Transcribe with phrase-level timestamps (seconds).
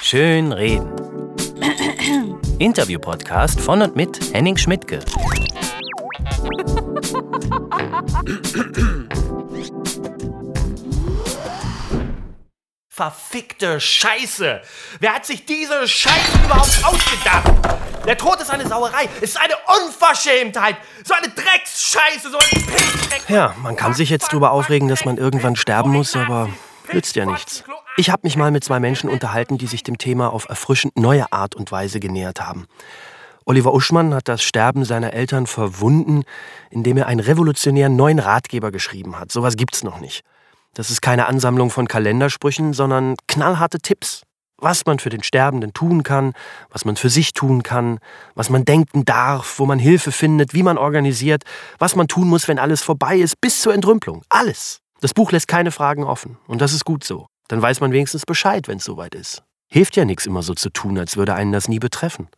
[0.00, 0.92] Schön reden.
[2.58, 5.00] Interview-Podcast von und mit Henning Schmidtke.
[12.88, 14.60] Verfickte Scheiße!
[15.00, 17.52] Wer hat sich diese Scheiße überhaupt ausgedacht?
[18.06, 19.54] Der Tod ist eine Sauerei, ist eine
[19.84, 22.64] Unverschämtheit, so eine Drecksscheiße, so ein.
[23.28, 26.50] Ja, man kann sich jetzt drüber aufregen, dass man irgendwann sterben muss, aber
[26.92, 27.64] nützt ja nichts.
[27.96, 31.32] Ich habe mich mal mit zwei Menschen unterhalten, die sich dem Thema auf erfrischend neue
[31.32, 32.66] Art und Weise genähert haben.
[33.46, 36.24] Oliver Uschmann hat das Sterben seiner Eltern verwunden,
[36.70, 39.30] indem er einen revolutionären neuen Ratgeber geschrieben hat.
[39.30, 40.22] Sowas gibt's noch nicht.
[40.72, 44.22] Das ist keine Ansammlung von Kalendersprüchen, sondern knallharte Tipps.
[44.56, 46.32] Was man für den Sterbenden tun kann,
[46.70, 47.98] was man für sich tun kann,
[48.34, 51.44] was man denken darf, wo man Hilfe findet, wie man organisiert,
[51.78, 54.22] was man tun muss, wenn alles vorbei ist, bis zur Entrümpelung.
[54.30, 54.80] Alles.
[55.04, 56.38] Das Buch lässt keine Fragen offen.
[56.46, 57.26] Und das ist gut so.
[57.48, 59.42] Dann weiß man wenigstens Bescheid, wenn es soweit ist.
[59.68, 62.28] Hilft ja nichts, immer so zu tun, als würde einen das nie betreffen.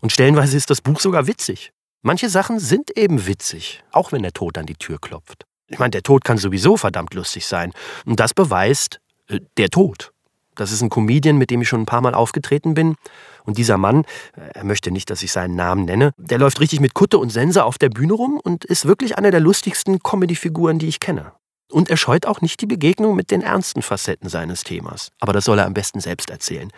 [0.00, 1.72] Und stellenweise ist das Buch sogar witzig.
[2.02, 5.44] Manche Sachen sind eben witzig, auch wenn der Tod an die Tür klopft.
[5.66, 7.72] Ich meine, der Tod kann sowieso verdammt lustig sein.
[8.04, 10.12] Und das beweist äh, der Tod.
[10.54, 12.94] Das ist ein Comedian, mit dem ich schon ein paar Mal aufgetreten bin.
[13.42, 14.04] Und dieser Mann,
[14.36, 17.30] äh, er möchte nicht, dass ich seinen Namen nenne, der läuft richtig mit Kutte und
[17.30, 21.32] Sense auf der Bühne rum und ist wirklich einer der lustigsten Comedy-Figuren, die ich kenne.
[21.70, 25.10] Und er scheut auch nicht die Begegnung mit den ernsten Facetten seines Themas.
[25.20, 26.70] Aber das soll er am besten selbst erzählen.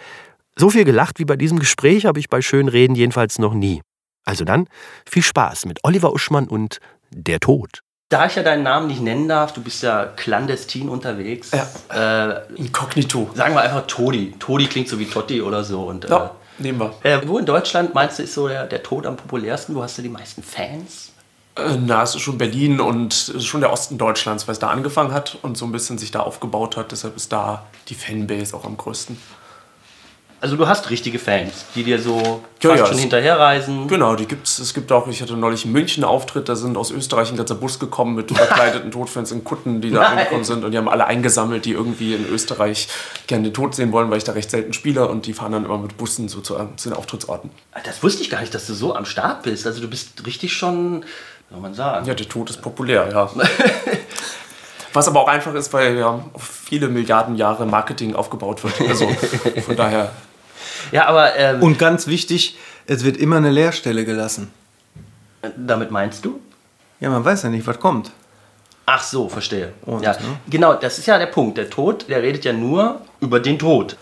[0.56, 3.82] So viel gelacht wie bei diesem Gespräch habe ich bei Schönreden jedenfalls noch nie.
[4.24, 4.66] Also dann,
[5.08, 6.78] viel Spaß mit Oliver Uschmann und
[7.10, 7.82] Der Tod.
[8.10, 11.50] Da ich ja deinen Namen nicht nennen darf, du bist ja clandestin unterwegs.
[11.52, 12.38] Ja.
[12.38, 13.30] Äh, Inkognito.
[13.34, 14.34] Sagen wir einfach Todi.
[14.38, 15.82] Todi klingt so wie Totti oder so.
[15.82, 16.26] Und, ja,
[16.58, 16.94] äh, nehmen wir.
[17.02, 19.74] Äh, wo in Deutschland meinst du, ist so der, der Tod am populärsten?
[19.74, 21.07] Wo hast du die meisten Fans?
[21.58, 24.58] Äh, na, es ist schon Berlin und es ist schon der Osten Deutschlands, weil es
[24.58, 26.92] da angefangen hat und so ein bisschen sich da aufgebaut hat.
[26.92, 29.18] Deshalb ist da die Fanbase auch am größten.
[30.40, 33.88] Also du hast richtige Fans, die dir so ja, fast ja, schon hinterherreisen.
[33.88, 34.60] Genau, die gibt's.
[34.60, 37.36] Es gibt auch, ich hatte neulich in München einen Auftritt, da sind aus Österreich ein
[37.36, 40.18] ganzer Bus gekommen mit verkleideten Todfans in Kutten, die da Nein.
[40.18, 42.86] angekommen sind und die haben alle eingesammelt, die irgendwie in Österreich
[43.26, 45.64] gerne den Tod sehen wollen, weil ich da recht selten spiele und die fahren dann
[45.64, 47.50] immer mit Bussen so zu, zu den Auftrittsorten.
[47.84, 49.66] Das wusste ich gar nicht, dass du so am Start bist.
[49.66, 51.04] Also du bist richtig schon,
[51.50, 52.06] soll man sagen.
[52.06, 53.30] Ja, der Tod ist populär, ja.
[54.92, 58.80] Was aber auch einfach ist, weil ja auf viele Milliarden Jahre Marketing aufgebaut wird.
[58.88, 59.08] Also
[59.66, 60.10] von daher
[60.92, 61.36] ja, aber.
[61.36, 64.50] Ähm, Und ganz wichtig, es wird immer eine Leerstelle gelassen.
[65.56, 66.40] Damit meinst du?
[67.00, 68.10] Ja, man weiß ja nicht, was kommt.
[68.86, 69.74] Ach so, verstehe.
[69.82, 70.38] Und, ja, ne?
[70.48, 71.58] Genau, das ist ja der Punkt.
[71.58, 73.96] Der Tod, der redet ja nur über den Tod.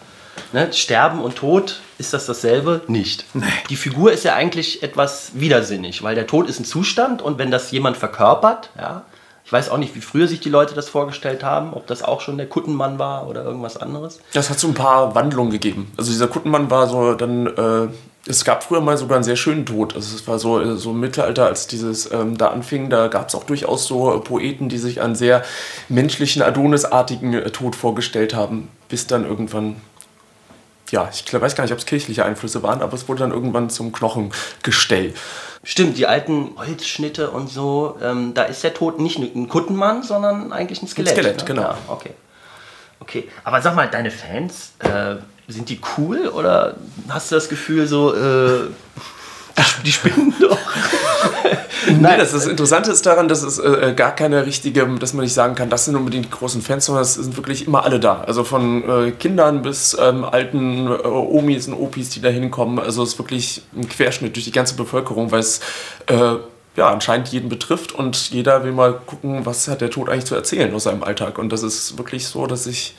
[0.53, 0.73] Ne?
[0.73, 2.83] Sterben und Tod, ist das dasselbe?
[2.89, 3.25] Nicht.
[3.35, 3.47] Nee.
[3.71, 7.51] Die Figur ist ja eigentlich etwas widersinnig, weil der Tod ist ein Zustand und wenn
[7.51, 9.05] das jemand verkörpert, ja,
[9.47, 12.21] ich weiß auch nicht, wie früher sich die Leute das vorgestellt haben, ob das auch
[12.21, 14.19] schon der Kuttenmann war oder irgendwas anderes.
[14.33, 15.93] Das hat so ein paar Wandlungen gegeben.
[15.97, 17.89] Also dieser Kuttenmann war so dann, äh,
[18.29, 19.95] es gab früher mal sogar einen sehr schönen Tod.
[19.95, 23.29] Also es war so, äh, so im Mittelalter, als dieses ähm, da anfing, da gab
[23.29, 25.45] es auch durchaus so äh, Poeten, die sich einen sehr
[25.89, 29.77] menschlichen, Adonisartigen äh, Tod vorgestellt haben, bis dann irgendwann
[30.91, 33.71] ja, ich weiß gar nicht, ob es kirchliche Einflüsse waren, aber es wurde dann irgendwann
[33.71, 35.15] zum Knochengestell.
[35.65, 40.53] Stimmt, die alten Holzschnitte und so, ähm, da ist der Tod nicht ein Kuttenmann, sondern
[40.53, 41.13] eigentlich ein Skelett.
[41.13, 41.45] Ein Skelett, ne?
[41.45, 41.63] genau.
[41.63, 42.11] Ja, okay.
[43.01, 45.17] Okay, aber sag mal, deine Fans, äh,
[45.49, 46.77] sind die cool oder
[47.09, 48.69] hast du das Gefühl so, äh,
[49.85, 50.59] die spinnen doch?
[52.01, 55.35] Nein, das, das Interessante ist daran, dass es äh, gar keine richtige, dass man nicht
[55.35, 58.23] sagen kann, das sind unbedingt die großen Fans, sondern es sind wirklich immer alle da.
[58.23, 62.79] Also von äh, Kindern bis ähm, alten äh, Omis und Opis, die da hinkommen.
[62.79, 65.61] Also es ist wirklich ein Querschnitt durch die ganze Bevölkerung, weil es
[66.07, 66.37] äh,
[66.77, 70.35] ja, anscheinend jeden betrifft und jeder will mal gucken, was hat der Tod eigentlich zu
[70.35, 71.39] erzählen aus seinem Alltag.
[71.39, 72.95] Und das ist wirklich so, dass ich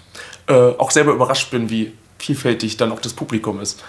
[0.47, 3.83] äh, auch selber überrascht bin, wie vielfältig dann auch das Publikum ist.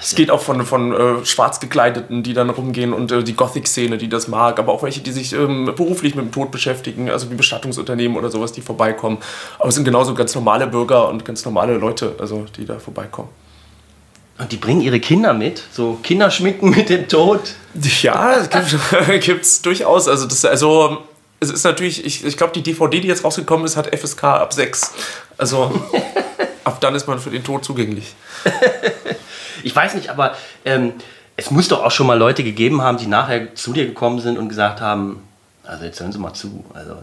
[0.00, 3.98] Es geht auch von, von äh, schwarz gekleideten, die dann rumgehen und äh, die Gothic-Szene,
[3.98, 7.30] die das mag, aber auch welche, die sich ähm, beruflich mit dem Tod beschäftigen, also
[7.30, 9.18] wie Bestattungsunternehmen oder sowas, die vorbeikommen.
[9.58, 13.28] Aber es sind genauso ganz normale Bürger und ganz normale Leute, also die da vorbeikommen.
[14.38, 17.40] Und die bringen ihre Kinder mit, so Kinderschminken mit dem Tod.
[18.02, 18.36] Ja,
[19.18, 20.06] gibt es durchaus.
[20.06, 20.98] Also, das, also
[21.40, 24.52] es ist natürlich, ich, ich glaube, die DVD, die jetzt rausgekommen ist, hat FSK ab
[24.52, 24.92] 6.
[25.36, 25.72] Also
[26.68, 28.14] ab dann ist man für den Tod zugänglich.
[29.64, 30.92] Ich weiß nicht, aber ähm,
[31.36, 34.38] es muss doch auch schon mal Leute gegeben haben, die nachher zu dir gekommen sind
[34.38, 35.22] und gesagt haben,
[35.64, 37.02] also jetzt hören Sie mal zu, also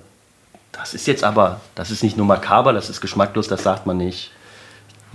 [0.71, 3.97] das ist jetzt aber, das ist nicht nur makaber, das ist geschmacklos, das sagt man
[3.97, 4.31] nicht.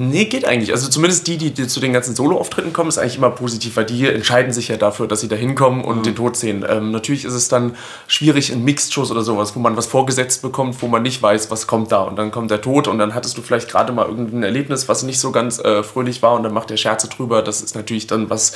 [0.03, 0.73] Nee, geht eigentlich.
[0.73, 3.85] Also zumindest die, die, die zu den ganzen Solo-Auftritten kommen, ist eigentlich immer positiv, weil
[3.85, 6.03] die entscheiden sich ja dafür, dass sie da hinkommen und mhm.
[6.05, 6.65] den Tod sehen.
[6.67, 7.77] Ähm, natürlich ist es dann
[8.07, 11.67] schwierig in Mixed-Shows oder sowas, wo man was vorgesetzt bekommt, wo man nicht weiß, was
[11.67, 12.01] kommt da.
[12.01, 15.03] Und dann kommt der Tod und dann hattest du vielleicht gerade mal irgendein Erlebnis, was
[15.03, 17.43] nicht so ganz äh, fröhlich war und dann macht der Scherze drüber.
[17.43, 18.53] Das ist natürlich dann was,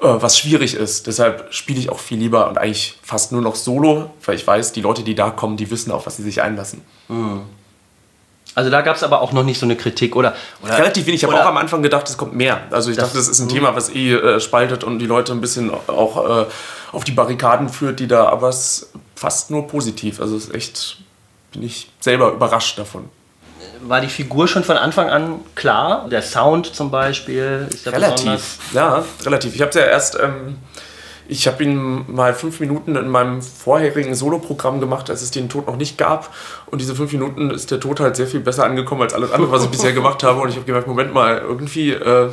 [0.00, 1.06] was schwierig ist.
[1.06, 4.72] Deshalb spiele ich auch viel lieber und eigentlich fast nur noch Solo, weil ich weiß,
[4.72, 6.80] die Leute, die da kommen, die wissen, auf was sie sich einlassen.
[7.08, 7.42] Mhm.
[8.58, 10.34] Also da gab es aber auch noch nicht so eine Kritik oder,
[10.64, 11.22] oder relativ wenig.
[11.22, 12.62] Ich habe auch am Anfang gedacht, es kommt mehr.
[12.72, 15.30] Also ich das, dachte, das ist ein Thema, was eh äh, spaltet und die Leute
[15.30, 16.46] ein bisschen auch äh,
[16.90, 20.20] auf die Barrikaden führt, die da, aber es ist fast nur positiv.
[20.20, 20.96] Also es ist echt,
[21.52, 23.08] bin ich selber überrascht davon.
[23.82, 26.08] War die Figur schon von Anfang an klar?
[26.10, 28.16] Der Sound zum Beispiel ist ja relativ.
[28.16, 28.58] Besonders?
[28.72, 29.54] Ja, relativ.
[29.54, 30.56] Ich habe es ja erst ähm,
[31.28, 35.66] ich habe ihn mal fünf Minuten in meinem vorherigen Soloprogramm gemacht, als es den Tod
[35.66, 36.34] noch nicht gab.
[36.66, 39.52] Und diese fünf Minuten ist der Tod halt sehr viel besser angekommen als alles andere,
[39.52, 40.40] was ich bisher gemacht habe.
[40.40, 42.30] Und ich habe gemerkt, Moment mal, irgendwie äh,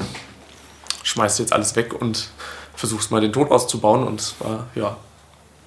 [1.03, 2.30] schmeißt jetzt alles weg und
[2.74, 4.07] versuchst mal den Tod auszubauen.
[4.07, 4.95] Und es war ja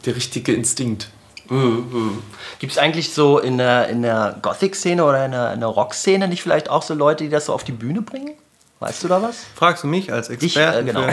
[0.07, 1.11] der richtige Instinkt.
[1.51, 2.23] Mhm.
[2.59, 6.29] Gibt es eigentlich so in der, in der Gothic-Szene oder in der, in der Rock-Szene
[6.29, 8.35] nicht vielleicht auch so Leute, die das so auf die Bühne bringen?
[8.81, 9.45] Weißt du da was?
[9.55, 10.89] Fragst du mich als Experten?
[10.89, 11.13] Ich, äh, genau.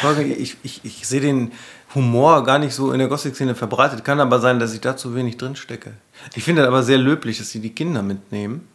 [0.00, 1.52] Für, ich, ich, ich sehe den
[1.94, 4.04] Humor gar nicht so in der Gothic-Szene verbreitet.
[4.04, 5.92] Kann aber sein, dass ich da zu wenig drin stecke.
[6.34, 8.68] Ich finde aber sehr löblich, dass sie die Kinder mitnehmen.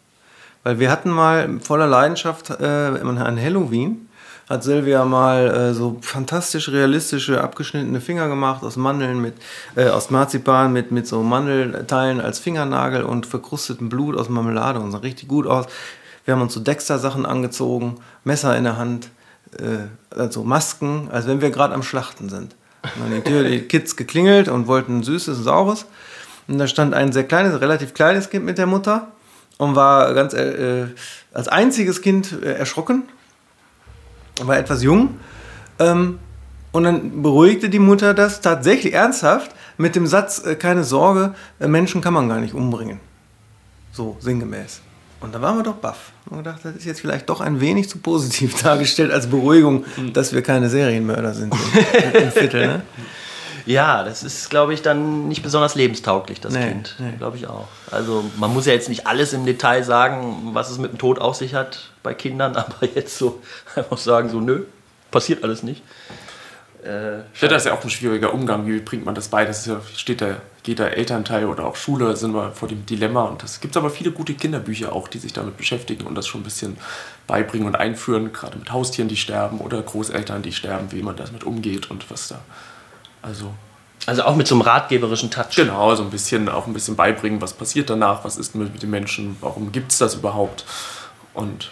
[0.63, 4.09] Weil wir hatten mal voller Leidenschaft äh, an Halloween,
[4.50, 9.35] hat Silvia mal äh, so fantastisch realistische abgeschnittene Finger gemacht aus Mandeln mit
[9.75, 14.91] äh, aus Marzipan mit mit so Mandelteilen als Fingernagel und verkrustetem Blut aus Marmelade und
[14.91, 15.65] sah richtig gut aus.
[16.27, 19.12] Wir haben uns so Dexter-Sachen angezogen, Messer in der Hand,
[19.57, 22.53] äh, also Masken, als wenn wir gerade am Schlachten sind.
[22.83, 25.85] Und an die Tür die Kids geklingelt und wollten süßes, saures.
[26.50, 29.07] Und da stand ein sehr kleines, relativ kleines Kind mit der Mutter
[29.57, 30.88] und war ganz äh,
[31.33, 33.03] als einziges Kind äh, erschrocken,
[34.44, 35.18] war etwas jung.
[35.80, 36.19] Ähm,
[36.73, 41.69] und dann beruhigte die Mutter das tatsächlich ernsthaft mit dem Satz, äh, keine Sorge, äh,
[41.69, 43.00] Menschen kann man gar nicht umbringen.
[43.94, 44.81] So sinngemäß.
[45.19, 46.11] Und da waren wir doch baff.
[46.29, 50.33] Und gedacht, das ist jetzt vielleicht doch ein wenig zu positiv dargestellt als Beruhigung, dass
[50.33, 52.67] wir keine Serienmörder sind im, im Viertel.
[52.67, 52.81] Ne?
[53.67, 56.95] Ja, das ist, glaube ich, dann nicht besonders lebenstauglich, das nee, Kind.
[56.99, 57.11] Nee.
[57.17, 57.67] Glaube ich auch.
[57.91, 61.19] Also man muss ja jetzt nicht alles im Detail sagen, was es mit dem Tod
[61.19, 63.41] auf sich hat bei Kindern, aber jetzt so
[63.75, 64.63] einfach sagen, so nö,
[65.11, 65.83] passiert alles nicht.
[66.85, 68.65] Äh, ich finde das ja auch ein schwieriger Umgang.
[68.67, 69.43] Wie bringt man das bei?
[69.43, 70.37] Das ja, steht der,
[70.67, 73.23] geht der Elternteil oder auch Schule, sind wir vor dem Dilemma.
[73.23, 76.41] Und es gibt aber viele gute Kinderbücher auch, die sich damit beschäftigen und das schon
[76.41, 76.75] ein bisschen
[77.25, 81.45] beibringen und einführen, gerade mit Haustieren, die sterben oder Großeltern, die sterben, wie man damit
[81.45, 82.41] umgeht und was da.
[83.21, 83.53] Also.
[84.05, 85.55] Also auch mit so einem ratgeberischen Touch.
[85.55, 88.83] Genau, so ein bisschen, auch ein bisschen beibringen, was passiert danach, was ist mit, mit
[88.83, 90.65] den Menschen, warum gibt es das überhaupt?
[91.33, 91.71] Und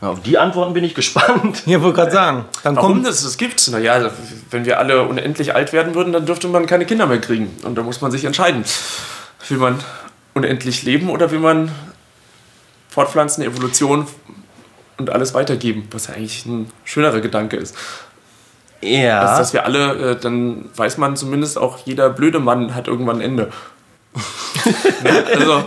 [0.00, 1.62] auf die Antworten bin ich gespannt.
[1.66, 2.44] Ja, wollte gerade sagen.
[2.62, 3.68] Dann Warum kommt das, das gibt es?
[3.68, 4.10] Naja,
[4.50, 7.50] wenn wir alle unendlich alt werden würden, dann dürfte man keine Kinder mehr kriegen.
[7.64, 8.64] Und da muss man sich entscheiden.
[9.48, 9.80] Will man
[10.34, 11.72] unendlich leben oder will man
[12.90, 14.06] fortpflanzen, Evolution
[14.98, 15.88] und alles weitergeben?
[15.90, 17.74] Was ja eigentlich ein schönerer Gedanke ist.
[18.80, 19.22] Ja.
[19.22, 23.16] Dass, dass wir alle, äh, dann weiß man zumindest auch, jeder blöde Mann hat irgendwann
[23.16, 23.50] ein Ende.
[25.34, 25.64] also,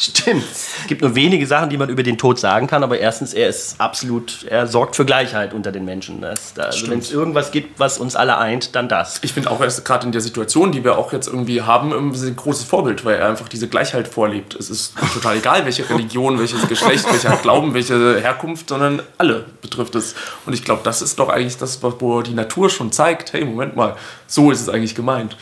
[0.02, 0.44] Stimmt.
[0.50, 3.50] Es gibt nur wenige Sachen, die man über den Tod sagen kann, aber erstens, er
[3.50, 6.22] ist absolut, er sorgt für Gleichheit unter den Menschen.
[6.22, 9.18] Das, also wenn es irgendwas gibt, was uns alle eint, dann das.
[9.22, 12.36] Ich finde auch erst gerade in der Situation, die wir auch jetzt irgendwie haben, ein
[12.36, 14.54] großes Vorbild, weil er einfach diese Gleichheit vorlebt.
[14.54, 19.94] Es ist total egal, welche Religion, welches Geschlecht, welcher Glauben, welche Herkunft, sondern alle betrifft
[19.96, 20.14] es.
[20.46, 23.76] Und ich glaube, das ist doch eigentlich das, wo die Natur schon zeigt, hey, Moment
[23.76, 25.36] mal, so ist es eigentlich gemeint.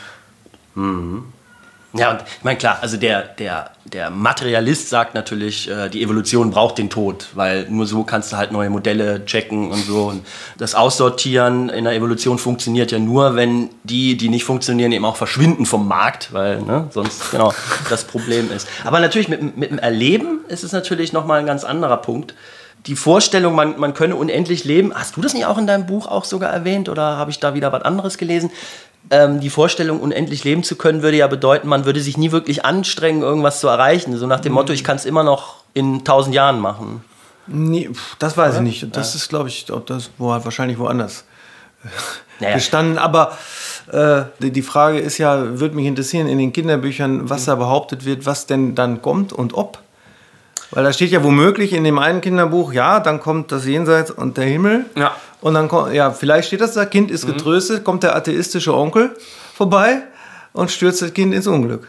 [0.75, 1.31] Mhm.
[1.93, 6.51] Ja, und ich meine, klar, also der, der, der Materialist sagt natürlich, äh, die Evolution
[6.51, 10.03] braucht den Tod, weil nur so kannst du halt neue Modelle checken und so.
[10.03, 10.23] Und
[10.59, 15.15] das Aussortieren in der Evolution funktioniert ja nur, wenn die, die nicht funktionieren, eben auch
[15.15, 17.53] verschwinden vom Markt, weil ne, sonst genau
[17.89, 18.67] das Problem ist.
[18.83, 22.35] Aber natürlich mit, mit dem Erleben ist es natürlich nochmal ein ganz anderer Punkt.
[22.85, 26.07] Die Vorstellung, man, man könne unendlich leben, hast du das nicht auch in deinem Buch
[26.07, 28.51] auch sogar erwähnt oder habe ich da wieder was anderes gelesen?
[29.11, 32.65] ähm, die Vorstellung, unendlich leben zu können, würde ja bedeuten, man würde sich nie wirklich
[32.65, 34.15] anstrengen, irgendwas zu erreichen.
[34.17, 37.03] So nach dem Motto, ich kann es immer noch in tausend Jahren machen.
[37.47, 38.95] Nee, das weiß ich nicht.
[38.95, 39.17] Das ja.
[39.17, 41.25] ist, glaube ich, das wo, wahrscheinlich woanders
[42.39, 42.55] naja.
[42.55, 42.99] gestanden.
[42.99, 43.37] Aber
[43.91, 48.25] äh, die Frage ist ja, würde mich interessieren in den Kinderbüchern, was da behauptet wird,
[48.25, 49.79] was denn dann kommt und ob.
[50.71, 54.37] Weil da steht ja womöglich in dem einen Kinderbuch, ja, dann kommt das Jenseits und
[54.37, 54.85] der Himmel.
[54.95, 55.15] Ja.
[55.41, 57.33] Und dann kommt, ja, vielleicht steht das da, Kind ist mhm.
[57.33, 57.83] getröstet, mhm.
[57.85, 59.15] kommt der atheistische Onkel
[59.55, 60.03] vorbei
[60.53, 61.87] und stürzt das Kind ins Unglück.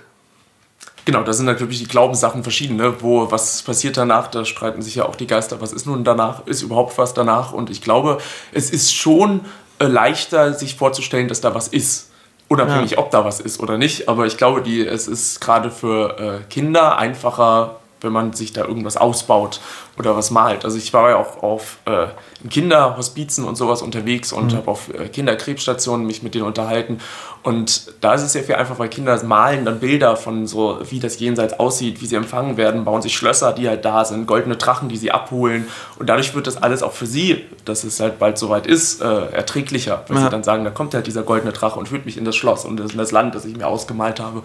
[1.05, 3.03] Genau, da sind natürlich die Glaubenssachen verschiedene.
[3.03, 4.29] Wo, was passiert danach?
[4.29, 5.61] Da streiten sich ja auch die Geister.
[5.61, 6.47] Was ist nun danach?
[6.47, 7.53] Ist überhaupt was danach?
[7.53, 8.19] Und ich glaube,
[8.53, 9.41] es ist schon
[9.79, 12.11] äh, leichter, sich vorzustellen, dass da was ist.
[12.49, 12.99] Unabhängig, ja.
[12.99, 14.09] ob da was ist oder nicht.
[14.09, 18.65] Aber ich glaube, die, es ist gerade für äh, Kinder einfacher, wenn man sich da
[18.65, 19.61] irgendwas ausbaut
[20.01, 20.65] oder was malt.
[20.65, 22.07] Also ich war ja auch auf äh,
[22.49, 24.57] Kinderhospizen und sowas unterwegs und mhm.
[24.57, 26.99] habe auf äh, Kinderkrebsstationen mich mit denen unterhalten.
[27.43, 31.01] Und da ist es sehr viel einfacher, weil Kinder malen dann Bilder von so, wie
[31.01, 34.57] das Jenseits aussieht, wie sie empfangen werden, bauen sich Schlösser, die halt da sind, goldene
[34.57, 35.69] Drachen, die sie abholen.
[35.99, 39.27] Und dadurch wird das alles auch für sie, dass es halt bald soweit ist, äh,
[39.33, 40.05] erträglicher.
[40.09, 40.25] Weil ja.
[40.25, 42.65] sie dann sagen, da kommt halt dieser goldene Drache und führt mich in das Schloss
[42.65, 44.43] und in das Land, das ich mir ausgemalt habe.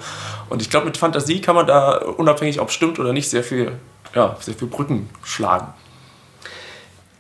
[0.50, 3.74] Und ich glaube, mit Fantasie kann man da, unabhängig ob stimmt oder nicht, sehr viel,
[4.15, 5.67] ja, sehr viel Brücken schlagen.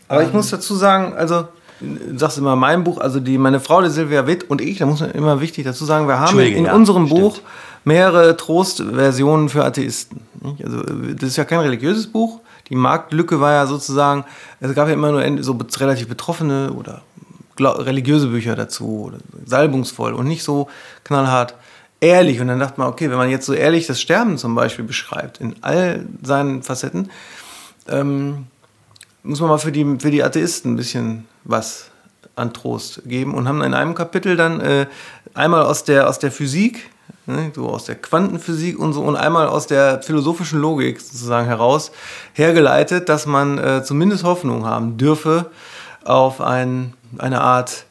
[0.07, 1.47] Aber ich muss dazu sagen, also
[1.79, 4.85] du sagst immer mein Buch, also die meine Frau, die Silvia Witt und ich, da
[4.85, 7.21] muss man immer wichtig dazu sagen, wir haben in ja, unserem stimmt.
[7.21, 7.39] Buch
[7.83, 10.21] mehrere Trostversionen für Atheisten.
[10.63, 12.39] Also das ist ja kein religiöses Buch.
[12.69, 14.25] Die Marktlücke war ja sozusagen,
[14.59, 17.01] es gab ja immer nur so relativ betroffene oder
[17.59, 20.67] religiöse Bücher dazu, oder salbungsvoll und nicht so
[21.03, 21.53] knallhart
[21.99, 22.39] ehrlich.
[22.39, 25.39] Und dann dachte man, okay, wenn man jetzt so ehrlich das Sterben zum Beispiel beschreibt,
[25.39, 27.11] in all seinen Facetten,
[27.87, 28.47] ähm,
[29.23, 31.89] muss man mal für die, für die Atheisten ein bisschen was
[32.35, 34.87] an Trost geben und haben in einem Kapitel dann äh,
[35.33, 36.89] einmal aus der, aus der Physik,
[37.25, 41.91] ne, so aus der Quantenphysik und so und einmal aus der philosophischen Logik sozusagen heraus
[42.33, 45.49] hergeleitet, dass man äh, zumindest Hoffnung haben dürfe
[46.03, 47.85] auf ein, eine Art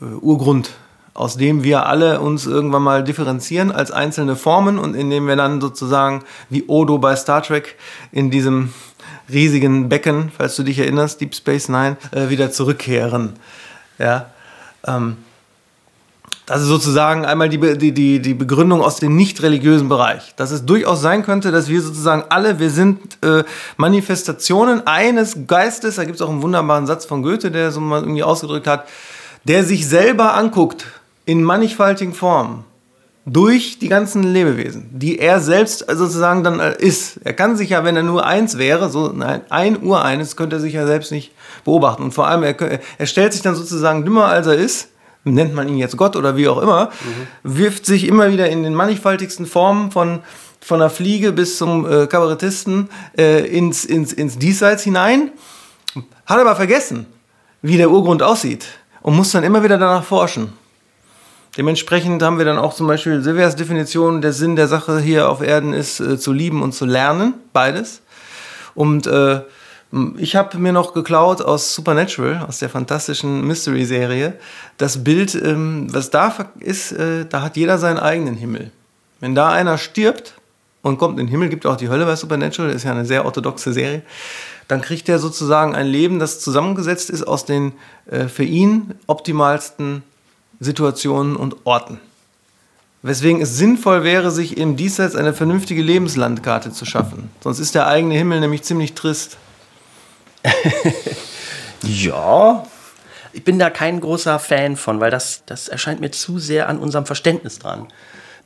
[0.00, 0.70] äh, Urgrund,
[1.14, 5.36] aus dem wir alle uns irgendwann mal differenzieren als einzelne Formen und in dem wir
[5.36, 7.76] dann sozusagen wie Odo bei Star Trek
[8.12, 8.72] in diesem
[9.30, 13.34] riesigen Becken, falls du dich erinnerst, Deep Space Nine, äh, wieder zurückkehren.
[13.98, 14.26] Ja,
[14.86, 15.18] ähm,
[16.46, 20.34] das ist sozusagen einmal die, die, die, die Begründung aus dem nicht religiösen Bereich.
[20.36, 23.44] Dass es durchaus sein könnte, dass wir sozusagen alle, wir sind äh,
[23.76, 28.00] Manifestationen eines Geistes, da gibt es auch einen wunderbaren Satz von Goethe, der so mal
[28.00, 28.88] irgendwie ausgedrückt hat,
[29.44, 30.86] der sich selber anguckt
[31.24, 32.64] in mannigfaltigen Formen
[33.24, 37.20] durch die ganzen Lebewesen, die er selbst sozusagen dann äh, ist.
[37.22, 40.60] Er kann sich ja, wenn er nur eins wäre, so nein, ein Ureines, könnte er
[40.60, 41.32] sich ja selbst nicht
[41.64, 42.02] beobachten.
[42.02, 44.88] Und vor allem, er, er stellt sich dann sozusagen dümmer, als er ist,
[45.24, 47.58] nennt man ihn jetzt Gott oder wie auch immer, mhm.
[47.58, 50.20] wirft sich immer wieder in den mannigfaltigsten Formen von,
[50.60, 55.30] von der Fliege bis zum äh, Kabarettisten äh, ins, ins, ins Diesseits hinein,
[56.26, 57.06] hat aber vergessen,
[57.60, 58.66] wie der Urgrund aussieht
[59.02, 60.52] und muss dann immer wieder danach forschen.
[61.56, 65.42] Dementsprechend haben wir dann auch zum Beispiel Silvias Definition, der Sinn der Sache hier auf
[65.42, 68.00] Erden ist, äh, zu lieben und zu lernen, beides.
[68.74, 69.42] Und äh,
[70.16, 74.38] ich habe mir noch geklaut aus Supernatural, aus der fantastischen Mystery-Serie,
[74.78, 78.70] das Bild, ähm, was da ist, äh, da hat jeder seinen eigenen Himmel.
[79.20, 80.34] Wenn da einer stirbt
[80.80, 83.26] und kommt in den Himmel, gibt auch die Hölle bei Supernatural, ist ja eine sehr
[83.26, 84.02] orthodoxe Serie,
[84.68, 87.74] dann kriegt er sozusagen ein Leben, das zusammengesetzt ist aus den
[88.10, 90.02] äh, für ihn optimalsten
[90.62, 92.00] Situationen und Orten.
[93.02, 97.30] Weswegen es sinnvoll wäre, sich im Diesseits eine vernünftige Lebenslandkarte zu schaffen.
[97.40, 99.38] Sonst ist der eigene Himmel nämlich ziemlich trist.
[101.82, 102.64] ja,
[103.32, 106.78] ich bin da kein großer Fan von, weil das, das erscheint mir zu sehr an
[106.78, 107.88] unserem Verständnis dran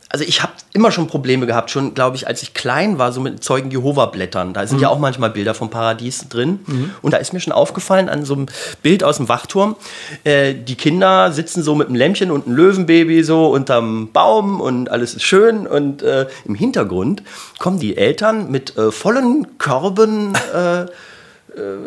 [0.09, 3.21] also ich habe immer schon Probleme gehabt, schon glaube ich, als ich klein war, so
[3.21, 4.53] mit Zeugen Jehova-Blättern.
[4.53, 4.85] Da sind mhm.
[4.85, 6.61] ja auch manchmal Bilder vom Paradies drin.
[6.67, 6.91] Mhm.
[7.03, 8.47] Und da ist mir schon aufgefallen an so einem
[8.83, 9.77] Bild aus dem Wachturm,
[10.25, 14.91] äh, die Kinder sitzen so mit einem Lämpchen und einem Löwenbaby so unterm Baum und
[14.91, 15.67] alles ist schön.
[15.67, 17.23] Und äh, im Hintergrund
[17.59, 20.89] kommen die Eltern mit äh, vollen Körben äh, äh,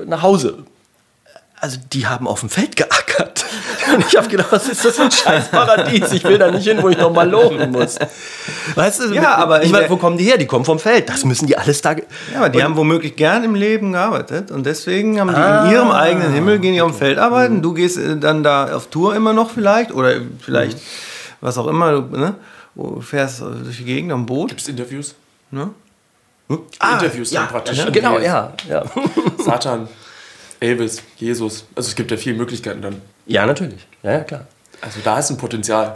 [0.05, 0.65] nach Hause
[1.61, 3.45] also die haben auf dem Feld geackert.
[3.96, 6.12] Und ich habe gedacht, was ist das für ein scheiß Paradies?
[6.12, 7.98] Ich will da nicht hin, wo ich nochmal loben muss.
[8.75, 10.38] Weißt du, ja, aber ich meine, wo kommen die her?
[10.38, 11.10] Die kommen vom Feld.
[11.10, 11.91] Das müssen die alles da.
[11.93, 12.03] Ja,
[12.38, 15.91] aber die haben womöglich gern im Leben gearbeitet und deswegen haben die ah, in ihrem
[15.91, 16.89] eigenen Himmel gehen die okay.
[16.89, 17.58] auf dem Feld arbeiten.
[17.58, 17.62] Mhm.
[17.62, 20.81] Du gehst äh, dann da auf Tour immer noch vielleicht oder vielleicht mhm.
[21.41, 22.01] was auch immer.
[22.01, 22.36] Ne?
[22.75, 24.50] Du fährst durch die Gegend am Boot.
[24.50, 25.15] Gibt es Interviews?
[25.51, 25.69] Ne?
[26.48, 26.60] Hm?
[26.79, 27.86] Ah, Interviews ja, dann praktisch.
[27.91, 28.84] Genau, ja, ja.
[29.38, 29.88] Satan.
[30.60, 31.65] Elvis, Jesus.
[31.75, 33.01] Also es gibt ja viele Möglichkeiten dann.
[33.29, 33.88] Ja, natürlich.
[34.03, 34.48] Ja, ja, klar.
[34.81, 35.95] Also da ist ein Potenzial.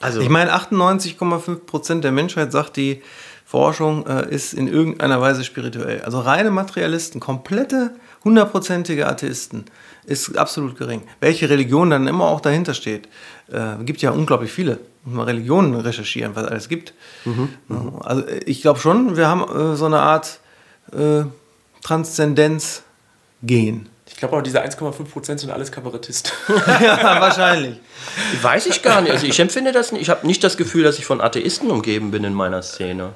[0.00, 3.02] Also ich meine, 98,5 Prozent der Menschheit sagt die
[3.44, 6.02] Forschung äh, ist in irgendeiner Weise spirituell.
[6.02, 7.90] Also reine Materialisten, komplette,
[8.24, 9.66] hundertprozentige Atheisten
[10.04, 11.02] ist absolut gering.
[11.20, 13.08] Welche Religion dann immer auch dahinter steht,
[13.50, 14.78] äh, gibt ja unglaublich viele.
[15.04, 16.94] Muss mal Religionen recherchieren, was alles gibt.
[17.24, 17.50] Mhm.
[18.00, 20.40] Also ich glaube schon, wir haben äh, so eine Art
[20.92, 21.24] äh,
[21.82, 22.82] Transzendenz
[23.42, 23.88] gehen.
[24.01, 26.32] Ich glaube auch, diese 1,5% sind alles Kabarettisten.
[26.80, 27.80] ja, wahrscheinlich.
[28.40, 29.10] Weiß ich gar nicht.
[29.10, 30.02] Also ich empfinde das nicht.
[30.02, 33.10] Ich habe nicht das Gefühl, dass ich von Atheisten umgeben bin in meiner Szene.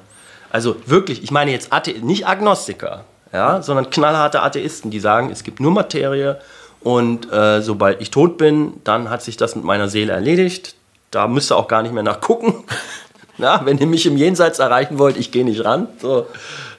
[0.49, 5.43] Also wirklich, ich meine jetzt Athe nicht Agnostiker, ja, sondern knallharte Atheisten, die sagen, es
[5.43, 6.41] gibt nur Materie
[6.81, 10.75] und äh, sobald ich tot bin, dann hat sich das mit meiner Seele erledigt.
[11.11, 12.65] Da müsst ihr auch gar nicht mehr nachgucken.
[13.37, 15.87] Na, wenn ihr mich im Jenseits erreichen wollt, ich gehe nicht ran.
[16.01, 16.27] So.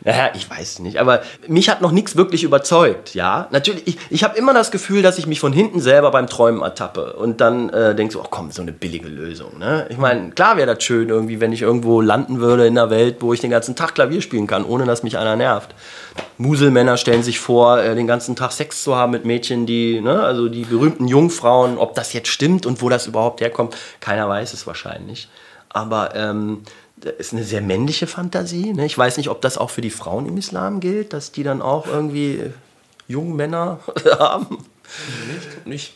[0.05, 3.49] Naja, ich weiß nicht, aber mich hat noch nichts wirklich überzeugt, ja.
[3.51, 6.63] Natürlich, ich, ich habe immer das Gefühl, dass ich mich von hinten selber beim Träumen
[6.63, 9.87] ertappe und dann äh, denke so, ach komm, so eine billige Lösung, ne?
[9.91, 13.17] Ich meine, klar wäre das schön irgendwie, wenn ich irgendwo landen würde in einer Welt,
[13.21, 15.75] wo ich den ganzen Tag Klavier spielen kann, ohne dass mich einer nervt.
[16.37, 20.23] Muselmänner stellen sich vor, äh, den ganzen Tag Sex zu haben mit Mädchen, die, ne,
[20.23, 24.53] also die berühmten Jungfrauen, ob das jetzt stimmt und wo das überhaupt herkommt, keiner weiß
[24.53, 25.29] es wahrscheinlich.
[25.71, 26.63] Aber ähm,
[27.05, 28.73] ist eine sehr männliche Fantasie.
[28.73, 28.87] Ne?
[28.87, 31.63] Ich weiß nicht, ob das auch für die Frauen im Islam gilt, dass die dann
[31.63, 32.43] auch irgendwie
[33.07, 33.81] junge Männer
[34.19, 34.59] haben.
[35.27, 35.95] Nee, ich glaube nicht.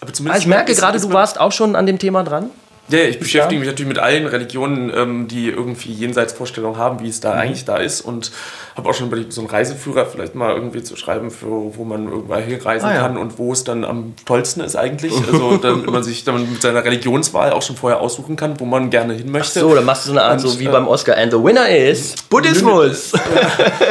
[0.00, 2.50] Aber zumindest also ich merke gerade, du warst auch schon an dem Thema dran.
[2.88, 7.20] Ja, ich beschäftige mich natürlich mit allen Religionen, ähm, die irgendwie Jenseitsvorstellungen haben, wie es
[7.20, 7.40] da mhm.
[7.40, 8.30] eigentlich da ist und
[8.76, 12.08] habe auch schon überlegt, so einen Reiseführer vielleicht mal irgendwie zu schreiben, für, wo man
[12.08, 13.00] irgendwann hinreisen ah, ja.
[13.00, 15.12] kann und wo es dann am tollsten ist eigentlich.
[15.26, 18.90] Also damit man sich dann mit seiner Religionswahl auch schon vorher aussuchen kann, wo man
[18.90, 19.60] gerne hin möchte.
[19.60, 21.16] Ach so, dann machst du so eine Art, und, so wie äh, beim Oscar.
[21.16, 23.12] And the winner is Buddhismus.
[23.12, 23.20] ja,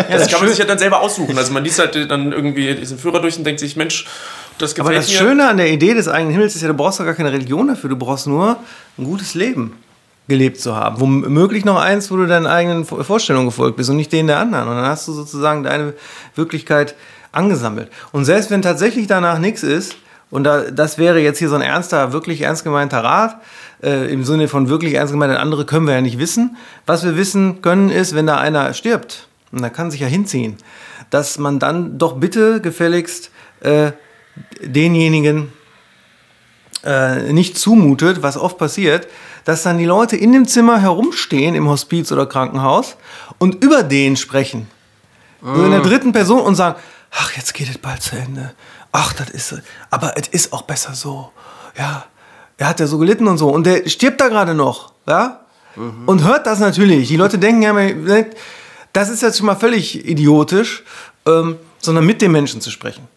[0.10, 1.38] das, das kann man sich ja dann selber aussuchen.
[1.38, 4.06] Also man liest halt dann irgendwie diesen Führer durch und denkt sich, Mensch,
[4.58, 5.18] das Aber das mir.
[5.18, 7.68] Schöne an der Idee des eigenen Himmels ist ja, du brauchst doch gar keine Religion
[7.68, 8.58] dafür, du brauchst nur
[8.98, 9.74] ein gutes Leben
[10.28, 11.00] gelebt zu haben.
[11.00, 14.68] Womöglich noch eins, wo du deinen eigenen Vorstellungen gefolgt bist und nicht denen der anderen.
[14.68, 15.94] Und dann hast du sozusagen deine
[16.36, 16.96] Wirklichkeit
[17.32, 17.90] angesammelt.
[18.12, 19.96] Und selbst wenn tatsächlich danach nichts ist,
[20.32, 23.40] und da, das wäre jetzt hier so ein ernster, wirklich ernst gemeinter Rat,
[23.84, 26.58] äh, im Sinne von wirklich ernst gemeint, andere können wir ja nicht wissen.
[26.86, 30.58] Was wir wissen können, ist, wenn da einer stirbt, und da kann sich ja hinziehen,
[31.12, 33.30] dass man dann doch bitte gefälligst
[33.62, 33.92] äh,
[34.62, 35.54] denjenigen
[36.84, 39.08] äh, nicht zumutet, was oft passiert,
[39.44, 42.96] dass dann die Leute in dem Zimmer herumstehen im Hospiz oder Krankenhaus
[43.38, 44.68] und über den sprechen.
[45.42, 45.56] Mm.
[45.56, 45.84] So in der mm.
[45.84, 46.76] dritten Person und sagen,
[47.12, 48.54] ach, jetzt geht es bald zu Ende.
[48.92, 51.32] Ach, das ist, aber es ist auch besser so.
[51.78, 52.06] Ja,
[52.58, 53.50] er hat ja so gelitten und so.
[53.50, 55.42] Und der stirbt da gerade noch, ja?
[55.76, 56.08] Mhm.
[56.08, 57.08] Und hört das natürlich.
[57.08, 57.74] Die Leute denken ja,
[58.94, 60.84] das ist jetzt schon mal völlig idiotisch,
[61.26, 63.08] ähm, sondern mit dem Menschen zu sprechen.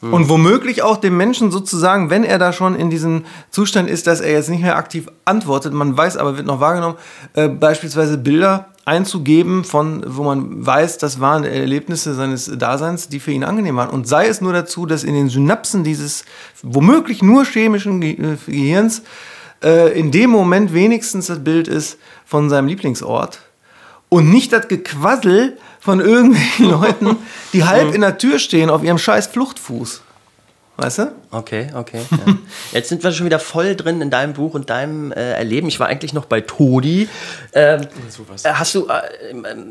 [0.00, 0.14] Mhm.
[0.14, 4.20] Und womöglich auch dem Menschen sozusagen, wenn er da schon in diesem Zustand ist, dass
[4.20, 6.96] er jetzt nicht mehr aktiv antwortet, man weiß aber, wird noch wahrgenommen,
[7.34, 13.30] äh, beispielsweise Bilder einzugeben, von, wo man weiß, das waren Erlebnisse seines Daseins, die für
[13.30, 13.90] ihn angenehm waren.
[13.90, 16.24] Und sei es nur dazu, dass in den Synapsen dieses
[16.62, 19.02] womöglich nur chemischen Ge äh, Gehirns
[19.62, 23.40] äh, in dem Moment wenigstens das Bild ist von seinem Lieblingsort
[24.08, 27.16] und nicht das Gequassel von irgendwelchen Leuten,
[27.52, 27.94] die halb mhm.
[27.94, 30.02] in der Tür stehen auf ihrem scheiß Fluchtfuß.
[30.80, 31.12] Weißt du?
[31.30, 32.00] Okay, okay.
[32.10, 32.34] Ja.
[32.72, 35.68] Jetzt sind wir schon wieder voll drin in deinem Buch und deinem äh, Erleben.
[35.68, 37.06] Ich war eigentlich noch bei Todi.
[37.52, 37.82] Ähm,
[38.44, 39.02] äh, hast du, äh,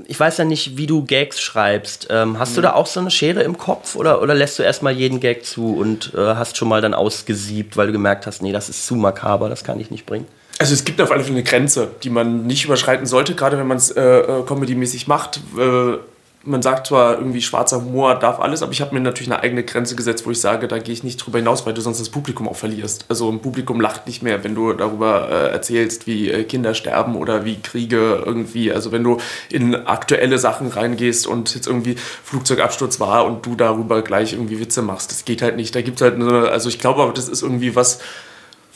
[0.05, 2.07] ich weiß ja nicht, wie du Gags schreibst.
[2.11, 2.55] Ähm, hast mhm.
[2.57, 5.45] du da auch so eine Schere im Kopf oder, oder lässt du erstmal jeden Gag
[5.45, 8.85] zu und äh, hast schon mal dann ausgesiebt, weil du gemerkt hast, nee, das ist
[8.85, 10.27] zu makaber, das kann ich nicht bringen?
[10.59, 13.67] Also es gibt auf alle Fälle eine Grenze, die man nicht überschreiten sollte, gerade wenn
[13.67, 15.39] man es äh, äh, comedymäßig macht.
[15.57, 15.97] Äh,
[16.43, 19.63] man sagt zwar irgendwie schwarzer Humor darf alles, aber ich habe mir natürlich eine eigene
[19.63, 22.09] Grenze gesetzt, wo ich sage, da gehe ich nicht drüber hinaus, weil du sonst das
[22.09, 23.05] Publikum auch verlierst.
[23.07, 27.15] Also ein Publikum lacht nicht mehr, wenn du darüber äh, erzählst, wie äh, Kinder sterben
[27.15, 29.17] oder wie Kriege irgendwie, also wenn du
[29.49, 34.81] in aktuelle Sachen reingehst und jetzt irgendwie Flugzeugabsturz war und du darüber gleich irgendwie Witze
[34.81, 35.73] machst, das geht halt nicht.
[35.73, 37.99] Da gibt es halt eine, also ich glaube aber, das ist irgendwie was,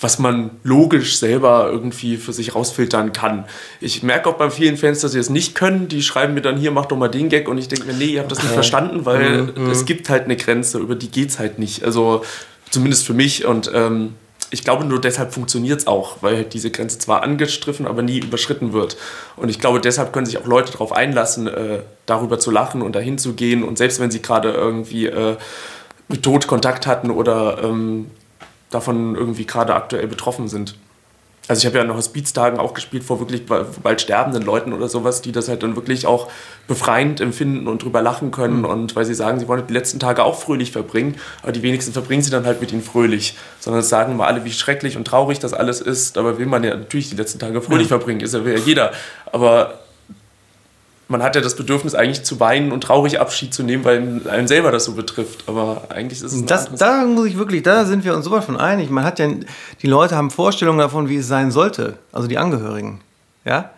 [0.03, 3.45] was man logisch selber irgendwie für sich rausfiltern kann.
[3.79, 5.87] Ich merke auch bei vielen Fans, dass sie es nicht können.
[5.87, 8.05] Die schreiben mir dann hier, mach doch mal den Gag und ich denke mir, nee,
[8.05, 9.71] ihr habt das nicht verstanden, weil mhm.
[9.71, 11.85] es gibt halt eine Grenze, über die geht es halt nicht.
[11.85, 12.23] Also
[12.69, 14.15] zumindest für mich und ähm,
[14.51, 18.19] ich glaube, nur deshalb funktioniert es auch, weil halt diese Grenze zwar angestriffen, aber nie
[18.19, 18.97] überschritten wird.
[19.35, 22.95] Und ich glaube, deshalb können sich auch Leute darauf einlassen, äh, darüber zu lachen und
[22.95, 23.63] dahin zu gehen.
[23.63, 25.37] Und selbst wenn sie gerade irgendwie äh,
[26.07, 28.11] mit Tod Kontakt hatten oder ähm,
[28.73, 30.75] davon irgendwie gerade aktuell betroffen sind.
[31.49, 35.21] Also ich habe ja in Hospiztagen auch gespielt vor wirklich bald sterbenden Leuten oder sowas,
[35.21, 36.29] die das halt dann wirklich auch
[36.67, 38.65] befreiend empfinden und drüber lachen können mhm.
[38.65, 41.91] und weil sie sagen, sie wollen die letzten Tage auch fröhlich verbringen, aber die wenigsten
[41.91, 45.05] verbringen sie dann halt mit ihnen fröhlich, sondern es sagen mal alle, wie schrecklich und
[45.05, 47.97] traurig das alles ist, aber will man ja natürlich die letzten Tage fröhlich ja.
[47.97, 48.93] verbringen, ist ja jeder,
[49.29, 49.82] aber
[51.13, 54.47] man hat ja das Bedürfnis eigentlich zu weinen und traurig Abschied zu nehmen, weil einen
[54.47, 55.43] selber das so betrifft.
[55.47, 56.73] Aber eigentlich ist es das.
[56.73, 58.89] Da muss ich wirklich, da sind wir uns sowas von einig.
[58.89, 59.29] Man hat ja,
[59.81, 61.99] die Leute haben Vorstellungen davon, wie es sein sollte.
[62.11, 62.99] Also die Angehörigen,
[63.45, 63.69] ja.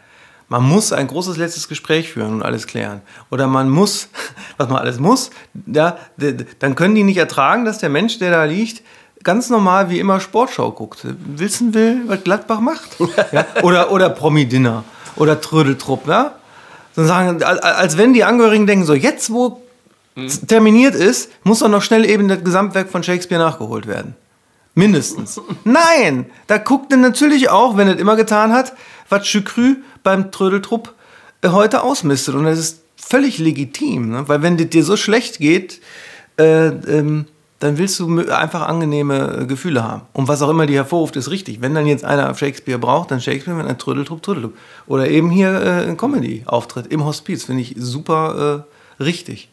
[0.47, 3.01] Man muss ein großes letztes Gespräch führen und alles klären.
[3.31, 4.07] Oder man muss,
[4.57, 5.29] was man alles muss,
[5.65, 5.97] ja,
[6.59, 8.81] dann können die nicht ertragen, dass der Mensch, der da liegt,
[9.23, 10.99] ganz normal wie immer Sportschau guckt.
[11.03, 12.97] Wissen will, was Gladbach macht.
[13.33, 13.45] Ja?
[13.63, 14.85] Oder, oder Promi-Dinner.
[15.17, 16.35] Oder Trödeltrupp, ja.
[16.95, 19.61] Sagen, als wenn die Angehörigen denken, so jetzt wo
[20.15, 20.29] mhm.
[20.47, 24.15] terminiert ist, muss doch noch schnell eben das Gesamtwerk von Shakespeare nachgeholt werden.
[24.75, 25.39] Mindestens.
[25.63, 28.73] Nein, da guckt er natürlich auch, wenn er es immer getan hat,
[29.09, 30.93] was Chükrü beim Trödeltrupp
[31.41, 32.35] äh, heute ausmistet.
[32.35, 34.27] Und das ist völlig legitim, ne?
[34.27, 35.81] weil wenn es dir so schlecht geht,
[36.37, 37.25] äh, ähm,
[37.59, 40.01] dann willst du einfach angenehme äh, Gefühle haben.
[40.13, 41.61] Und was auch immer die hervorruft, ist richtig.
[41.61, 44.57] Wenn dann jetzt einer Shakespeare braucht, dann Shakespeare, wenn ein Trödeltrupp, Trödeltrupp.
[44.87, 48.65] Oder eben hier äh, ein Comedy-Auftritt im Hospiz, finde ich super
[48.99, 49.49] äh, richtig.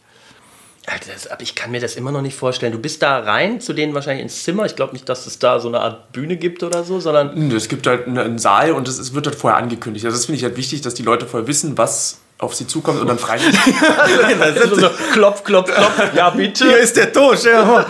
[0.84, 2.72] Das, aber ich kann mir das immer noch nicht vorstellen.
[2.72, 4.66] Du bist da rein zu denen wahrscheinlich ins Zimmer.
[4.66, 7.52] Ich glaube nicht, dass es da so eine Art Bühne gibt oder so, sondern.
[7.52, 10.04] Es gibt halt einen Saal und es wird halt vorher angekündigt.
[10.04, 13.00] Also das finde ich halt wichtig, dass die Leute vorher wissen, was auf sie zukommt
[13.00, 13.56] und dann freiwillig.
[14.68, 16.14] so, so, klopf, klopf, klopf.
[16.14, 16.64] Ja, bitte.
[16.64, 17.44] Hier ist der Tosch.
[17.44, 17.86] Ja.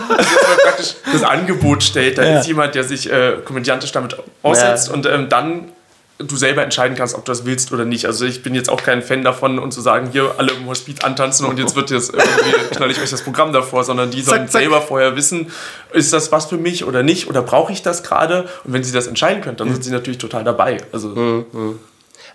[0.63, 2.17] praktisch das Angebot stellt.
[2.17, 2.39] Da ja.
[2.39, 4.93] ist jemand, der sich äh, komödiantisch damit aussetzt ja.
[4.93, 5.71] und ähm, dann
[6.19, 8.05] du selber entscheiden kannst, ob du das willst oder nicht.
[8.05, 11.03] Also ich bin jetzt auch kein Fan davon, und zu sagen, hier alle im Hospiz
[11.03, 14.41] antanzen und jetzt wird jetzt irgendwie knall ich euch das Programm davor, sondern die sollen
[14.41, 14.61] zack, zack.
[14.61, 15.51] selber vorher wissen,
[15.91, 18.43] ist das was für mich oder nicht oder brauche ich das gerade?
[18.63, 20.77] Und wenn sie das entscheiden können, dann sind sie natürlich total dabei.
[20.91, 21.79] Also mhm.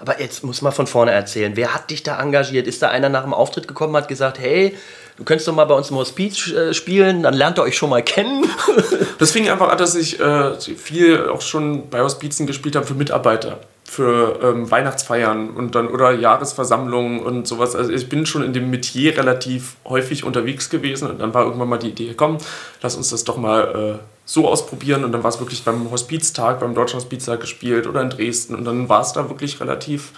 [0.01, 1.57] Aber jetzt muss man von vorne erzählen.
[1.57, 2.67] Wer hat dich da engagiert?
[2.67, 4.77] Ist da einer nach dem Auftritt gekommen, hat gesagt, hey,
[5.17, 7.91] du könntest doch mal bei uns im Hospiz äh, spielen, dann lernt ihr euch schon
[7.91, 8.49] mal kennen.
[9.19, 12.95] das fing einfach an, dass ich äh, viel auch schon bei Hospizen gespielt habe für
[12.95, 13.59] Mitarbeiter
[13.89, 17.75] für ähm, Weihnachtsfeiern und dann oder Jahresversammlungen und sowas.
[17.75, 21.71] Also ich bin schon in dem Metier relativ häufig unterwegs gewesen und dann war irgendwann
[21.71, 22.37] mal die Idee, komm,
[22.83, 26.61] lass uns das doch mal äh, so ausprobieren und dann war es wirklich beim Hospiztag,
[26.61, 30.13] beim Deutschen Hospiztag gespielt oder in Dresden und dann war es da wirklich relativ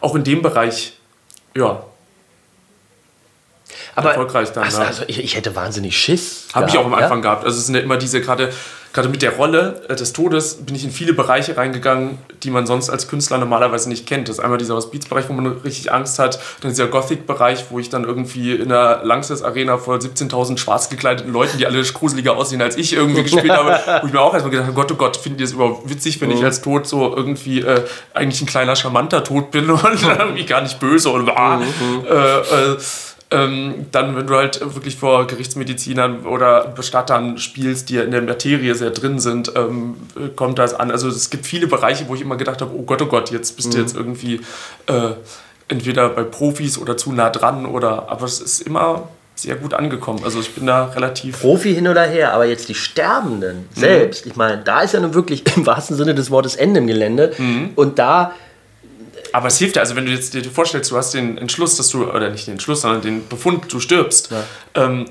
[0.00, 0.92] auch in dem Bereich,
[1.56, 1.82] ja,
[3.96, 4.62] aber erfolgreich dann.
[4.62, 6.46] Also, also ich, ich, hätte wahnsinnig Schiss.
[6.54, 7.22] Habe ich auch am Anfang ja?
[7.22, 7.44] gehabt.
[7.44, 8.52] Also es sind ja immer diese gerade
[8.92, 12.66] gerade mit der Rolle äh, des Todes bin ich in viele Bereiche reingegangen, die man
[12.66, 14.28] sonst als Künstler normalerweise nicht kennt.
[14.28, 17.90] Das ist einmal dieser Hospizbereich, wo man richtig Angst hat, dann dieser Gothic-Bereich, wo ich
[17.90, 22.62] dann irgendwie in der Langsess Arena vor 17.000 schwarz gekleideten Leuten, die alle gruseliger aussehen
[22.62, 25.16] als ich irgendwie gespielt habe, wo ich mir auch erstmal gedacht habe, Gott, oh Gott,
[25.16, 26.46] findet ihr es überhaupt witzig, wenn ich mhm.
[26.46, 30.80] als Tod so irgendwie äh, eigentlich ein kleiner charmanter Tod bin und irgendwie gar nicht
[30.80, 32.76] böse und ah, äh, äh,
[33.30, 38.22] ähm, dann, wenn du halt wirklich vor Gerichtsmedizinern oder Bestattern spielst, die ja in der
[38.22, 39.96] Materie sehr drin sind, ähm,
[40.34, 40.90] kommt das an.
[40.90, 43.56] Also es gibt viele Bereiche, wo ich immer gedacht habe, oh Gott, oh Gott, jetzt
[43.56, 43.72] bist mhm.
[43.72, 44.40] du jetzt irgendwie
[44.86, 45.10] äh,
[45.68, 50.20] entweder bei Profis oder zu nah dran oder, aber es ist immer sehr gut angekommen.
[50.24, 51.40] Also ich bin da relativ.
[51.40, 53.80] Profi hin oder her, aber jetzt die Sterbenden mhm.
[53.80, 56.86] selbst, ich meine, da ist ja nun wirklich im wahrsten Sinne des Wortes Ende im
[56.86, 57.34] Gelände.
[57.36, 57.70] Mhm.
[57.76, 58.32] Und da
[59.32, 61.88] aber es hilft ja, also wenn du jetzt dir vorstellst, du hast den Entschluss, dass
[61.88, 64.30] du, oder nicht den Entschluss, sondern den Befund, du stirbst.
[64.30, 64.44] Ja.
[64.74, 65.06] Ähm,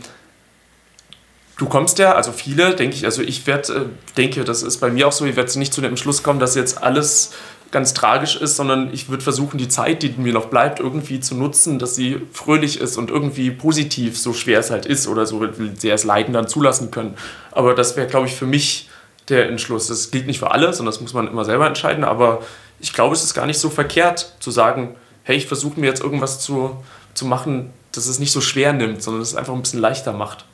[1.58, 3.82] du kommst ja, also viele, denke ich, also ich werd, äh,
[4.16, 6.56] denke, das ist bei mir auch so, ich werde nicht zu dem Entschluss kommen, dass
[6.56, 7.32] jetzt alles
[7.72, 11.36] ganz tragisch ist, sondern ich würde versuchen, die Zeit, die mir noch bleibt, irgendwie zu
[11.36, 15.46] nutzen, dass sie fröhlich ist und irgendwie positiv, so schwer es halt ist oder so
[15.78, 17.16] sehr es Leiden dann zulassen können.
[17.52, 18.90] Aber das wäre, glaube ich, für mich
[19.30, 19.88] der Entschluss.
[19.88, 22.42] Das gilt nicht für alle, sondern das muss man immer selber entscheiden, aber
[22.80, 26.02] ich glaube, es ist gar nicht so verkehrt zu sagen, hey, ich versuche mir jetzt
[26.02, 26.78] irgendwas zu,
[27.14, 30.14] zu machen, dass es nicht so schwer nimmt, sondern dass es einfach ein bisschen leichter
[30.14, 30.46] macht.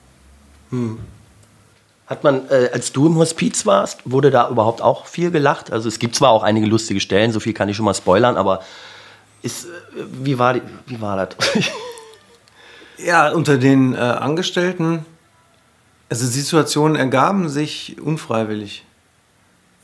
[0.70, 1.00] Hm.
[2.08, 5.72] Hat man, äh, als du im Hospiz warst, wurde da überhaupt auch viel gelacht?
[5.72, 8.36] Also es gibt zwar auch einige lustige Stellen, so viel kann ich schon mal spoilern,
[8.36, 8.62] aber
[9.42, 9.70] ist, äh,
[10.22, 11.38] wie, war die, wie war das?
[12.98, 15.06] ja, unter den äh, Angestellten,
[16.10, 18.86] also Situationen ergaben sich unfreiwillig.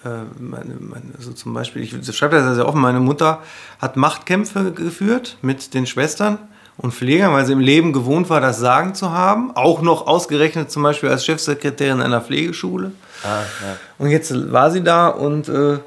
[0.06, 0.10] Äh,
[0.40, 3.42] meine, meine, also zum Beispiel, ich schreibe das sehr offen, meine Mutter
[3.80, 6.38] hat Machtkämpfe geführt mit den Schwestern
[6.78, 9.52] und Pflegern, weil sie im Leben gewohnt war, das Sagen zu haben.
[9.56, 12.94] Auch noch ausgerechnet zum Beispiel als Chefsekretärin einer Pflegeschule.
[13.24, 13.78] Ah, ja.
[13.98, 15.80] Und jetzt war sie da und äh,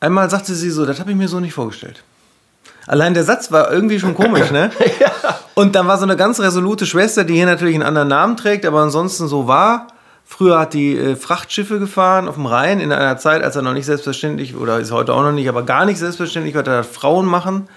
[0.00, 2.02] einmal sagte sie so, das habe ich mir so nicht vorgestellt.
[2.86, 4.70] Allein der Satz war irgendwie schon komisch, ne?
[5.00, 5.10] ja.
[5.54, 8.66] Und dann war so eine ganz resolute Schwester, die hier natürlich einen anderen Namen trägt,
[8.66, 9.86] aber ansonsten so war.
[10.32, 13.72] Früher hat die äh, Frachtschiffe gefahren auf dem Rhein in einer Zeit, als er noch
[13.72, 17.26] nicht selbstverständlich, oder ist heute auch noch nicht, aber gar nicht selbstverständlich war, dass Frauen
[17.26, 17.68] machen.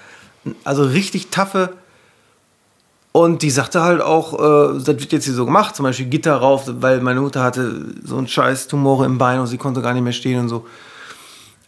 [0.63, 1.73] Also richtig taffe.
[3.11, 6.35] Und die sagte halt auch, äh, das wird jetzt hier so gemacht, zum Beispiel Gitter
[6.35, 9.93] rauf, weil meine Mutter hatte so einen scheiß Tumore im Bein und sie konnte gar
[9.93, 10.65] nicht mehr stehen und so.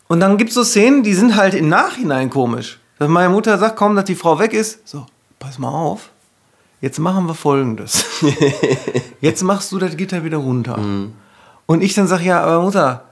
[0.07, 2.79] Und dann gibt es so Szenen, die sind halt im Nachhinein komisch.
[2.99, 4.87] Dass meine Mutter sagt, komm, dass die Frau weg ist.
[4.87, 5.07] So,
[5.39, 6.11] pass mal auf
[6.85, 8.05] jetzt machen wir folgendes.
[9.19, 10.77] jetzt machst du das Gitter wieder runter.
[10.77, 11.13] Mhm.
[11.65, 13.05] Und ich dann sage, ja, aber Mutter,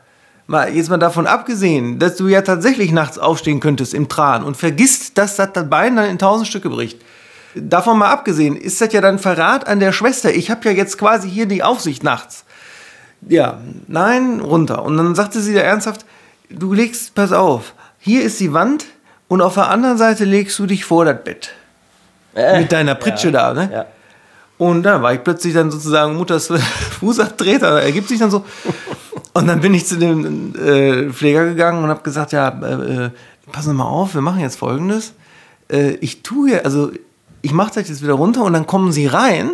[0.46, 4.58] mal, jetzt mal davon abgesehen, dass du ja tatsächlich nachts aufstehen könntest im Tran und
[4.58, 7.02] vergisst, dass das, Bein dann in tausend Stücke bricht.
[7.56, 10.32] Davon mal abgesehen, ist das ja dann Verrat an der Schwester.
[10.32, 12.46] Ich habe ja jetzt quasi hier die Aufsicht nachts.
[13.28, 14.84] Ja, nein, runter.
[14.84, 16.06] Und dann sagte sie da ernsthaft,
[16.52, 18.86] du legst, pass auf, hier ist die Wand
[19.28, 21.56] und auf der anderen Seite legst du dich vor das Bett.
[22.36, 23.70] Äh, mit deiner Pritsche ja, da, ne?
[23.72, 23.86] Ja.
[24.58, 26.48] Und da war ich plötzlich dann sozusagen Mutters
[27.00, 28.46] Fußabtreter, ergibt sich dann so.
[29.34, 33.10] Und dann bin ich zu dem äh, Pfleger gegangen und habe gesagt, ja, äh, äh,
[33.52, 35.14] passen Sie mal auf, wir machen jetzt Folgendes.
[35.70, 36.92] Äh, ich tue hier, also
[37.42, 39.52] ich mache das jetzt wieder runter und dann kommen Sie rein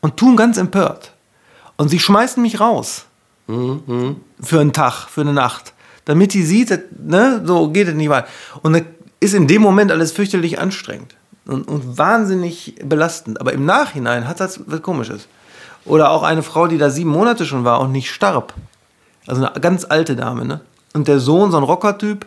[0.00, 1.12] und tun ganz empört.
[1.76, 3.06] Und Sie schmeißen mich raus.
[3.46, 4.16] Mhm.
[4.40, 5.72] Für einen Tag, für eine Nacht.
[6.06, 8.28] Damit sie sieht, ne, so geht es nicht weiter.
[8.62, 8.86] Und dann
[9.20, 11.14] ist in dem Moment alles fürchterlich anstrengend
[11.46, 13.40] und, und wahnsinnig belastend.
[13.40, 15.28] Aber im Nachhinein hat das was Komisches.
[15.84, 18.54] Oder auch eine Frau, die da sieben Monate schon war und nicht starb.
[19.26, 20.60] Also eine ganz alte Dame, ne?
[20.94, 22.26] Und der Sohn, so ein Rockertyp,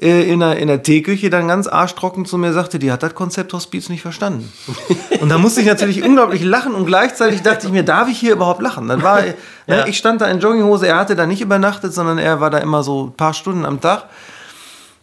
[0.00, 3.14] äh, in der, in der Teeküche dann ganz arschtrocken zu mir sagte, die hat das
[3.14, 4.50] Konzept Hospiz nicht verstanden.
[5.20, 8.32] Und da musste ich natürlich unglaublich lachen und gleichzeitig dachte ich mir, darf ich hier
[8.32, 8.86] überhaupt lachen?
[8.86, 9.34] Dann war, ne,
[9.66, 9.86] ja.
[9.86, 12.84] ich stand da in Jogginghose, er hatte da nicht übernachtet, sondern er war da immer
[12.84, 14.04] so ein paar Stunden am Tag.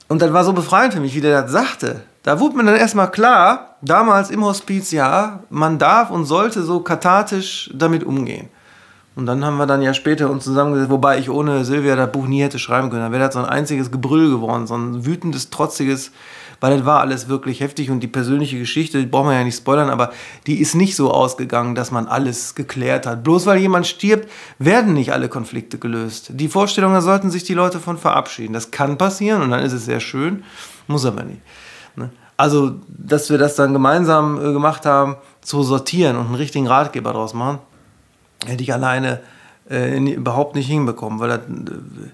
[0.08, 2.04] Und das war so befreiend für mich, wie der das sagte.
[2.26, 6.80] Da wurde mir dann erstmal klar, damals im Hospiz, ja, man darf und sollte so
[6.80, 8.50] kathartisch damit umgehen.
[9.16, 12.26] Und dann haben wir dann ja später uns zusammengesetzt, wobei ich ohne Silvia das Buch
[12.26, 13.04] nie hätte schreiben können.
[13.04, 16.12] Da wäre das so ein einziges Gebrüll geworden, so ein wütendes, trotziges,
[16.62, 19.58] weil das war alles wirklich heftig und die persönliche Geschichte, die brauchen wir ja nicht
[19.58, 20.12] spoilern, aber
[20.48, 23.24] die ist nicht so ausgegangen, dass man alles geklärt hat.
[23.24, 26.32] Bloß weil jemand stirbt, werden nicht alle Konflikte gelöst.
[26.34, 28.54] Die Vorstellung, da sollten sich die Leute von verabschieden.
[28.54, 30.44] Das kann passieren und dann ist es sehr schön,
[30.88, 31.42] muss aber nicht.
[31.98, 32.10] Ne?
[32.38, 37.14] Also, dass wir das dann gemeinsam äh, gemacht haben, zu sortieren und einen richtigen Ratgeber
[37.14, 37.60] daraus machen,
[38.46, 39.22] hätte ich alleine
[39.70, 42.10] äh, überhaupt nicht hinbekommen, weil das äh,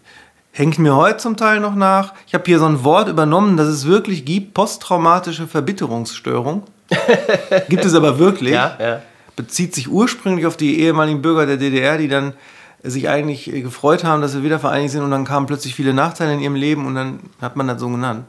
[0.52, 2.14] hängt mir heute zum Teil noch nach.
[2.28, 6.64] Ich habe hier so ein Wort übernommen, das es wirklich gibt, posttraumatische Verbitterungsstörung.
[7.70, 8.54] gibt es aber wirklich.
[8.54, 9.02] Ja, ja.
[9.36, 12.34] Bezieht sich ursprünglich auf die ehemaligen Bürger der DDR, die dann
[12.84, 16.34] sich eigentlich gefreut haben, dass sie wieder vereinigt sind und dann kamen plötzlich viele Nachteile
[16.34, 18.26] in ihrem Leben und dann hat man das so genannt.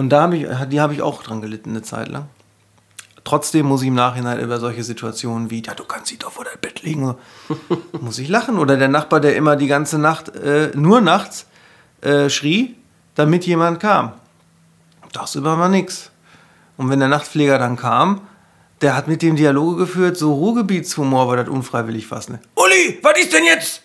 [0.00, 2.26] Und da habe ich, die habe ich auch dran gelitten eine Zeit lang.
[3.22, 6.46] Trotzdem muss ich im Nachhinein über solche Situationen wie, ja, du kannst sie doch vor
[6.46, 7.16] dein Bett legen,
[8.00, 8.58] muss ich lachen.
[8.58, 11.44] Oder der Nachbar, der immer die ganze Nacht, äh, nur nachts,
[12.00, 12.76] äh, schrie,
[13.14, 14.12] damit jemand kam.
[15.12, 16.10] Das über mal nix.
[16.78, 18.22] Und wenn der Nachtpfleger dann kam,
[18.80, 22.30] der hat mit dem Dialoge geführt, so Ruhrgebietshumor war das unfreiwillig fast.
[22.30, 22.40] Ne?
[22.54, 23.82] Uli, was ist denn jetzt?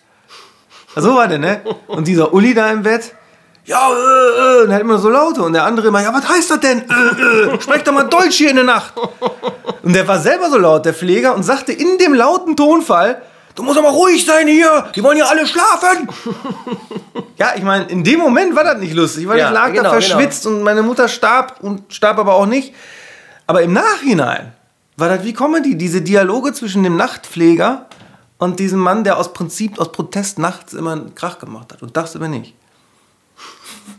[0.94, 1.60] So war der, ne?
[1.88, 3.14] Und dieser Uli da im Bett,
[3.66, 5.42] ja, äh, äh, und er hat immer so laute.
[5.42, 6.82] Und der andere immer, ja, was heißt das denn?
[6.88, 8.94] Äh, äh, sprech doch mal Deutsch hier in der Nacht.
[9.82, 13.22] Und der war selber so laut, der Pfleger, und sagte in dem lauten Tonfall,
[13.56, 16.08] du musst aber ruhig sein hier, die wollen ja alle schlafen.
[17.38, 19.82] ja, ich meine, in dem Moment war das nicht lustig, weil ja, ich lag genau,
[19.82, 20.56] da verschwitzt genau.
[20.56, 22.72] und meine Mutter starb und starb aber auch nicht.
[23.48, 24.52] Aber im Nachhinein
[24.96, 27.86] war das wie Comedy, diese Dialoge zwischen dem Nachtpfleger
[28.38, 31.82] und diesem Mann, der aus Prinzip, aus Protest nachts immer einen Krach gemacht hat.
[31.82, 32.54] Und das aber nicht.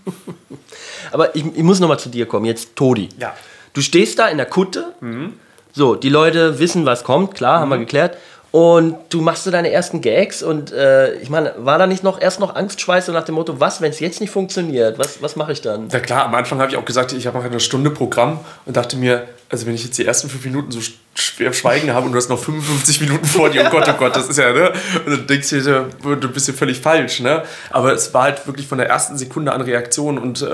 [1.12, 2.45] Aber ich, ich muss nochmal zu dir kommen.
[2.45, 3.10] Jetzt Todi.
[3.19, 3.34] Ja.
[3.73, 4.93] Du stehst da in der Kutte.
[5.02, 5.34] Mhm.
[5.73, 7.36] So, die Leute wissen, was kommt.
[7.36, 7.62] Klar, mhm.
[7.62, 7.82] haben wir mhm.
[7.82, 8.17] geklärt.
[8.52, 12.19] Und du machst so deine ersten Gags und äh, ich meine, war da nicht noch
[12.19, 14.97] erst noch Angstschweiß so nach dem Motto, was, wenn es jetzt nicht funktioniert?
[14.97, 15.89] Was, was mache ich dann?
[15.89, 18.78] Ja klar, am Anfang habe ich auch gesagt, ich habe noch eine Stunde Programm und
[18.78, 20.80] dachte mir, also wenn ich jetzt die ersten fünf Minuten so
[21.16, 24.16] schwer Schweigen habe und du hast noch 55 Minuten vor dir, oh Gott, oh Gott,
[24.16, 24.72] das ist ja, ne?
[25.06, 27.44] Und dann denkst du dir, du bist ja völlig falsch, ne?
[27.70, 30.46] Aber es war halt wirklich von der ersten Sekunde an Reaktion und äh,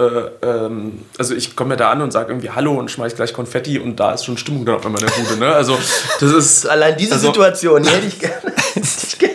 [0.42, 3.80] ähm, also ich komme ja da an und sage irgendwie Hallo und schmeiß gleich Konfetti
[3.80, 5.54] und da ist schon Stimmung dann auf einmal in der Bude, ne?
[5.54, 5.78] Also
[6.20, 6.70] das ist...
[6.70, 8.54] Allein diese also, Situation, die hätte ich gerne,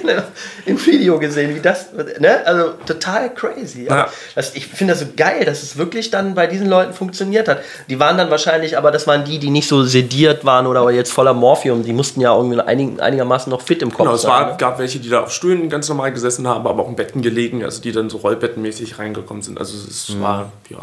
[0.08, 0.24] gerne
[0.66, 2.44] im Video gesehen, wie das, ne?
[2.46, 3.86] Also total crazy.
[3.88, 4.08] Ja.
[4.34, 7.60] Das, ich finde das so geil, dass es wirklich dann bei diesen Leuten funktioniert hat.
[7.88, 11.12] Die waren dann wahrscheinlich, aber das waren die, die nicht so sediert waren oder jetzt
[11.12, 14.32] voller Morphium, die mussten ja irgendwie einig, einigermaßen noch fit im Kopf genau, sein.
[14.32, 14.58] Genau, es ne?
[14.58, 17.64] gab welche, die da auf Stühlen ganz normal gesessen haben, aber auch in Betten gelegen,
[17.64, 19.58] also die dann so rollbettenmäßig reingekommen sind.
[19.58, 20.22] Also es mhm.
[20.22, 20.78] war, ja,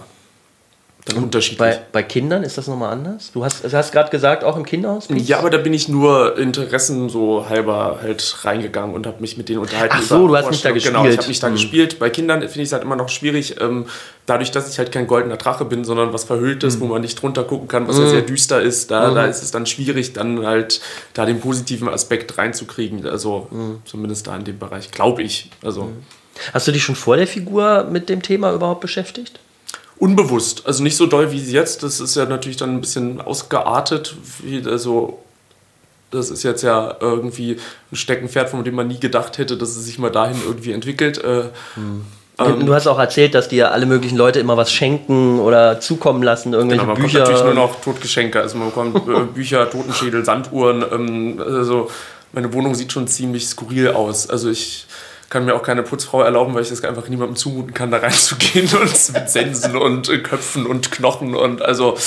[1.05, 1.59] dann unterschiedlich.
[1.59, 3.31] Bei, bei Kindern ist das nochmal anders?
[3.31, 5.07] Du hast, hast gerade gesagt, auch im Kinderhaus?
[5.09, 9.47] Ja, aber da bin ich nur Interessen so halber halt reingegangen und habe mich mit
[9.47, 9.97] denen unterhalten.
[9.99, 10.95] Ach so, du hast mich da gespielt.
[10.95, 11.53] Genau, ich habe mich da mhm.
[11.53, 11.99] gespielt.
[11.99, 13.85] Bei Kindern finde ich es halt immer noch schwierig, ähm,
[14.25, 16.81] dadurch, dass ich halt kein goldener Drache bin, sondern was Verhülltes, mhm.
[16.81, 18.05] wo man nicht drunter gucken kann, was mhm.
[18.05, 19.29] ja sehr düster ist, da, da mhm.
[19.29, 20.81] ist es dann schwierig, dann halt
[21.13, 23.05] da den positiven Aspekt reinzukriegen.
[23.07, 23.83] Also mhm.
[23.85, 25.51] zumindest da in dem Bereich, glaube ich.
[25.63, 25.91] Also.
[26.51, 29.39] Hast du dich schon vor der Figur mit dem Thema überhaupt beschäftigt?
[29.97, 30.63] Unbewusst.
[30.65, 31.83] Also nicht so doll wie jetzt.
[31.83, 34.15] Das ist ja natürlich dann ein bisschen ausgeartet.
[34.65, 35.19] also,
[36.11, 37.57] das ist jetzt ja irgendwie
[37.91, 41.23] ein Steckenpferd, von dem man nie gedacht hätte, dass es sich mal dahin irgendwie entwickelt.
[41.23, 42.05] Äh, hm.
[42.37, 46.21] Ähm, du hast auch erzählt, dass dir alle möglichen Leute immer was schenken oder zukommen
[46.21, 47.19] lassen, irgendwelche genau, man Bücher.
[47.19, 48.41] Man natürlich nur noch Totgeschenke.
[48.41, 50.83] Also man bekommt äh, Bücher, Totenschädel, Sanduhren.
[50.91, 51.89] Ähm, also
[52.33, 54.29] meine Wohnung sieht schon ziemlich skurril aus.
[54.29, 54.85] Also ich
[55.35, 58.69] kann mir auch keine Putzfrau erlauben, weil ich das einfach niemandem zumuten kann, da reinzugehen
[58.81, 61.97] und mit Sensen und Köpfen und Knochen und also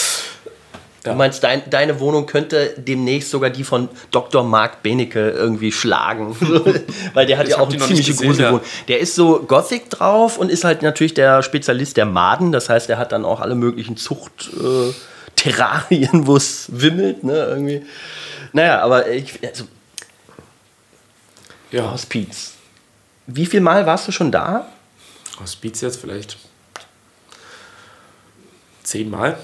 [1.05, 1.13] Ja.
[1.13, 4.45] Du meinst, dein, deine Wohnung könnte demnächst sogar die von Dr.
[4.45, 6.35] Mark Benecke irgendwie schlagen.
[7.13, 8.47] Weil der hat ich ja auch eine ziemlich große.
[8.47, 8.63] Wohnung.
[8.89, 12.51] Der ist so Gothic drauf und ist halt natürlich der Spezialist der Maden.
[12.51, 17.25] Das heißt, er hat dann auch alle möglichen Zucht-Terrarien, äh, wo es wimmelt.
[17.25, 17.83] Ne, irgendwie.
[18.55, 19.39] Naja, aber ich.
[19.47, 19.65] Also,
[21.71, 21.93] ja.
[21.93, 22.55] Hospiz.
[23.31, 24.67] Wie viel Mal warst du schon da?
[25.39, 26.39] Hospiz jetzt vielleicht
[28.83, 29.39] zehnmal.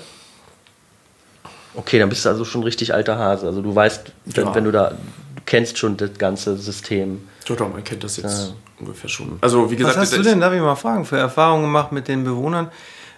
[1.74, 3.46] Okay, dann bist du also schon richtig alter Hase.
[3.46, 4.54] Also du weißt, wenn, ja.
[4.54, 7.28] wenn du da, du kennst schon das ganze System.
[7.46, 8.54] Doch, doch, man kennt das jetzt ja.
[8.80, 9.38] ungefähr schon.
[9.42, 12.08] Also wie gesagt, was hast du denn, darf ich mal fragen, für Erfahrungen gemacht mit
[12.08, 12.70] den Bewohnern?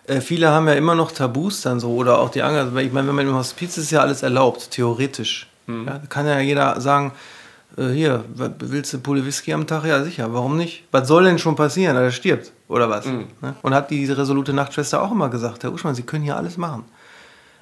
[0.09, 2.77] Äh, viele haben ja immer noch Tabus dann so oder auch die Angst.
[2.77, 5.47] Ich meine, wenn man im Hospiz ist, ist ja alles erlaubt, theoretisch.
[5.67, 5.87] Mhm.
[5.87, 7.13] Ja, kann ja jeder sagen,
[7.77, 9.85] äh, hier, willst du Pulle Whisky am Tag?
[9.85, 10.85] Ja, sicher, warum nicht?
[10.91, 11.97] Was soll denn schon passieren?
[11.97, 13.05] Er stirbt oder was?
[13.07, 13.27] Mhm.
[13.43, 13.55] Ne?
[13.63, 16.85] Und hat diese resolute Nachtschwester auch immer gesagt, Herr Uschmann, Sie können hier alles machen.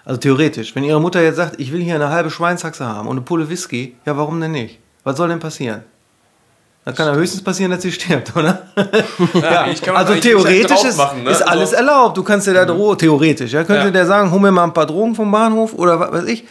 [0.05, 3.17] Also theoretisch, wenn Ihre Mutter jetzt sagt, ich will hier eine halbe Schweinshaxe haben und
[3.17, 4.79] eine Pulle Whisky, ja, warum denn nicht?
[5.03, 5.83] Was soll denn passieren?
[6.85, 8.63] Dann kann ja höchstens passieren, dass sie stirbt, oder?
[9.35, 9.95] Ja, ja.
[9.95, 11.31] also theoretisch ist, machen, ne?
[11.31, 12.17] ist, alles also, erlaubt.
[12.19, 12.77] Du kannst dir da mhm.
[12.77, 13.53] drohen, theoretisch.
[13.53, 13.91] Ja, könnte ja.
[13.91, 16.45] der sagen, hol mir mal ein paar Drogen vom Bahnhof oder was weiß ich.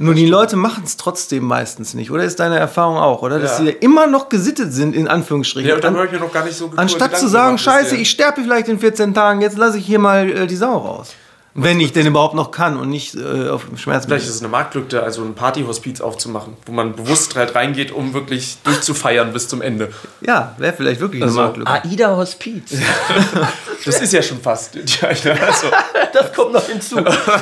[0.00, 2.24] Nur die Leute machen es trotzdem meistens nicht, oder?
[2.24, 3.38] Ist deine Erfahrung auch, oder?
[3.38, 3.66] Dass ja.
[3.66, 5.68] sie immer noch gesittet sind, in Anführungsstrichen.
[5.68, 8.40] Ja, da höre ich ja noch gar nicht so Anstatt zu sagen, scheiße, ich sterbe
[8.40, 11.10] vielleicht in 14 Tagen, jetzt lasse ich hier mal äh, die Sau raus.
[11.54, 14.06] Wenn ich denn überhaupt noch kann und nicht äh, auf Schmerzen.
[14.06, 18.14] Vielleicht ist es eine Marktlücke, also ein Partyhospiz aufzumachen, wo man bewusst halt reingeht, um
[18.14, 19.92] wirklich durchzufeiern bis zum Ende.
[20.20, 21.70] Ja, wäre vielleicht wirklich also, eine Marktlücke.
[21.72, 22.70] AIDA Hospiz.
[23.84, 24.78] das ist ja schon fast.
[25.02, 25.30] Also.
[26.12, 26.96] das kommt noch hinzu.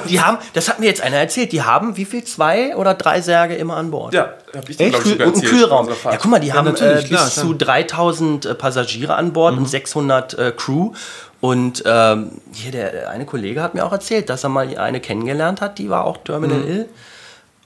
[0.08, 2.24] Die haben, das hat mir jetzt einer erzählt, die haben wie viel?
[2.24, 4.14] Zwei oder drei Särge immer an Bord?
[4.14, 5.06] Ja, hab ich Echt?
[5.06, 5.88] Ich, und einen Kühlraum.
[5.88, 9.54] Ja, guck mal, die ja, haben äh, bis klar, zu 3000 äh, Passagiere an Bord
[9.54, 9.62] mhm.
[9.62, 10.92] und 600 äh, Crew.
[11.40, 15.60] Und ähm, hier der eine Kollege hat mir auch erzählt, dass er mal eine kennengelernt
[15.60, 16.68] hat, die war auch Terminal mhm.
[16.68, 16.88] ill.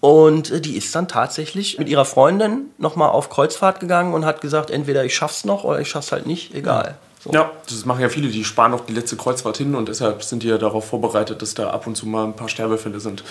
[0.00, 4.40] Und äh, die ist dann tatsächlich mit ihrer Freundin nochmal auf Kreuzfahrt gegangen und hat
[4.40, 6.96] gesagt, entweder ich schaff's noch oder ich schaff's halt nicht, egal.
[7.22, 7.30] So.
[7.30, 10.42] Ja, das machen ja viele, die sparen auf die letzte Kreuzfahrt hin und deshalb sind
[10.42, 13.22] die ja darauf vorbereitet, dass da ab und zu mal ein paar Sterbefälle sind.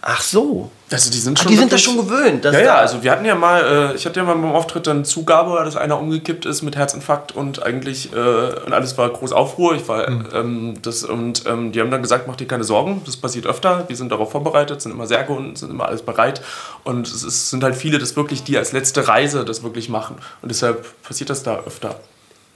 [0.00, 0.70] Ach so.
[0.90, 1.48] Also die sind schon.
[1.48, 2.44] Ach, die sind das schon gewöhnt.
[2.44, 5.04] ja, ja, also wir hatten ja mal, äh, ich hatte ja mal beim Auftritt dann
[5.04, 9.74] Zugabe, dass einer umgekippt ist mit Herzinfarkt und eigentlich, äh, und alles war groß Aufruhr.
[9.74, 10.28] Ich war, mhm.
[10.32, 13.84] ähm, das, und ähm, die haben dann gesagt, mach dir keine Sorgen, das passiert öfter,
[13.88, 16.42] wir sind darauf vorbereitet, sind immer Särge und sind immer alles bereit.
[16.84, 20.16] Und es ist, sind halt viele, das wirklich, die als letzte Reise das wirklich machen.
[20.42, 21.98] Und deshalb passiert das da öfter.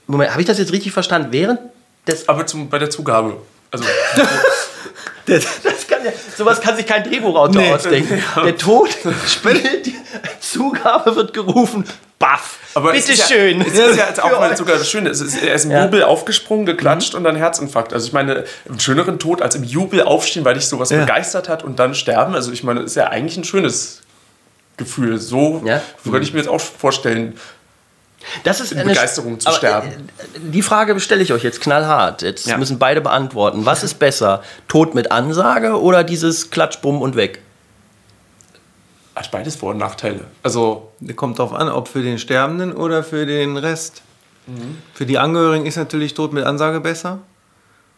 [0.07, 1.27] Moment, habe ich das jetzt richtig verstanden?
[1.31, 1.59] Während
[2.07, 2.27] des.
[2.27, 3.37] Aber zum, bei der Zugabe.
[3.71, 3.85] Also.
[5.25, 5.82] das, das
[6.37, 8.21] sowas kann sich kein Drehbuchautor nee, ausdenken.
[8.35, 8.43] Ja.
[8.43, 8.89] Der Tod
[9.27, 9.91] spielt,
[10.39, 11.85] Zugabe wird gerufen,
[12.19, 12.59] baff.
[12.73, 13.59] Aber Bitte es schön.
[13.59, 15.09] Ja, es ist ja jetzt auch mal sogar das Schöne.
[15.09, 15.85] Es ist, er ist im ja.
[15.85, 17.19] Jubel aufgesprungen, geklatscht mhm.
[17.19, 17.93] und dann Herzinfarkt.
[17.93, 21.01] Also ich meine, einen schöneren Tod als im Jubel aufstehen, weil dich sowas ja.
[21.01, 22.33] begeistert hat und dann sterben.
[22.33, 24.01] Also ich meine, ist ja eigentlich ein schönes
[24.77, 25.19] Gefühl.
[25.19, 25.63] So
[26.03, 27.37] würde ich mir jetzt auch vorstellen,
[28.43, 29.89] das ist eine Begeisterung zu sterben.
[29.89, 32.21] Äh, die Frage stelle ich euch jetzt knallhart.
[32.21, 32.57] Jetzt ja.
[32.57, 33.65] müssen beide beantworten.
[33.65, 34.43] Was ist besser?
[34.67, 37.41] Tod mit Ansage oder dieses Klatsch, Bumm und weg?
[39.15, 40.21] Hat beides Vor- und Nachteile.
[40.41, 44.01] Also kommt darauf an, ob für den Sterbenden oder für den Rest.
[44.47, 44.77] Mhm.
[44.93, 47.19] Für die Angehörigen ist natürlich Tod mit Ansage besser.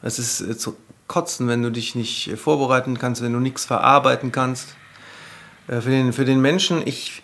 [0.01, 0.75] Es ist äh, zu
[1.07, 4.69] kotzen, wenn du dich nicht äh, vorbereiten kannst, wenn du nichts verarbeiten kannst.
[5.67, 7.23] Für den, für den Menschen, ich,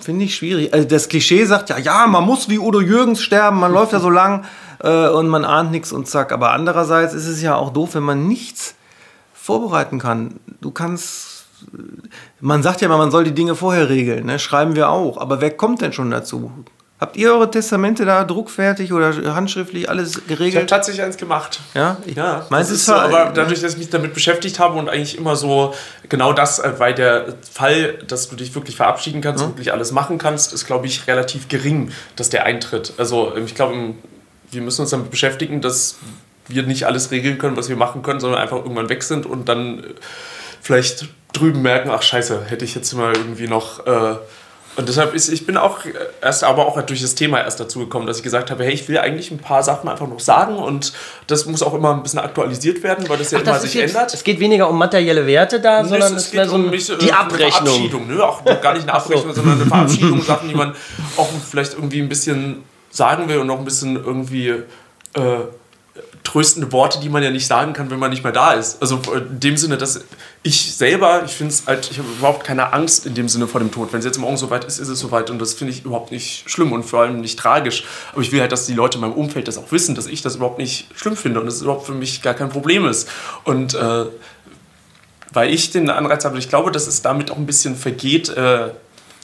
[0.00, 0.72] Finde ich schwierig.
[0.72, 4.00] Also das Klischee sagt ja, ja, man muss wie Udo Jürgens sterben, man läuft ja
[4.00, 4.44] so lang
[4.80, 6.32] äh, und man ahnt nichts und zack.
[6.32, 8.74] Aber andererseits ist es ja auch doof, wenn man nichts
[9.34, 10.40] vorbereiten kann.
[10.60, 11.46] Du kannst,
[12.40, 14.38] man sagt ja immer, man soll die Dinge vorher regeln, ne?
[14.38, 15.18] schreiben wir auch.
[15.18, 16.52] Aber wer kommt denn schon dazu?
[17.00, 20.48] Habt ihr eure Testamente da druckfertig oder handschriftlich alles geregelt?
[20.48, 21.60] Ich habe tatsächlich eins gemacht.
[21.74, 21.96] Ja?
[22.04, 22.44] Ich, ja.
[22.50, 25.74] Meins ist so, aber dadurch, dass ich mich damit beschäftigt habe und eigentlich immer so
[26.08, 29.50] genau das, äh, weil der Fall, dass du dich wirklich verabschieden kannst, mhm.
[29.50, 32.94] wirklich alles machen kannst, ist, glaube ich, relativ gering, dass der eintritt.
[32.98, 33.94] Also ich glaube,
[34.50, 35.98] wir müssen uns damit beschäftigen, dass
[36.48, 39.48] wir nicht alles regeln können, was wir machen können, sondern einfach irgendwann weg sind und
[39.48, 39.86] dann äh,
[40.60, 43.86] vielleicht drüben merken, ach scheiße, hätte ich jetzt mal irgendwie noch...
[43.86, 44.16] Äh,
[44.78, 45.80] und deshalb ist, ich bin auch
[46.22, 48.88] erst, aber auch durch das Thema erst dazu gekommen, dass ich gesagt habe, hey, ich
[48.88, 50.92] will eigentlich ein paar Sachen einfach noch sagen und
[51.26, 53.74] das muss auch immer ein bisschen aktualisiert werden, weil das ja Ach, immer das sich
[53.74, 54.14] jetzt, ändert.
[54.14, 56.86] Es geht weniger um materielle Werte da, nee, sondern es, es geht so um mich,
[56.86, 57.50] die Abrechnung.
[57.50, 58.22] Verabschiedung, ne?
[58.22, 59.42] auch gar nicht eine Abrechnung, so.
[59.42, 60.72] sondern eine Verabschiedung, Sachen, die man
[61.16, 64.62] auch vielleicht irgendwie ein bisschen sagen will und noch ein bisschen irgendwie äh,
[66.28, 68.82] tröstende Worte, die man ja nicht sagen kann, wenn man nicht mehr da ist.
[68.82, 70.04] Also in dem Sinne, dass
[70.42, 73.60] ich selber, ich finde es halt, ich habe überhaupt keine Angst in dem Sinne vor
[73.60, 73.92] dem Tod.
[73.92, 76.48] Wenn es jetzt morgen soweit ist, ist es soweit und das finde ich überhaupt nicht
[76.50, 77.84] schlimm und vor allem nicht tragisch.
[78.12, 80.20] Aber ich will halt, dass die Leute in meinem Umfeld das auch wissen, dass ich
[80.20, 83.08] das überhaupt nicht schlimm finde und dass es überhaupt für mich gar kein Problem ist.
[83.44, 84.04] Und äh,
[85.32, 88.68] weil ich den Anreiz habe, ich glaube, dass es damit auch ein bisschen vergeht, äh,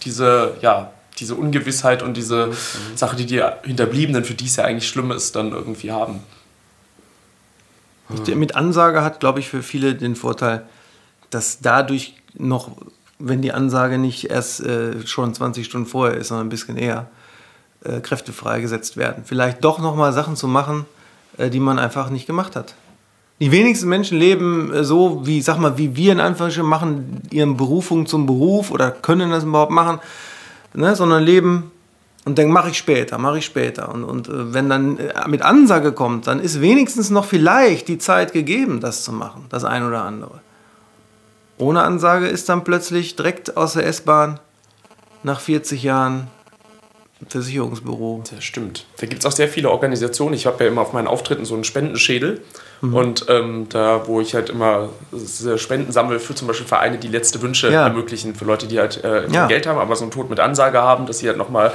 [0.05, 2.97] diese, ja, diese Ungewissheit und diese mhm.
[2.97, 6.21] Sache, die die Hinterbliebenen, für die es ja eigentlich schlimm ist, dann irgendwie haben.
[8.09, 8.39] Mhm.
[8.39, 10.67] Mit Ansage hat, glaube ich, für viele den Vorteil,
[11.31, 12.71] dass dadurch noch,
[13.19, 17.09] wenn die Ansage nicht erst äh, schon 20 Stunden vorher ist, sondern ein bisschen eher,
[17.85, 19.25] äh, Kräfte freigesetzt werden.
[19.27, 20.87] Vielleicht doch nochmal Sachen zu machen,
[21.37, 22.75] äh, die man einfach nicht gemacht hat.
[23.41, 27.57] Die wenigsten Menschen leben äh, so, wie, sag mal, wie wir in Anführungsstrichen machen, ihren
[27.57, 29.99] Berufung zum Beruf oder können das überhaupt machen,
[30.73, 31.71] ne, sondern leben
[32.25, 33.93] und denken, mache ich später, mache ich später.
[33.93, 37.99] Und, und äh, wenn dann äh, mit Ansage kommt, dann ist wenigstens noch vielleicht die
[37.99, 40.41] Zeit gegeben, das zu machen, das ein oder andere.
[41.59, 44.41] Ohne Ansage ist dann plötzlich direkt aus der S-Bahn
[45.23, 46.29] nach 40 Jahren
[47.29, 48.23] Versicherungsbüro.
[48.33, 48.87] Das stimmt.
[48.99, 50.35] Da gibt es auch sehr viele Organisationen.
[50.35, 52.43] Ich habe ja immer auf meinen Auftritten so einen Spendenschädel.
[52.81, 52.95] Mhm.
[52.95, 54.91] Und ähm, da, wo ich halt immer
[55.57, 57.87] Spenden sammle für zum Beispiel Vereine, die letzte Wünsche ja.
[57.87, 59.47] ermöglichen für Leute, die halt äh, ja.
[59.47, 61.73] Geld haben, aber so einen Tod mit Ansage haben, dass sie halt nochmal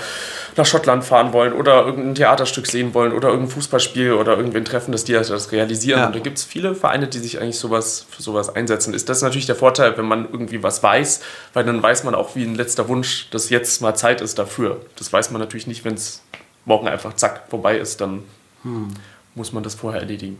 [0.55, 4.91] nach Schottland fahren wollen oder irgendein Theaterstück sehen wollen oder irgendein Fußballspiel oder irgendwen treffen,
[4.91, 5.99] dass die halt das realisieren.
[5.99, 6.07] Ja.
[6.07, 8.93] Und da gibt es viele Vereine, die sich eigentlich sowas für sowas einsetzen.
[8.93, 11.21] Ist das natürlich der Vorteil, wenn man irgendwie was weiß,
[11.53, 14.81] weil dann weiß man auch, wie ein letzter Wunsch, dass jetzt mal Zeit ist dafür.
[14.97, 16.23] Das weiß man natürlich nicht, wenn es
[16.65, 18.23] morgen einfach zack vorbei ist, dann
[18.63, 18.89] hm.
[19.35, 20.39] muss man das vorher erledigen.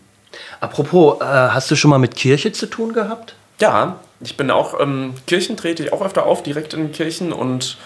[0.60, 3.36] Apropos, äh, hast du schon mal mit Kirche zu tun gehabt?
[3.60, 7.78] Ja, ich bin auch, ähm, Kirchen trete ich auch öfter auf, direkt in Kirchen und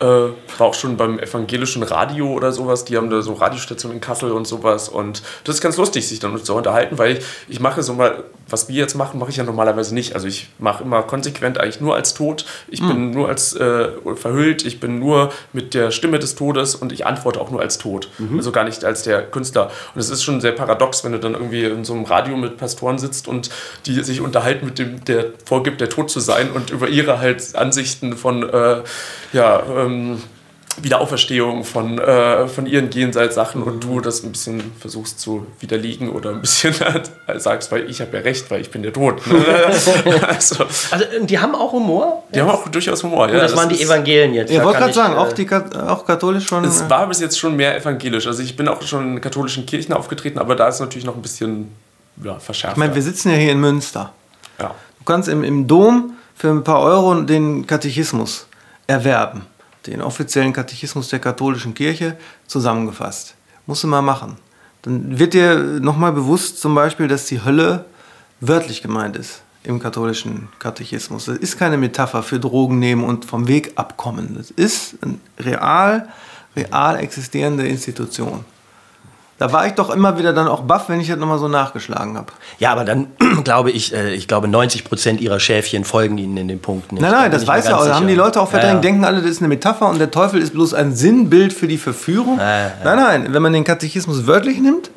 [0.00, 2.84] äh, war auch schon beim evangelischen Radio oder sowas.
[2.84, 4.88] Die haben da so Radiostationen in Kassel und sowas.
[4.88, 8.24] Und das ist ganz lustig, sich dann so unterhalten, weil ich, ich mache so mal,
[8.50, 10.14] was wir jetzt machen, mache ich ja normalerweise nicht.
[10.14, 12.44] Also ich mache immer konsequent eigentlich nur als Tod.
[12.68, 12.88] Ich mhm.
[12.88, 13.10] bin hm.
[13.12, 14.64] nur als äh, verhüllt.
[14.64, 18.08] Ich bin nur mit der Stimme des Todes und ich antworte auch nur als Tod.
[18.18, 18.38] Mhm.
[18.38, 19.70] Also gar nicht als der Künstler.
[19.94, 22.56] Und es ist schon sehr paradox, wenn du dann irgendwie in so einem Radio mit
[22.56, 23.50] Pastoren sitzt und
[23.86, 27.54] die sich unterhalten mit dem, der vorgibt, der Tod zu sein und über ihre halt
[27.54, 28.82] Ansichten von, äh,
[29.32, 30.22] ja, ähm, ähm,
[30.82, 36.30] Wiederauferstehung von, äh, von ihren Jenseitssachen und du das ein bisschen versuchst zu widerlegen oder
[36.30, 36.74] ein bisschen
[37.36, 39.20] sagst, weil ich habe ja recht, weil ich bin ja tot.
[40.26, 42.24] also, also, die haben auch Humor?
[42.34, 43.34] Die haben auch durchaus Humor, ja.
[43.34, 44.52] das, das waren die Evangelien jetzt.
[44.52, 46.64] Ja, wollte gerade sagen, auch, die, auch katholisch schon.
[46.64, 48.26] Es war bis jetzt schon mehr evangelisch.
[48.26, 51.22] Also ich bin auch schon in katholischen Kirchen aufgetreten, aber da ist natürlich noch ein
[51.22, 51.70] bisschen
[52.22, 52.76] ja, verschärft.
[52.76, 54.12] Ich meine, wir sitzen ja hier in Münster.
[54.58, 54.74] Ja.
[54.98, 58.46] Du kannst im, im Dom für ein paar Euro den Katechismus
[58.86, 59.46] erwerben
[59.86, 62.16] den offiziellen Katechismus der katholischen Kirche
[62.46, 63.34] zusammengefasst.
[63.66, 64.36] Musst du mal machen.
[64.82, 67.84] Dann wird dir nochmal bewusst zum Beispiel, dass die Hölle
[68.40, 71.26] wörtlich gemeint ist im katholischen Katechismus.
[71.26, 74.34] Das ist keine Metapher für Drogen nehmen und vom Weg abkommen.
[74.36, 76.08] Das ist eine real,
[76.56, 78.44] real existierende Institution.
[79.40, 82.18] Da war ich doch immer wieder dann auch baff, wenn ich das nochmal so nachgeschlagen
[82.18, 82.30] habe.
[82.58, 83.06] Ja, aber dann
[83.42, 86.96] glaube ich, äh, ich glaube 90 Prozent ihrer Schäfchen folgen ihnen in den Punkten.
[86.96, 87.86] Nein, nein, da das weiß ja auch.
[87.86, 88.80] Da haben die Leute auch verdrängt, ja, ja.
[88.82, 91.78] denken alle, das ist eine Metapher und der Teufel ist bloß ein Sinnbild für die
[91.78, 92.38] Verführung.
[92.38, 94.90] Ja, nein, nein, wenn man den Katechismus wörtlich nimmt,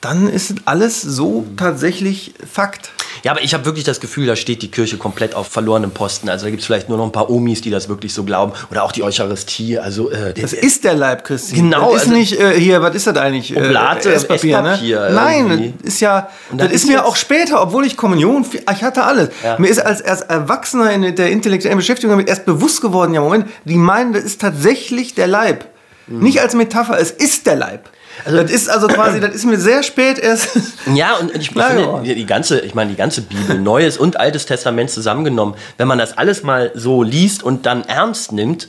[0.00, 2.90] dann ist alles so tatsächlich Fakt.
[3.26, 6.28] Ja, aber ich habe wirklich das Gefühl, da steht die Kirche komplett auf verlorenem Posten.
[6.28, 8.52] Also da gibt es vielleicht nur noch ein paar Omis, die das wirklich so glauben.
[8.70, 9.80] Oder auch die Eucharistie.
[9.80, 11.56] Also, äh, das ist der Leib Christi.
[11.56, 11.90] Genau.
[11.90, 13.56] Das ist also, nicht äh, hier, was ist das eigentlich?
[13.56, 14.78] Oblate, äh, Esspapier, ne?
[15.12, 19.02] Nein, das ist ja, das, ist, ist mir auch später, obwohl ich Kommunion, ich hatte
[19.02, 19.30] alles.
[19.42, 19.58] Ja.
[19.58, 23.46] Mir ist als, als Erwachsener in der intellektuellen Beschäftigung damit erst bewusst geworden, ja Moment,
[23.64, 25.64] die meinen, das ist tatsächlich der Leib.
[26.06, 26.20] Mhm.
[26.20, 27.90] Nicht als Metapher, es ist der Leib.
[28.24, 30.48] Also, das ist also quasi, das ist mir sehr spät erst.
[30.94, 34.88] Ja, und ich finde, die ganze, ich meine, die ganze Bibel, Neues und Altes Testament
[34.90, 38.68] zusammengenommen, wenn man das alles mal so liest und dann ernst nimmt,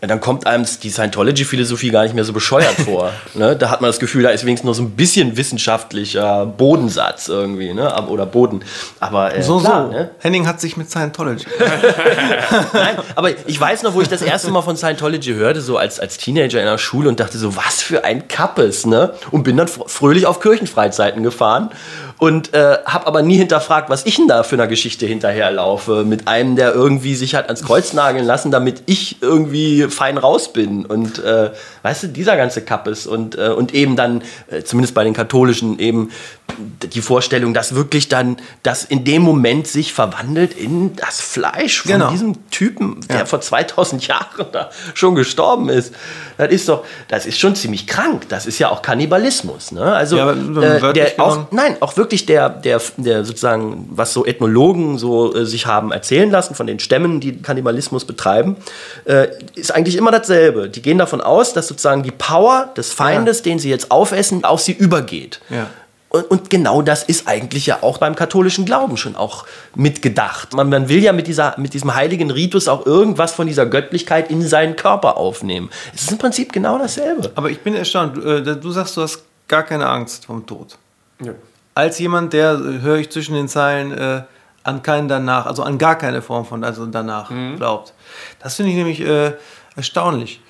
[0.00, 3.10] ja, dann kommt einem die Scientology-Philosophie gar nicht mehr so bescheuert vor.
[3.34, 3.56] Ne?
[3.56, 7.74] Da hat man das Gefühl, da ist wenigstens noch so ein bisschen wissenschaftlicher Bodensatz irgendwie,
[7.74, 7.94] ne?
[8.06, 8.64] oder Boden.
[9.00, 9.92] Aber, äh, so, klar, so.
[9.92, 10.10] Ne?
[10.20, 11.46] Henning hat sich mit Scientology.
[12.72, 15.98] Nein, aber ich weiß noch, wo ich das erste Mal von Scientology hörte, so als,
[15.98, 19.14] als Teenager in der Schule und dachte so, was für ein Kappes, ne?
[19.32, 21.70] Und bin dann fröhlich auf Kirchenfreizeiten gefahren
[22.18, 26.04] und äh, habe aber nie hinterfragt, was ich denn da für eine Geschichte hinterherlaufe.
[26.04, 30.52] Mit einem, der irgendwie sich hat ans Kreuz nageln lassen, damit ich irgendwie fein raus
[30.52, 30.84] bin.
[30.84, 31.50] Und äh,
[31.82, 33.06] weißt du, dieser ganze Kappes.
[33.06, 36.10] Und, äh, und eben dann, äh, zumindest bei den Katholischen, eben
[36.58, 41.92] die Vorstellung, dass wirklich dann das in dem Moment sich verwandelt in das Fleisch von
[41.92, 42.10] genau.
[42.10, 43.26] diesem Typen, der ja.
[43.26, 45.94] vor 2000 Jahren da schon gestorben ist.
[46.36, 48.28] Das ist doch, das ist schon ziemlich krank.
[48.28, 49.72] Das ist ja auch Kannibalismus.
[49.72, 49.82] Ne?
[49.82, 54.98] Also, ja, äh, der auch, nein, auch wirklich der, der, der sozusagen, was so Ethnologen
[54.98, 58.56] so äh, sich haben erzählen lassen von den Stämmen, die Kannibalismus betreiben,
[59.04, 60.68] äh, ist eigentlich immer dasselbe.
[60.68, 63.44] Die gehen davon aus, dass sozusagen die Power des Feindes, ja.
[63.44, 65.40] den sie jetzt aufessen, auf sie übergeht.
[65.50, 65.66] Ja.
[66.10, 69.44] Und, und, genau das ist eigentlich ja auch beim katholischen Glauben schon auch
[69.74, 70.54] mitgedacht.
[70.54, 74.30] Man, man, will ja mit, dieser, mit diesem heiligen Ritus auch irgendwas von dieser Göttlichkeit
[74.30, 75.68] in seinen Körper aufnehmen.
[75.94, 77.30] Es ist im Prinzip genau dasselbe.
[77.34, 78.16] Aber ich bin erstaunt.
[78.16, 80.78] Du, äh, du sagst, du hast gar keine Angst vom Tod.
[81.22, 81.32] Ja.
[81.74, 84.22] Als jemand, der, äh, höre ich zwischen den Zeilen, äh,
[84.62, 87.56] an keinen danach, also an gar keine Form von also danach mhm.
[87.56, 87.94] glaubt.
[88.40, 89.32] Das finde ich nämlich äh,
[89.76, 90.40] erstaunlich.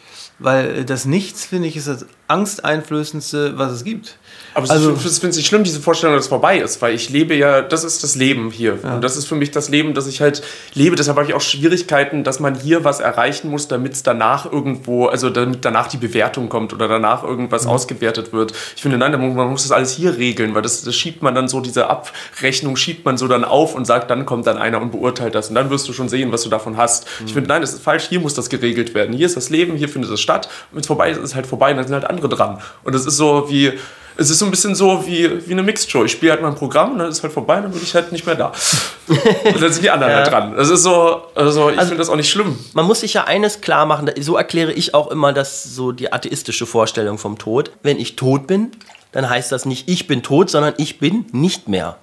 [0.40, 4.18] Weil das Nichts, finde ich, ist das angsteinflößendste, was es gibt.
[4.58, 7.10] Aber also, ich finde es nicht schlimm, diese Vorstellung, dass es vorbei ist, weil ich
[7.10, 8.76] lebe ja, das ist das Leben hier.
[8.82, 8.96] Ja.
[8.96, 10.42] Und das ist für mich das Leben, das ich halt
[10.74, 10.96] lebe.
[10.96, 15.06] Deshalb habe ich auch Schwierigkeiten, dass man hier was erreichen muss, damit es danach irgendwo,
[15.06, 17.70] also damit danach die Bewertung kommt oder danach irgendwas mhm.
[17.70, 18.52] ausgewertet wird.
[18.74, 21.46] Ich finde, nein, man muss das alles hier regeln, weil das, das schiebt man dann
[21.46, 24.90] so, diese Abrechnung schiebt man so dann auf und sagt, dann kommt dann einer und
[24.90, 25.50] beurteilt das.
[25.50, 27.06] Und dann wirst du schon sehen, was du davon hast.
[27.20, 27.26] Mhm.
[27.26, 29.14] Ich finde, nein, das ist falsch, hier muss das geregelt werden.
[29.14, 30.48] Hier ist das Leben, hier findet es statt.
[30.70, 32.58] Und wenn es vorbei ist, ist es halt vorbei und dann sind halt andere dran.
[32.82, 33.72] Und das ist so wie,
[34.20, 36.04] es ist so ein bisschen so wie, wie eine Mixed Show.
[36.04, 38.26] Ich spiele halt mein Programm und dann ist halt vorbei, dann bin ich halt nicht
[38.26, 38.52] mehr da.
[39.06, 40.18] und dann sind die anderen ja.
[40.18, 40.56] halt dran.
[40.56, 42.58] Das ist so, also ich also, finde das auch nicht schlimm.
[42.74, 46.12] Man muss sich ja eines klar machen, so erkläre ich auch immer das so die
[46.12, 47.70] atheistische Vorstellung vom Tod.
[47.84, 48.72] Wenn ich tot bin,
[49.12, 51.96] dann heißt das nicht, ich bin tot, sondern ich bin nicht mehr.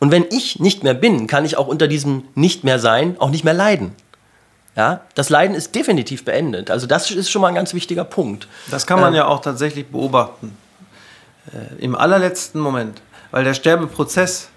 [0.00, 3.30] Und wenn ich nicht mehr bin, kann ich auch unter diesem Nicht mehr sein auch
[3.30, 3.92] nicht mehr leiden.
[4.74, 6.70] Ja, das Leiden ist definitiv beendet.
[6.70, 8.48] Also das ist schon mal ein ganz wichtiger Punkt.
[8.70, 10.56] Das kann man ähm, ja auch tatsächlich beobachten.
[11.50, 13.02] Äh, Im allerletzten Moment.
[13.30, 14.48] Weil der Sterbeprozess,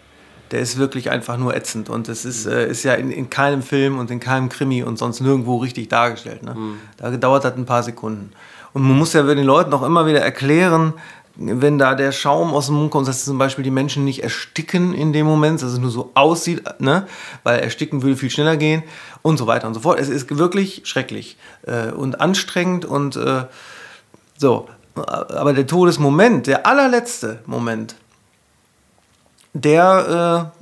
[0.52, 1.90] der ist wirklich einfach nur ätzend.
[1.90, 4.98] Und es ist, äh, ist ja in, in keinem Film und in keinem Krimi und
[4.98, 6.44] sonst nirgendwo richtig dargestellt.
[6.44, 6.56] Ne?
[6.56, 6.80] Mhm.
[6.98, 8.32] Da dauert das ein paar Sekunden.
[8.74, 10.94] Und man muss ja den Leuten auch immer wieder erklären,
[11.38, 14.94] wenn da der Schaum aus dem Mund kommt, dass zum Beispiel die Menschen nicht ersticken
[14.94, 17.08] in dem Moment, dass es nur so aussieht, ne?
[17.44, 18.84] weil ersticken würde viel schneller gehen
[19.22, 20.00] und so weiter und so fort.
[20.00, 23.46] Es ist wirklich schrecklich äh, und anstrengend und äh,
[24.38, 24.68] so.
[24.96, 27.96] Aber der Todesmoment, der allerletzte Moment,
[29.54, 30.60] der, äh,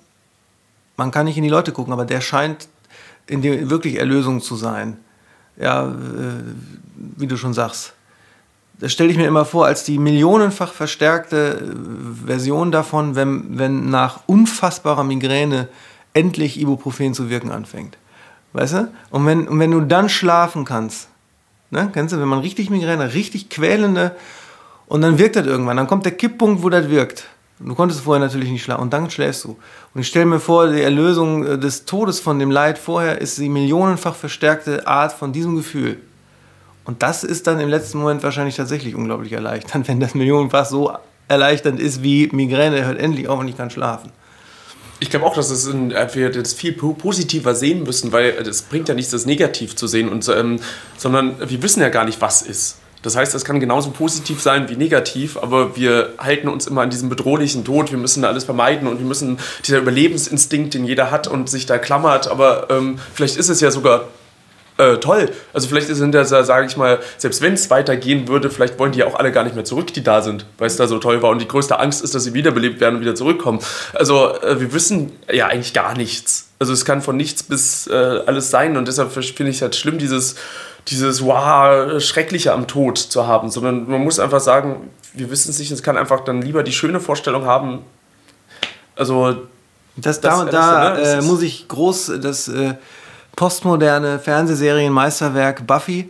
[0.98, 2.68] man kann nicht in die Leute gucken, aber der scheint
[3.28, 4.98] in dem wirklich Erlösung zu sein.
[5.58, 5.94] Ja, äh,
[6.98, 7.94] wie du schon sagst
[8.84, 13.90] das stelle ich mir immer vor als die millionenfach verstärkte äh, Version davon, wenn, wenn
[13.90, 15.70] nach unfassbarer Migräne
[16.14, 17.98] endlich Ibuprofen zu wirken anfängt.
[18.52, 18.92] Weißt du?
[19.10, 21.08] Und wenn, und wenn du dann schlafen kannst,
[21.74, 21.90] ne?
[21.94, 24.16] kennst du, wenn man richtig Migräne, richtig quälende,
[24.88, 27.26] und dann wirkt das irgendwann, dann kommt der Kipppunkt, wo das wirkt.
[27.60, 29.58] Du konntest vorher natürlich nicht schlafen und dann schläfst du.
[29.94, 33.38] Und ich stelle mir vor, die Erlösung äh, des Todes von dem Leid vorher ist
[33.38, 36.00] die millionenfach verstärkte Art von diesem Gefühl.
[36.86, 40.92] Und das ist dann im letzten Moment wahrscheinlich tatsächlich unglaublich erleichternd, wenn das millionenfach so
[41.28, 44.12] erleichternd ist wie Migräne, hört endlich auf und ich kann schlafen.
[45.04, 48.88] Ich glaube auch, dass es in, wir das viel positiver sehen müssen, weil es bringt
[48.88, 50.62] ja nichts, das negativ zu sehen, und, ähm,
[50.98, 52.78] sondern wir wissen ja gar nicht, was ist.
[53.02, 56.90] Das heißt, es kann genauso positiv sein wie negativ, aber wir halten uns immer an
[56.90, 57.92] diesem bedrohlichen Tod.
[57.92, 61.80] Wir müssen alles vermeiden und wir müssen dieser Überlebensinstinkt, den jeder hat und sich da
[61.80, 62.30] klammert.
[62.30, 64.08] Aber ähm, vielleicht ist es ja sogar
[64.78, 65.30] äh, toll.
[65.54, 69.00] Also vielleicht sind das, sage ich mal, selbst wenn es weitergehen würde, vielleicht wollen die
[69.00, 71.22] ja auch alle gar nicht mehr zurück, die da sind, weil es da so toll
[71.22, 71.30] war.
[71.30, 73.60] Und die größte Angst ist, dass sie wiederbelebt werden und wieder zurückkommen.
[73.94, 76.50] Also äh, wir wissen ja eigentlich gar nichts.
[76.58, 78.76] Also es kann von nichts bis äh, alles sein.
[78.76, 80.36] Und deshalb finde ich es halt schlimm, dieses,
[80.88, 83.52] dieses wow, Schreckliche am Tod zu haben.
[83.52, 85.72] Sondern man muss einfach sagen, wir wissen es nicht.
[85.72, 87.84] Es kann einfach dann lieber die schöne Vorstellung haben.
[88.96, 89.44] Also
[89.96, 91.00] das, da und da ne?
[91.00, 92.74] äh, muss ich groß das äh,
[93.36, 96.10] postmoderne Fernsehserienmeisterwerk Buffy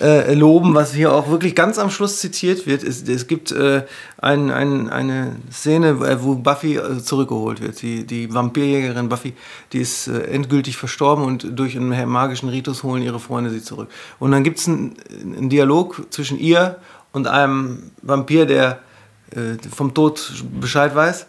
[0.00, 2.82] äh, loben, was hier auch wirklich ganz am Schluss zitiert wird.
[2.82, 3.84] Es, es gibt äh,
[4.18, 7.80] ein, ein, eine Szene, äh, wo Buffy äh, zurückgeholt wird.
[7.80, 9.34] Die, die Vampirjägerin Buffy,
[9.72, 13.88] die ist äh, endgültig verstorben und durch einen magischen Ritus holen ihre Freunde sie zurück.
[14.18, 16.76] Und dann gibt es einen, einen, Dialog zwischen ihr
[17.12, 18.80] und einem Vampir, der
[19.30, 21.26] äh, vom Tod Bescheid weiß.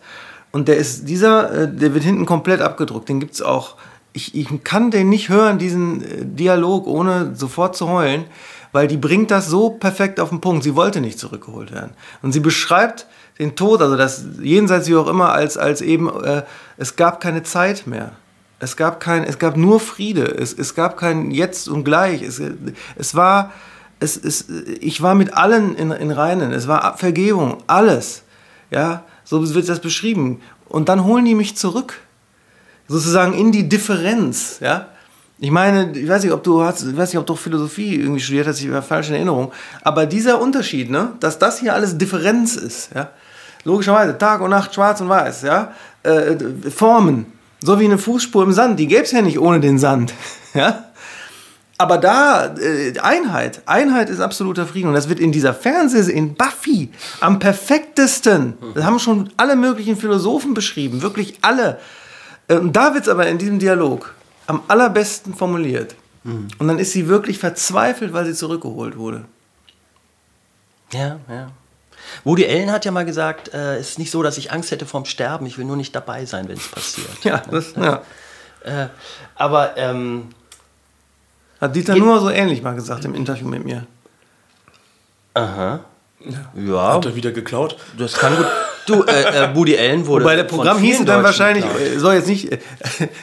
[0.52, 3.08] Und der ist dieser, der wird hinten komplett abgedruckt.
[3.08, 3.76] Den gibt es auch
[4.14, 8.26] ich, ich kann den nicht hören, diesen äh, Dialog, ohne sofort zu heulen,
[8.72, 10.64] weil die bringt das so perfekt auf den Punkt.
[10.64, 11.92] Sie wollte nicht zurückgeholt werden.
[12.22, 13.08] Und sie beschreibt
[13.40, 16.44] den Tod, also das jenseits wie auch immer, als, als eben, äh,
[16.78, 18.12] es gab keine Zeit mehr.
[18.60, 20.26] Es gab kein, es gab nur Friede.
[20.26, 22.22] Es, es gab kein Jetzt und Gleich.
[22.22, 22.42] Es,
[22.98, 23.54] es war,
[24.02, 24.50] es, es,
[24.82, 26.52] ich war mit allen in, in Reinen.
[26.52, 28.24] Es war Vergebung, alles.
[28.70, 30.42] Ja, so wird das beschrieben.
[30.68, 32.02] Und dann holen die mich zurück
[32.90, 34.88] sozusagen in die Differenz, ja.
[35.42, 38.20] Ich meine, ich weiß nicht, ob du hast, ich weiß nicht, ob du Philosophie irgendwie
[38.20, 39.54] studiert hast, ich war falsch in Erinnerung.
[39.84, 43.12] Aber dieser Unterschied, ne, dass das hier alles Differenz ist, ja,
[43.64, 45.72] logischerweise Tag und Nacht, Schwarz und Weiß, ja,
[46.04, 46.36] äh,
[46.70, 47.28] Formen,
[47.62, 50.14] so wie eine Fußspur im Sand, die gäbe es ja nicht ohne den Sand,
[50.54, 50.84] ja.
[51.78, 54.90] Aber da, äh, Einheit, Einheit ist absoluter Frieden.
[54.90, 56.90] Und das wird in dieser Fernsehserie, in Buffy,
[57.22, 58.56] am perfektesten.
[58.76, 61.80] Das haben schon alle möglichen Philosophen beschrieben, wirklich alle.
[62.50, 64.14] Äh, und da wird es aber in diesem Dialog
[64.48, 65.96] am allerbesten formuliert.
[66.24, 66.50] Mhm.
[66.58, 69.24] Und dann ist sie wirklich verzweifelt, weil sie zurückgeholt wurde.
[70.92, 71.52] Ja, ja.
[72.24, 74.86] Woody Allen hat ja mal gesagt, äh, es ist nicht so, dass ich Angst hätte
[74.86, 77.10] vorm Sterben, ich will nur nicht dabei sein, wenn es passiert.
[77.24, 78.02] ja, das, ja.
[78.64, 78.88] Äh,
[79.36, 80.30] aber ähm,
[81.62, 83.86] hat Dieter nur so ähnlich mal gesagt im Interview mit mir.
[85.34, 85.82] Aha.
[86.56, 86.94] Ja.
[86.94, 87.78] Hat er wieder geklaut?
[87.98, 88.48] Das kann gut.
[88.86, 90.24] Du, äh, äh, Woody Allen wurde.
[90.26, 92.60] Wobei der Programm hieß dann wahrscheinlich, äh, soll jetzt nicht, ich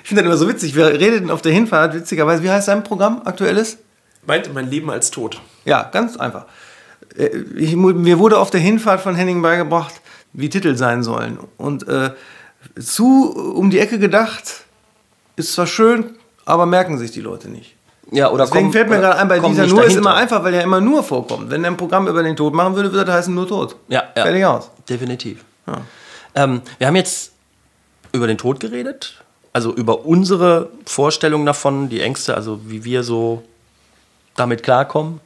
[0.05, 3.23] finde das immer so witzig, wir redeten auf der Hinfahrt, witzigerweise, wie heißt sein Programm
[3.25, 3.79] aktuelles?
[4.27, 5.41] Meint mein Leben als tot.
[5.65, 6.47] Ja, ganz einfach.
[7.17, 9.95] Äh, ich, mir wurde auf der Hinfahrt von Henning beigebracht,
[10.33, 11.39] wie Titel sein sollen.
[11.57, 12.11] Und äh,
[12.81, 14.65] zu um die Ecke gedacht,
[15.37, 17.76] ist zwar schön, aber merken sich die Leute nicht.
[18.13, 19.87] Ja, oder Deswegen komm, fällt mir gerade ein, bei dieser nur dahinter.
[19.87, 21.51] ist immer einfach, weil er immer nur vorkommt.
[21.51, 23.75] Wenn er ein Programm über den Tod machen würde, würde das heißen nur Tod.
[23.89, 24.23] Ja, ja.
[24.23, 24.71] Fertig aus.
[24.89, 25.45] Definitiv.
[25.67, 25.81] Ja.
[26.37, 27.33] Ähm, wir haben jetzt
[28.13, 33.43] über den Tod geredet, also über unsere Vorstellung davon, die Ängste, also wie wir so
[34.37, 35.21] damit klarkommen,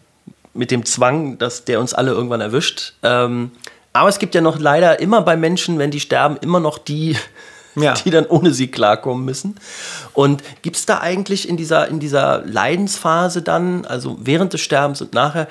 [0.54, 2.94] mit dem Zwang, dass der uns alle irgendwann erwischt.
[3.02, 3.50] Ähm,
[3.92, 7.16] aber es gibt ja noch leider immer bei Menschen, wenn die sterben, immer noch die,
[7.74, 7.94] ja.
[8.04, 9.56] die dann ohne sie klarkommen müssen.
[10.12, 15.00] Und gibt es da eigentlich in dieser, in dieser Leidensphase dann, also während des Sterbens
[15.00, 15.48] und nachher,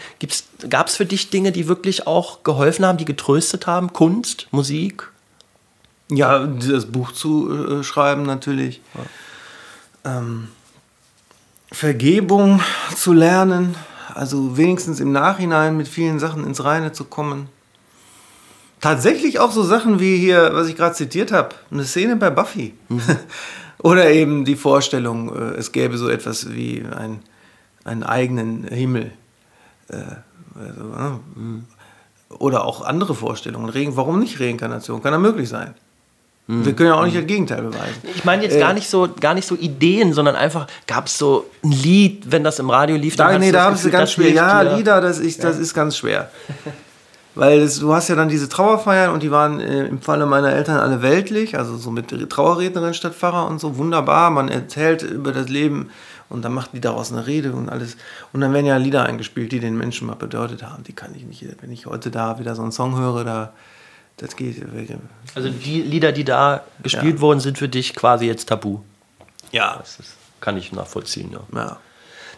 [0.70, 3.94] gab es für dich Dinge, die wirklich auch geholfen haben, die getröstet haben?
[3.94, 5.12] Kunst, Musik?
[6.12, 8.82] Ja, das Buch zu äh, schreiben natürlich.
[10.04, 10.18] Ja.
[10.18, 10.48] Ähm,
[11.72, 12.62] Vergebung
[12.96, 13.76] zu lernen,
[14.16, 17.48] also wenigstens im Nachhinein mit vielen Sachen ins Reine zu kommen
[18.80, 22.74] tatsächlich auch so Sachen wie hier, was ich gerade zitiert habe, eine Szene bei Buffy.
[22.90, 23.02] Mhm.
[23.82, 27.20] Oder eben die Vorstellung, äh, es gäbe so etwas wie ein,
[27.86, 29.12] einen eigenen Himmel.
[29.90, 29.96] Äh,
[30.60, 31.66] also, mhm.
[32.38, 33.72] Oder auch andere Vorstellungen.
[33.96, 35.02] Warum nicht Reinkarnation?
[35.02, 35.74] Kann ja möglich sein.
[36.48, 36.66] Mhm.
[36.66, 38.02] Wir können ja auch nicht das Gegenteil beweisen.
[38.16, 41.18] Ich meine jetzt äh, gar, nicht so, gar nicht so Ideen, sondern einfach gab es
[41.18, 43.16] so ein Lied, wenn das im Radio lief.
[43.16, 44.32] Da, nee, da haben sie ganz schwer.
[44.32, 46.30] Ja, Lieder, das ist, das ist ganz schwer.
[47.36, 50.52] Weil es, du hast ja dann diese Trauerfeiern und die waren äh, im Falle meiner
[50.52, 54.32] Eltern alle weltlich, also so mit Trauerrednerin statt Pfarrer und so, wunderbar.
[54.32, 55.90] Man erzählt über das Leben
[56.30, 57.98] und dann macht die daraus eine Rede und alles.
[58.34, 60.84] Und dann werden ja Lieder eingespielt, die den Menschen mal bedeutet haben.
[60.84, 63.54] Die kann ich nicht, wenn ich heute da wieder so einen Song höre, da,
[64.18, 64.64] das geht.
[65.36, 67.22] Also die Lieder, die da gespielt ja.
[67.22, 68.80] wurden, sind für dich quasi jetzt tabu.
[69.52, 69.78] Ja.
[69.80, 71.32] Das ist, kann ich nachvollziehen.
[71.32, 71.42] Ja.
[71.54, 71.78] ja.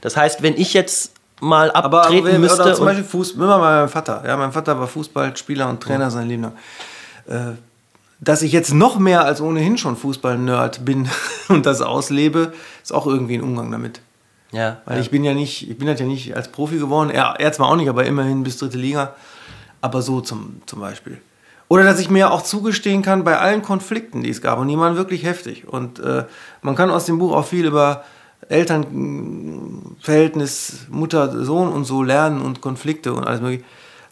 [0.02, 2.62] Das heißt, wenn ich jetzt mal abtreten aber, müsste.
[2.62, 4.24] Oder zum Beispiel Fußball, immer mal mein Vater.
[4.26, 6.54] Ja, mein Vater war Fußballspieler und Trainer sein Leben lang.
[7.28, 7.58] Äh,
[8.20, 11.10] dass ich jetzt noch mehr als ohnehin schon Fußball-Nerd bin
[11.50, 14.00] und das auslebe, ist auch irgendwie ein Umgang damit.
[14.52, 14.82] Ja.
[14.86, 15.02] Weil ja.
[15.02, 17.10] ich bin ja nicht, ich bin halt ja nicht als Profi geworden.
[17.10, 19.16] Er, er zwar auch nicht, aber immerhin bis dritte Liga.
[19.82, 21.20] Aber so zum, zum Beispiel.
[21.68, 24.78] Oder dass ich mir auch zugestehen kann bei allen Konflikten, die es gab, und die
[24.78, 25.68] waren wirklich heftig.
[25.68, 26.26] Und äh,
[26.62, 28.04] man kann aus dem Buch auch viel über
[28.50, 33.64] Elternverhältnis, Mutter, Sohn und so lernen und Konflikte und alles mögliche,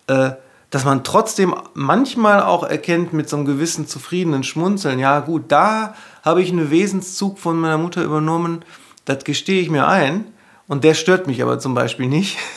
[0.08, 0.32] äh,
[0.70, 5.96] dass man trotzdem manchmal auch erkennt mit so einem gewissen zufriedenen Schmunzeln, ja gut, da
[6.24, 8.64] habe ich einen Wesenszug von meiner Mutter übernommen,
[9.06, 10.26] das gestehe ich mir ein
[10.68, 12.38] und der stört mich aber zum Beispiel nicht.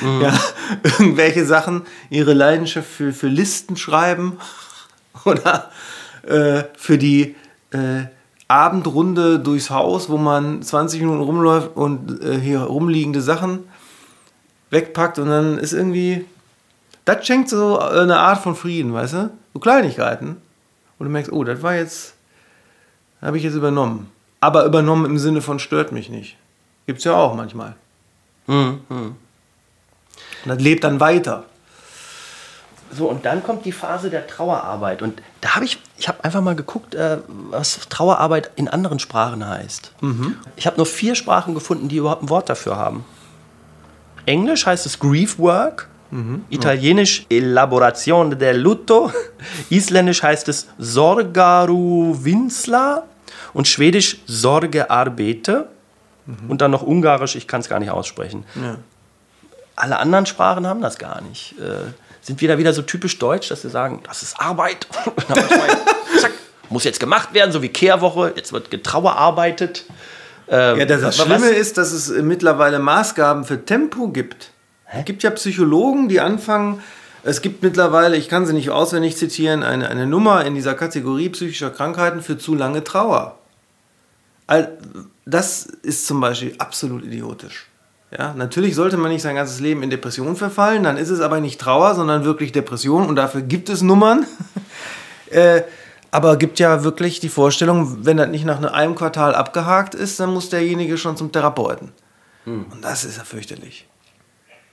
[0.00, 0.22] Mhm.
[0.22, 0.32] Ja,
[0.84, 4.38] irgendwelche Sachen, ihre Leidenschaft für, für Listen schreiben
[5.26, 5.70] oder
[6.26, 7.36] äh, für die
[7.72, 8.04] äh,
[8.52, 13.60] Abendrunde durchs Haus, wo man 20 Minuten rumläuft und äh, hier rumliegende Sachen
[14.68, 16.26] wegpackt und dann ist irgendwie,
[17.06, 19.30] das schenkt so eine Art von Frieden, weißt du?
[19.54, 20.36] So Kleinigkeiten.
[20.98, 22.14] Und du merkst, oh, das war jetzt,
[23.22, 24.10] habe ich jetzt übernommen.
[24.40, 26.36] Aber übernommen im Sinne von stört mich nicht.
[26.86, 27.74] Gibt es ja auch manchmal.
[28.46, 28.80] Mhm.
[28.88, 29.16] Und
[30.44, 31.44] das lebt dann weiter.
[32.94, 35.00] So, und dann kommt die Phase der Trauerarbeit.
[35.00, 37.18] Und da habe ich, ich habe einfach mal geguckt, äh,
[37.50, 39.92] was Trauerarbeit in anderen Sprachen heißt.
[40.00, 40.36] Mhm.
[40.56, 43.04] Ich habe nur vier Sprachen gefunden, die überhaupt ein Wort dafür haben.
[44.26, 45.88] Englisch heißt es Grief Work.
[46.10, 46.44] Mhm.
[46.50, 49.10] Italienisch Elaborazione del Lutto.
[49.70, 53.04] Isländisch heißt es Sorgaru Winsla.
[53.54, 55.68] Und Schwedisch Sorgearbete.
[56.26, 56.50] Mhm.
[56.50, 58.44] Und dann noch Ungarisch, ich kann es gar nicht aussprechen.
[58.54, 58.76] Ja.
[59.76, 61.54] Alle anderen Sprachen haben das gar nicht.
[61.58, 61.92] Äh,
[62.22, 64.86] sind wir da wieder so typisch deutsch, dass wir sagen, das ist Arbeit.
[66.20, 66.32] Zack,
[66.70, 68.32] muss jetzt gemacht werden, so wie Kehrwoche.
[68.34, 69.84] Jetzt wird getrauerarbeitet.
[70.48, 71.56] Ähm, ja, das, das Schlimme was?
[71.56, 74.50] ist, dass es mittlerweile Maßgaben für Tempo gibt.
[74.86, 75.00] Hä?
[75.00, 76.82] Es gibt ja Psychologen, die anfangen,
[77.24, 81.28] es gibt mittlerweile, ich kann sie nicht auswendig zitieren, eine, eine Nummer in dieser Kategorie
[81.28, 83.38] psychischer Krankheiten für zu lange Trauer.
[85.24, 87.66] Das ist zum Beispiel absolut idiotisch.
[88.16, 91.40] Ja, natürlich sollte man nicht sein ganzes Leben in Depression verfallen, dann ist es aber
[91.40, 94.26] nicht Trauer, sondern wirklich Depression und dafür gibt es Nummern.
[95.30, 95.62] äh,
[96.10, 100.30] aber gibt ja wirklich die Vorstellung, wenn das nicht nach einem Quartal abgehakt ist, dann
[100.34, 101.92] muss derjenige schon zum Therapeuten.
[102.44, 102.66] Hm.
[102.70, 103.88] Und das ist ja fürchterlich.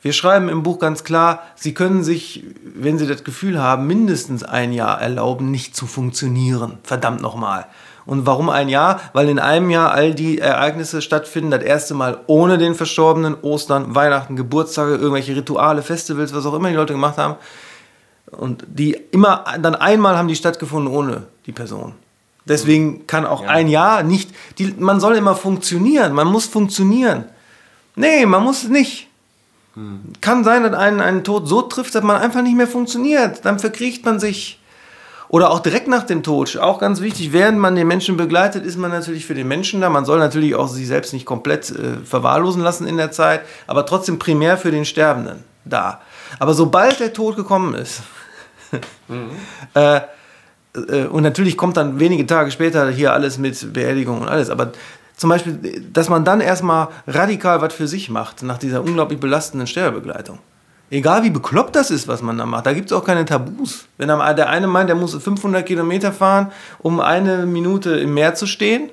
[0.01, 4.43] Wir schreiben im Buch ganz klar, Sie können sich, wenn Sie das Gefühl haben, mindestens
[4.43, 6.77] ein Jahr erlauben, nicht zu funktionieren.
[6.83, 7.67] Verdammt nochmal.
[8.09, 9.01] Und warum ein Jahr?
[9.13, 11.51] Weil in einem Jahr all die Ereignisse stattfinden.
[11.51, 16.69] Das erste Mal ohne den Verstorbenen, Ostern, Weihnachten, Geburtstage, irgendwelche Rituale, Festivals, was auch immer
[16.69, 17.35] die Leute gemacht haben.
[18.31, 21.93] Und die immer, dann einmal haben die stattgefunden ohne die Person.
[22.45, 23.49] Deswegen kann auch ja.
[23.49, 27.25] ein Jahr nicht, die, man soll immer funktionieren, man muss funktionieren.
[27.95, 29.07] Nee, man muss nicht.
[29.75, 30.13] Hm.
[30.19, 33.45] Kann sein, dass einen einen Tod so trifft, dass man einfach nicht mehr funktioniert.
[33.45, 34.58] Dann verkriecht man sich.
[35.29, 38.77] Oder auch direkt nach dem Tod, auch ganz wichtig, während man den Menschen begleitet, ist
[38.77, 39.89] man natürlich für den Menschen da.
[39.89, 43.85] Man soll natürlich auch sich selbst nicht komplett äh, verwahrlosen lassen in der Zeit, aber
[43.85, 46.01] trotzdem primär für den Sterbenden da.
[46.39, 48.01] Aber sobald der Tod gekommen ist,
[49.07, 49.29] mhm.
[49.75, 50.01] äh,
[50.73, 54.71] äh, und natürlich kommt dann wenige Tage später hier alles mit Beerdigung und alles, aber
[55.15, 59.67] zum Beispiel, dass man dann erstmal radikal was für sich macht, nach dieser unglaublich belastenden
[59.67, 60.39] Sterbebegleitung.
[60.91, 63.85] Egal wie bekloppt das ist, was man da macht, da gibt es auch keine Tabus.
[63.97, 68.47] Wenn der eine meint, der muss 500 Kilometer fahren, um eine Minute im Meer zu
[68.47, 68.89] stehen,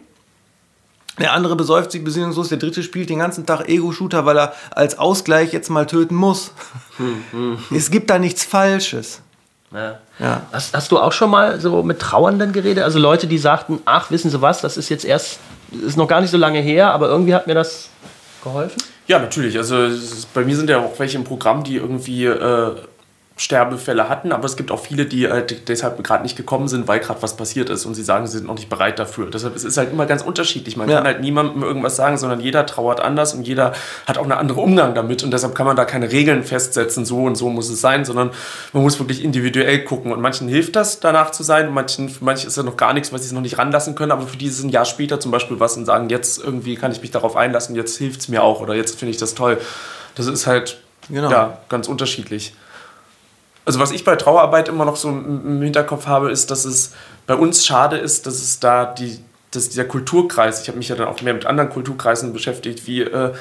[1.18, 4.98] der andere besäuft sich besinnungslos, der dritte spielt den ganzen Tag Ego-Shooter, weil er als
[4.98, 6.52] Ausgleich jetzt mal töten muss.
[6.98, 7.58] Hm, hm.
[7.74, 9.22] Es gibt da nichts Falsches.
[9.72, 9.98] Ja.
[10.18, 10.42] Ja.
[10.52, 12.84] Hast, hast, du auch schon mal so mit Trauernden geredet?
[12.84, 15.38] Also Leute, die sagten, ach, wissen Sie was, das ist jetzt erst,
[15.72, 17.88] ist noch gar nicht so lange her, aber irgendwie hat mir das
[18.46, 18.82] geholfen?
[19.06, 19.56] Ja, natürlich.
[19.58, 19.88] Also
[20.34, 22.74] bei mir sind ja auch welche im Programm, die irgendwie äh,
[23.38, 27.00] Sterbefälle hatten, aber es gibt auch viele, die halt deshalb gerade nicht gekommen sind, weil
[27.00, 29.30] gerade was passiert ist und sie sagen, sie sind noch nicht bereit dafür.
[29.30, 30.78] Deshalb ist es halt immer ganz unterschiedlich.
[30.78, 30.96] Man ja.
[30.96, 33.74] kann halt niemandem irgendwas sagen, sondern jeder trauert anders und jeder
[34.06, 37.24] hat auch einen anderen Umgang damit und deshalb kann man da keine Regeln festsetzen, so
[37.24, 38.30] und so muss es sein, sondern
[38.72, 42.46] man muss wirklich individuell gucken und manchen hilft das, danach zu sein, manchen, für manche
[42.46, 44.46] ist ja noch gar nichts, weil sie es noch nicht ranlassen können, aber für die
[44.46, 47.10] ist es ein Jahr später zum Beispiel was und sagen, jetzt irgendwie kann ich mich
[47.10, 49.58] darauf einlassen, jetzt hilft es mir auch oder jetzt finde ich das toll.
[50.14, 50.78] Das ist halt
[51.10, 51.30] genau.
[51.30, 52.54] ja, ganz unterschiedlich.
[53.66, 56.92] Also was ich bei Trauerarbeit immer noch so im Hinterkopf habe, ist, dass es
[57.26, 59.18] bei uns schade ist, dass es da die,
[59.50, 63.02] dass dieser Kulturkreis, ich habe mich ja dann auch mehr mit anderen Kulturkreisen beschäftigt, wie
[63.02, 63.32] äh,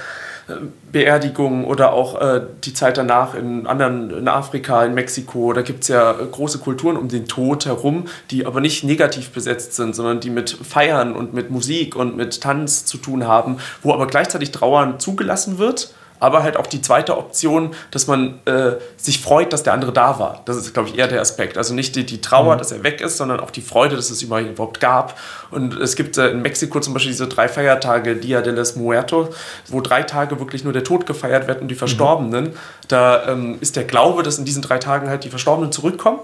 [0.91, 5.83] Beerdigungen oder auch äh, die Zeit danach in anderen, in Afrika, in Mexiko, da gibt
[5.83, 10.19] es ja große Kulturen um den Tod herum, die aber nicht negativ besetzt sind, sondern
[10.19, 14.51] die mit Feiern und mit Musik und mit Tanz zu tun haben, wo aber gleichzeitig
[14.51, 15.93] Trauern zugelassen wird
[16.25, 20.19] aber halt auch die zweite Option, dass man äh, sich freut, dass der andere da
[20.19, 20.41] war.
[20.45, 21.57] Das ist, glaube ich, eher der Aspekt.
[21.57, 22.59] Also nicht die, die Trauer, mhm.
[22.59, 25.17] dass er weg ist, sondern auch die Freude, dass es überhaupt gab.
[25.51, 29.29] Und es gibt äh, in Mexiko zum Beispiel diese drei Feiertage, Dia de los Muertos,
[29.67, 32.45] wo drei Tage wirklich nur der Tod gefeiert wird und die Verstorbenen.
[32.45, 32.53] Mhm.
[32.87, 36.19] Da ähm, ist der Glaube, dass in diesen drei Tagen halt die Verstorbenen zurückkommen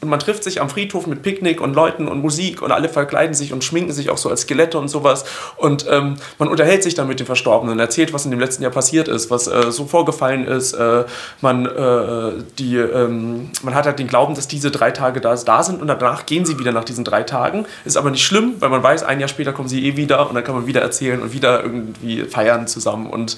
[0.00, 3.34] und man trifft sich am Friedhof mit Picknick und Leuten und Musik und alle verkleiden
[3.34, 5.24] sich und schminken sich auch so als Skelette und sowas.
[5.56, 8.72] Und ähm, man unterhält sich dann mit den Verstorbenen, erzählt, was in dem letzten Jahr
[8.72, 10.72] passiert ist, was äh, so vorgefallen ist.
[10.72, 11.04] Äh,
[11.42, 15.62] man, äh, die, ähm, man hat halt den Glauben, dass diese drei Tage da, da
[15.62, 17.66] sind und danach gehen sie wieder nach diesen drei Tagen.
[17.84, 20.34] Ist aber nicht schlimm, weil man weiß, ein Jahr später kommen sie eh wieder und
[20.34, 23.06] dann kann man wieder erzählen und wieder irgendwie feiern zusammen.
[23.06, 23.36] Und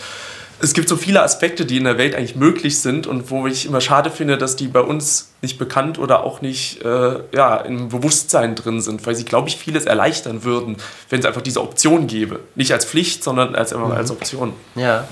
[0.62, 3.66] es gibt so viele Aspekte, die in der Welt eigentlich möglich sind und wo ich
[3.66, 7.88] immer schade finde, dass die bei uns nicht bekannt oder auch nicht äh, ja, im
[7.88, 10.76] Bewusstsein drin sind, weil sie, glaube ich, vieles erleichtern würden,
[11.10, 12.40] wenn es einfach diese Option gäbe.
[12.54, 13.90] Nicht als Pflicht, sondern als, mhm.
[13.90, 14.52] als Option.
[14.76, 15.08] Ja.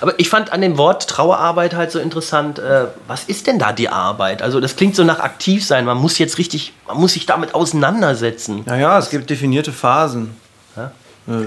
[0.00, 3.72] Aber ich fand an dem Wort Trauerarbeit halt so interessant, äh, was ist denn da
[3.72, 4.42] die Arbeit?
[4.42, 7.54] Also das klingt so nach aktiv sein, man muss jetzt richtig, man muss sich damit
[7.54, 8.62] auseinandersetzen.
[8.66, 10.34] Naja, es gibt definierte Phasen.
[10.76, 10.90] Ja?
[11.28, 11.46] Äh,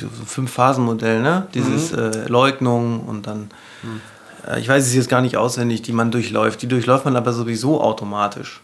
[0.00, 1.46] so Fünf-Phasen-Modell, ne?
[1.54, 1.98] Dieses mhm.
[1.98, 3.50] äh, Leugnung und dann,
[3.82, 4.00] mhm.
[4.46, 6.62] äh, ich weiß es jetzt gar nicht auswendig, die man durchläuft.
[6.62, 8.60] Die durchläuft man aber sowieso automatisch.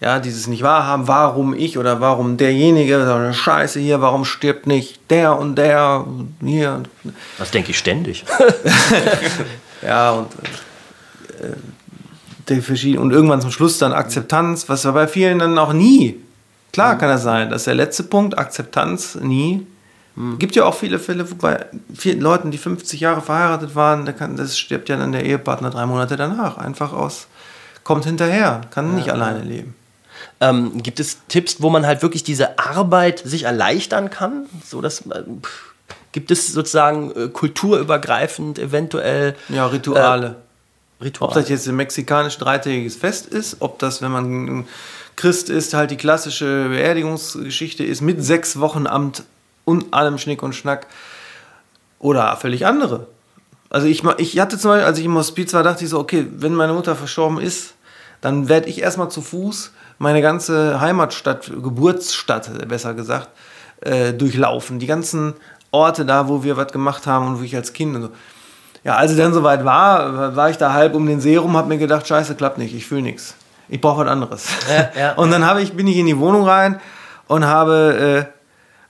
[0.00, 5.38] Ja, dieses nicht wahrhaben, warum ich oder warum derjenige, Scheiße hier, warum stirbt nicht der
[5.38, 6.06] und der
[6.42, 6.82] hier.
[7.36, 8.24] Das denke ich ständig.
[9.82, 10.32] ja, und
[11.42, 11.52] äh,
[12.48, 16.16] die verschiedenen, und irgendwann zum Schluss dann Akzeptanz, was bei vielen dann auch nie.
[16.72, 16.98] Klar mhm.
[16.98, 19.66] kann das sein, das ist der letzte Punkt, Akzeptanz nie.
[20.16, 20.38] Mhm.
[20.38, 24.12] Gibt ja auch viele Fälle, wo bei vielen Leuten, die 50 Jahre verheiratet waren, da
[24.12, 26.58] kann, das stirbt ja dann der Ehepartner drei Monate danach.
[26.58, 27.26] Einfach aus,
[27.84, 28.92] kommt hinterher, kann ja.
[28.94, 29.74] nicht alleine leben.
[30.40, 34.46] Ähm, gibt es Tipps, wo man halt wirklich diese Arbeit sich erleichtern kann?
[34.66, 35.22] So dass, äh,
[36.12, 39.36] gibt es sozusagen äh, kulturübergreifend eventuell.
[39.48, 40.36] Ja, Rituale.
[41.00, 41.30] Äh, Rituale.
[41.30, 44.66] Ob das jetzt ein mexikanisch dreitägiges Fest ist, ob das, wenn man
[45.16, 49.24] Christ ist, halt die klassische Beerdigungsgeschichte ist mit sechs Wochen Amt
[49.70, 50.86] und allem Schnick und Schnack.
[51.98, 53.06] Oder völlig andere.
[53.68, 56.26] Also ich, ich hatte zum Beispiel, als ich im Hospiz war, dachte ich so, okay,
[56.30, 57.74] wenn meine Mutter verstorben ist,
[58.20, 63.28] dann werde ich erstmal zu Fuß meine ganze Heimatstadt, Geburtsstadt besser gesagt,
[63.82, 64.78] äh, durchlaufen.
[64.78, 65.34] Die ganzen
[65.70, 68.10] Orte da, wo wir was gemacht haben und wo ich als Kind und so.
[68.82, 71.68] Ja, als es dann soweit war, war ich da halb um den See rum, habe
[71.68, 73.34] mir gedacht, scheiße, klappt nicht, ich fühle nichts.
[73.68, 74.46] Ich brauche was anderes.
[74.68, 75.12] Ja, ja.
[75.16, 76.80] Und dann ich, bin ich in die Wohnung rein
[77.28, 78.39] und habe, äh,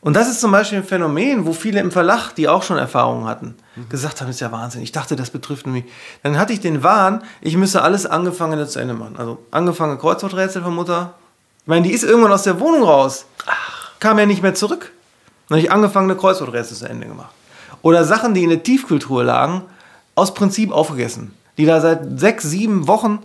[0.02, 3.26] und das ist zum Beispiel ein Phänomen, wo viele im Verlag, die auch schon Erfahrungen
[3.26, 3.88] hatten, mhm.
[3.90, 4.82] gesagt haben, das ist ja Wahnsinn.
[4.82, 5.84] Ich dachte, das betrifft mich.
[6.22, 9.16] Dann hatte ich den Wahn, ich müsse alles Angefangene zu Ende machen.
[9.18, 11.14] Also angefangene Kreuzworträtsel von Mutter.
[11.62, 13.26] Ich meine, die ist irgendwann aus der Wohnung raus.
[13.46, 13.90] Ach.
[14.00, 14.90] Kam ja nicht mehr zurück.
[15.48, 17.34] Dann habe ich angefangene Kreuzworträtsel zu Ende gemacht.
[17.82, 19.62] Oder Sachen, die in der Tiefkultur lagen,
[20.14, 21.34] aus Prinzip aufgegessen.
[21.58, 23.18] Die da seit sechs, sieben Wochen.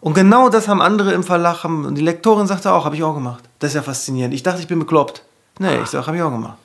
[0.00, 3.14] Und genau das haben andere im Verlag, haben, die Lektorin sagte auch, habe ich auch
[3.14, 3.44] gemacht.
[3.60, 4.34] Das ist ja faszinierend.
[4.34, 5.22] Ich dachte, ich bin bekloppt.
[5.58, 6.58] Nee, ich sage, habe ich auch gemacht.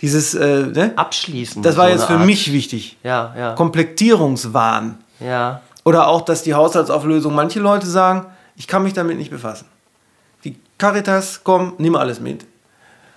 [0.00, 0.92] Dieses äh, ne?
[0.96, 1.62] Abschließen.
[1.62, 2.26] Das war so jetzt für Art.
[2.26, 2.98] mich wichtig.
[3.02, 3.52] Ja, ja.
[3.54, 4.98] Komplektierungswahn.
[5.20, 5.62] Ja.
[5.84, 9.66] Oder auch, dass die Haushaltsauflösung, manche Leute sagen, ich kann mich damit nicht befassen.
[10.44, 12.44] Die Caritas, komm, nimm alles mit.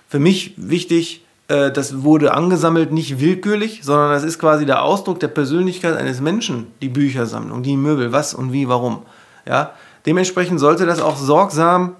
[0.08, 5.20] Für mich wichtig, äh, das wurde angesammelt nicht willkürlich, sondern das ist quasi der Ausdruck
[5.20, 9.02] der Persönlichkeit eines Menschen, die Büchersammlung, die Möbel, was und wie, warum.
[9.46, 9.72] Ja?
[10.06, 11.96] Dementsprechend sollte das auch sorgsam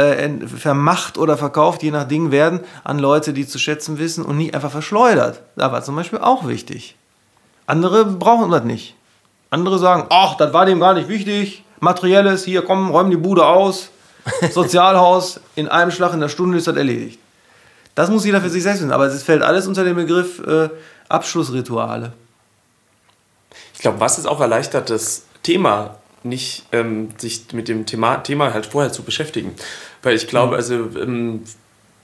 [0.00, 4.36] äh, vermacht oder verkauft, je nach Ding werden, an Leute, die zu schätzen wissen und
[4.36, 5.42] nicht einfach verschleudert.
[5.56, 6.96] Da war zum Beispiel auch wichtig.
[7.66, 8.94] Andere brauchen das nicht.
[9.50, 11.64] Andere sagen, ach, das war dem gar nicht wichtig.
[11.80, 13.90] Materielles, hier, komm, räum die Bude aus.
[14.52, 17.18] Sozialhaus, in einem Schlag in der Stunde ist das erledigt.
[17.94, 18.92] Das muss jeder für sich selbst wissen.
[18.92, 20.68] Aber es fällt alles unter den Begriff äh,
[21.08, 22.12] Abschlussrituale.
[23.74, 28.52] Ich glaube, was es auch erleichtert, das Thema nicht ähm, sich mit dem Thema, Thema
[28.52, 29.54] halt vorher zu beschäftigen.
[30.02, 30.56] Weil ich glaube, mhm.
[30.56, 31.42] also ähm,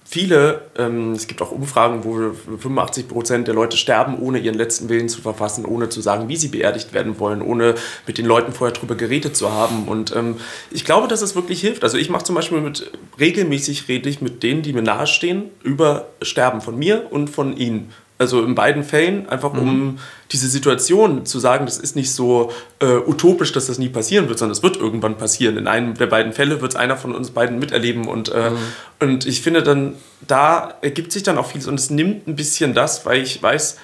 [0.09, 4.88] viele, ähm, es gibt auch Umfragen, wo 85 Prozent der Leute sterben, ohne ihren letzten
[4.88, 7.74] Willen zu verfassen, ohne zu sagen, wie sie beerdigt werden wollen, ohne
[8.07, 9.88] mit den Leuten vorher drüber geredet zu haben.
[9.88, 10.36] Und ähm,
[10.70, 11.82] ich glaube, dass es wirklich hilft.
[11.82, 16.07] Also ich mache zum Beispiel mit, regelmäßig rede ich mit denen, die mir nahestehen, über
[16.22, 17.92] Sterben von mir und von ihnen.
[18.18, 19.58] Also in beiden Fällen, einfach mhm.
[19.60, 19.98] um
[20.32, 22.50] diese Situation zu sagen, das ist nicht so
[22.80, 25.58] äh, utopisch, dass das nie passieren wird, sondern es wird irgendwann passieren.
[25.58, 28.08] In einem der beiden Fälle wird es einer von uns beiden miterleben.
[28.08, 28.56] Und, äh, mhm.
[29.00, 29.94] und ich finde dann,
[30.26, 31.66] da ergibt sich dann auch vieles.
[31.66, 33.76] Und es nimmt ein bisschen das, weil ich weiß,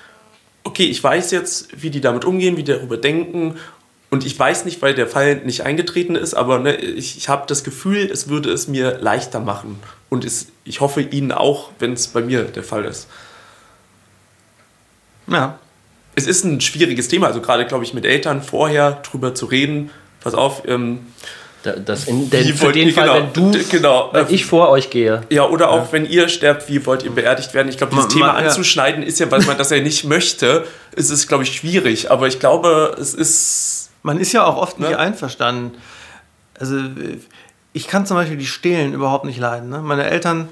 [0.65, 3.57] okay, ich weiß jetzt, wie die damit umgehen, wie die darüber denken.
[4.11, 7.45] Und ich weiß nicht, weil der Fall nicht eingetreten ist, aber ne, ich, ich habe
[7.47, 9.79] das Gefühl, es würde es mir leichter machen.
[10.11, 13.09] Und es, ich hoffe Ihnen auch, wenn es bei mir der Fall ist.
[15.27, 15.59] Ja.
[16.15, 19.91] Es ist ein schwieriges Thema, also gerade, glaube ich, mit Eltern vorher drüber zu reden.
[20.21, 21.01] Pass auf, ähm,
[21.63, 25.21] das in, denn für den Fall, genau, wenn du, genau, wenn ich vor euch gehe.
[25.31, 25.89] Ja, oder auch ja.
[25.93, 27.69] wenn ihr sterbt, wie wollt ihr beerdigt werden?
[27.69, 28.49] Ich glaube, dieses Thema ja.
[28.49, 30.67] anzuschneiden ist ja, weil man das ja nicht möchte,
[30.97, 32.11] ist es, glaube ich, schwierig.
[32.11, 33.91] Aber ich glaube, es ist...
[34.03, 34.89] Man ist ja auch oft ne?
[34.89, 35.79] nicht einverstanden.
[36.59, 36.77] Also
[37.73, 39.69] ich kann zum Beispiel die Stelen überhaupt nicht leiden.
[39.69, 39.79] Ne?
[39.79, 40.49] Meine Eltern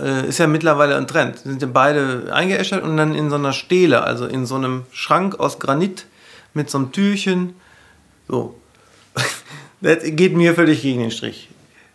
[0.00, 1.38] äh, ist ja mittlerweile ein Trend.
[1.38, 5.38] Sind ja beide eingeäschert und dann in so einer Stele, also in so einem Schrank
[5.38, 6.06] aus Granit
[6.52, 7.54] mit so einem Türchen.
[8.28, 8.54] So.
[9.80, 11.48] das geht mir völlig gegen den Strich.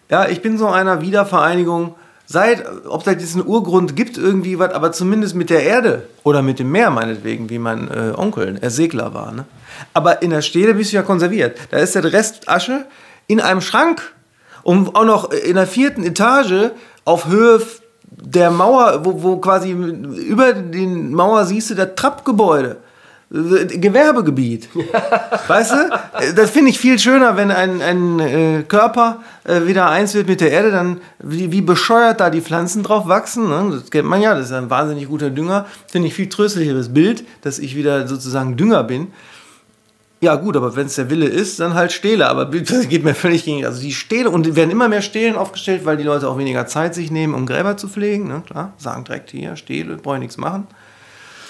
[0.10, 1.96] Ja, ich bin so einer Wiedervereinigung.
[2.26, 6.60] Seit, ob es diesen Urgrund gibt, irgendwie was, aber zumindest mit der Erde oder mit
[6.60, 9.32] dem Meer, meinetwegen, wie mein äh, Onkel, er Segler war.
[9.32, 9.46] Ne?
[9.94, 11.58] Aber in der Stele bist du ja konserviert.
[11.72, 12.86] Da ist der Rest Asche
[13.26, 14.14] in einem Schrank
[14.62, 16.72] und auch noch in der vierten Etage
[17.04, 17.60] auf Höhe
[18.12, 22.78] der Mauer, wo, wo quasi über den Mauer siehst du das Trappgebäude.
[23.32, 24.70] Gewerbegebiet.
[25.48, 26.34] weißt du?
[26.36, 30.42] Das finde ich viel schöner, wenn ein, ein äh, Körper äh, wieder eins wird mit
[30.42, 33.48] der Erde, dann wie, wie bescheuert da die Pflanzen drauf wachsen.
[33.48, 33.70] Ne?
[33.72, 35.68] Das kennt man ja, das ist ein wahnsinnig guter Dünger.
[35.88, 39.10] Finde ich viel tröstlicheres Bild, dass ich wieder sozusagen Dünger bin.
[40.22, 42.28] Ja, gut, aber wenn es der Wille ist, dann halt Stähle.
[42.28, 43.66] Aber das geht mir völlig gegen.
[43.66, 46.94] Also die Stähle, und werden immer mehr Stelen aufgestellt, weil die Leute auch weniger Zeit
[46.94, 48.28] sich nehmen, um Gräber zu pflegen.
[48.28, 48.44] Ne?
[48.46, 50.68] Klar, sagen direkt hier, Stähle, brauche ich nichts machen.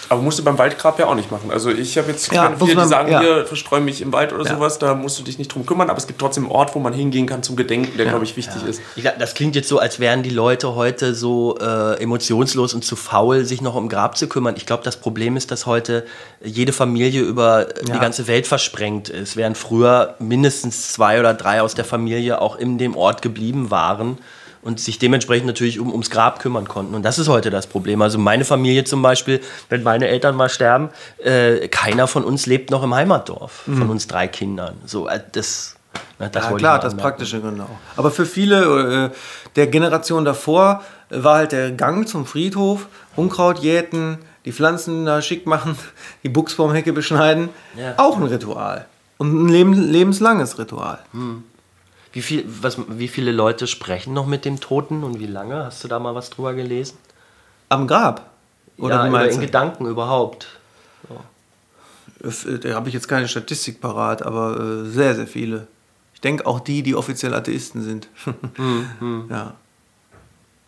[0.10, 1.52] Aber musst du beim Waldgrab ja auch nicht machen.
[1.52, 3.22] Also ich habe jetzt ja, viele, die sagen, ja.
[3.22, 4.56] hier verstreue mich im Wald oder ja.
[4.56, 6.80] sowas, da musst du dich nicht drum kümmern, aber es gibt trotzdem einen Ort, wo
[6.80, 8.12] man hingehen kann zum Gedenken, der, ja.
[8.12, 8.82] glaube ich, wichtig ist.
[8.96, 12.96] Ich, das klingt jetzt so, als wären die Leute heute so äh, emotionslos und zu
[12.96, 14.56] faul, sich noch um Grab zu kümmern.
[14.58, 16.06] Ich glaube, das Problem ist, dass heute
[16.44, 21.76] jede Familie über die ganze Welt versprengt ist, während früher mindestens zwei oder drei aus
[21.76, 24.18] der Familie auch in dem Ort geblieben waren
[24.62, 26.96] und sich dementsprechend natürlich um, ums Grab kümmern konnten.
[26.96, 28.02] Und das ist heute das Problem.
[28.02, 30.90] Also meine Familie zum Beispiel, wenn meine Eltern mal sterben,
[31.24, 33.78] äh, keiner von uns lebt noch im Heimatdorf, mhm.
[33.78, 34.76] von uns drei Kindern.
[34.86, 35.76] So, äh, das,
[36.18, 37.70] na, das ja, klar, das praktische genau.
[37.96, 39.16] Aber für viele äh,
[39.56, 45.48] der Generation davor war halt der Gang zum Friedhof, Unkraut jäten, die Pflanzen da schick
[45.48, 45.78] machen,
[46.24, 47.50] die Buchsbaumhecke beschneiden.
[47.78, 47.94] Ja.
[47.98, 48.86] Auch ein Ritual.
[49.18, 51.00] Und ein leben, lebenslanges Ritual.
[52.12, 55.66] Wie, viel, was, wie viele Leute sprechen noch mit dem Toten und wie lange?
[55.66, 56.98] Hast du da mal was drüber gelesen?
[57.70, 58.30] Am Grab.
[58.78, 59.42] Oder ja, in?
[59.42, 60.48] Gedanken überhaupt.
[62.24, 65.68] Äh, Da habe ich jetzt keine Statistik parat, aber äh, sehr, sehr viele.
[66.14, 68.08] Ich denke auch die, die offiziell Atheisten sind.
[68.56, 69.54] Hm, Ja.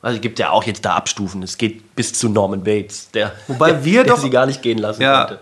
[0.03, 1.43] Also es gibt ja auch jetzt da Abstufen.
[1.43, 4.79] Es geht bis zu Norman Bates, der, Wobei wir der doch- sie gar nicht gehen
[4.79, 5.25] lassen Ja.
[5.25, 5.39] konnte.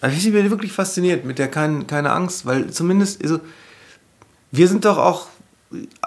[0.00, 3.40] Also ich bin wirklich fasziniert mit der kein, keine Angst, weil zumindest, also,
[4.50, 5.26] wir sind doch auch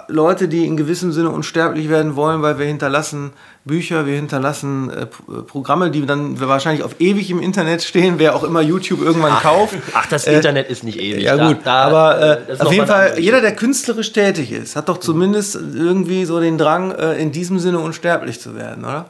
[0.08, 3.30] Leute, die in gewissem Sinne unsterblich werden wollen, weil wir hinterlassen
[3.64, 5.08] Bücher, wir hinterlassen äh, äh,
[5.46, 9.76] Programme, die dann wahrscheinlich auf ewig im Internet stehen, wer auch immer YouTube irgendwann kauft.
[9.94, 11.22] Ach, das Äh, Internet ist nicht ewig.
[11.24, 14.90] Ja Da- gut, da, aber äh, auf jeden Fall, jeder, der künstlerisch tätig ist, hat
[14.90, 19.06] doch zumindest irgendwie so den Drang, äh, in diesem Sinne unsterblich zu werden, oder?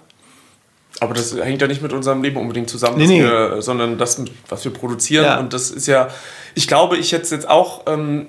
[1.00, 3.22] Aber das hängt ja nicht mit unserem Leben unbedingt zusammen, Nee, nee.
[3.24, 5.24] Wir, sondern das, was wir produzieren.
[5.24, 5.40] Ja.
[5.40, 6.10] Und das ist ja,
[6.56, 8.28] ich glaube, ich hätte jetzt auch, ähm,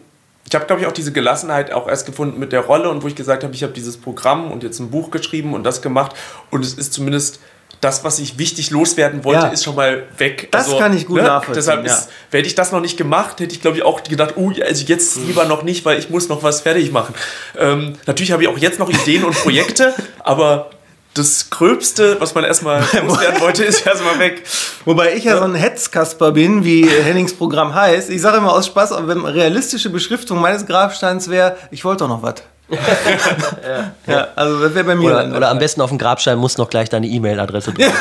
[0.49, 3.09] ich habe, glaube ich, auch diese Gelassenheit auch erst gefunden mit der Rolle und wo
[3.09, 6.13] ich gesagt habe, ich habe dieses Programm und jetzt ein Buch geschrieben und das gemacht.
[6.51, 7.41] Und es ist zumindest
[7.81, 9.49] das, was ich wichtig loswerden wollte, Ja.
[9.49, 10.49] ist schon mal weg.
[10.53, 11.93] Also, Das kann ich gut nachvollziehen, Deshalb ja.
[11.93, 14.85] ist, hätte ich das noch nicht gemacht, hätte ich, glaube ich, auch gedacht, oh, also
[14.85, 17.15] jetzt lieber noch nicht, weil ich muss noch was fertig machen.
[17.59, 20.71] Ähm, natürlich habe ich auch jetzt noch Ideen und Projekte, aber
[21.15, 24.45] das Gröbste, was man erstmal loswerden wollte, ist erstmal weg.
[24.85, 28.11] Wobei ich ja, so ein Hetzkasper bin, wie Hennings Programm heißt.
[28.11, 32.09] Ich sage immer aus Spaß, aber wenn realistische Beschriftung meines Grabsteins wäre, ich wollte doch
[32.09, 32.35] noch was.
[34.07, 34.29] ja.
[34.35, 36.71] also das wäre bei mir Oder, der oder am besten auf dem Grabstein muss noch
[36.71, 37.93] gleich deine E-Mail-Adresse drauf.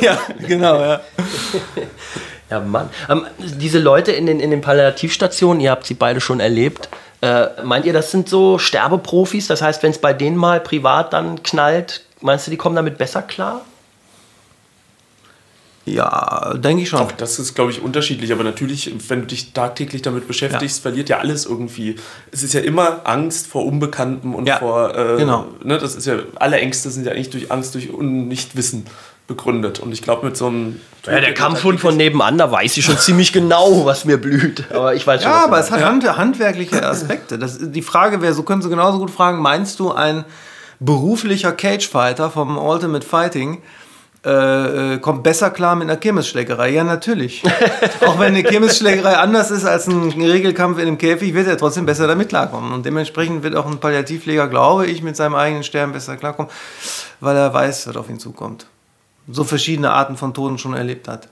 [0.00, 1.00] Ja, genau, ja.
[2.50, 2.90] Ja, Mann.
[3.08, 6.88] Ähm, diese Leute in den, in den Palliativstationen, ihr habt sie beide schon erlebt.
[7.20, 9.46] Äh, meint ihr, das sind so Sterbeprofis?
[9.46, 12.98] Das heißt, wenn es bei denen mal privat dann knallt, meinst du, die kommen damit
[12.98, 13.62] besser klar?
[15.84, 17.00] Ja, denke ich schon.
[17.00, 18.32] Auch das ist, glaube ich, unterschiedlich.
[18.32, 21.96] Aber natürlich, wenn du dich tagtäglich damit beschäftigst, verliert ja alles irgendwie.
[22.30, 24.96] Es ist ja immer Angst vor Unbekanntem und Ja, vor.
[24.96, 25.46] Äh, genau.
[25.64, 28.86] Ne, das ist ja, alle Ängste sind ja eigentlich durch Angst, durch Nichtwissen
[29.26, 29.80] begründet.
[29.80, 30.80] Und ich glaube, mit so einem.
[31.04, 34.64] Ja, der Kampfhund von nebenan, da weiß ich schon ziemlich genau, was mir blüht.
[34.70, 37.40] Aber ich weiß schon, Ja, aber es hat hand, handwerkliche Aspekte.
[37.40, 40.24] Das, die Frage wäre, so können Sie genauso gut fragen, meinst du ein
[40.84, 43.62] beruflicher Cagefighter vom Ultimate Fighting
[44.24, 46.70] äh, äh, kommt besser klar mit einer Kirmesschlägerei?
[46.70, 47.42] Ja, natürlich.
[48.06, 51.86] Auch wenn eine Kirmesschlägerei anders ist als ein Regelkampf in einem Käfig, wird er trotzdem
[51.86, 52.72] besser damit klarkommen.
[52.72, 56.52] Und dementsprechend wird auch ein Palliativpfleger, glaube ich, mit seinem eigenen Sterben besser klarkommen,
[57.18, 58.66] weil er weiß, was auf ihn zukommt.
[59.28, 61.28] So verschiedene Arten von Toten schon erlebt hat.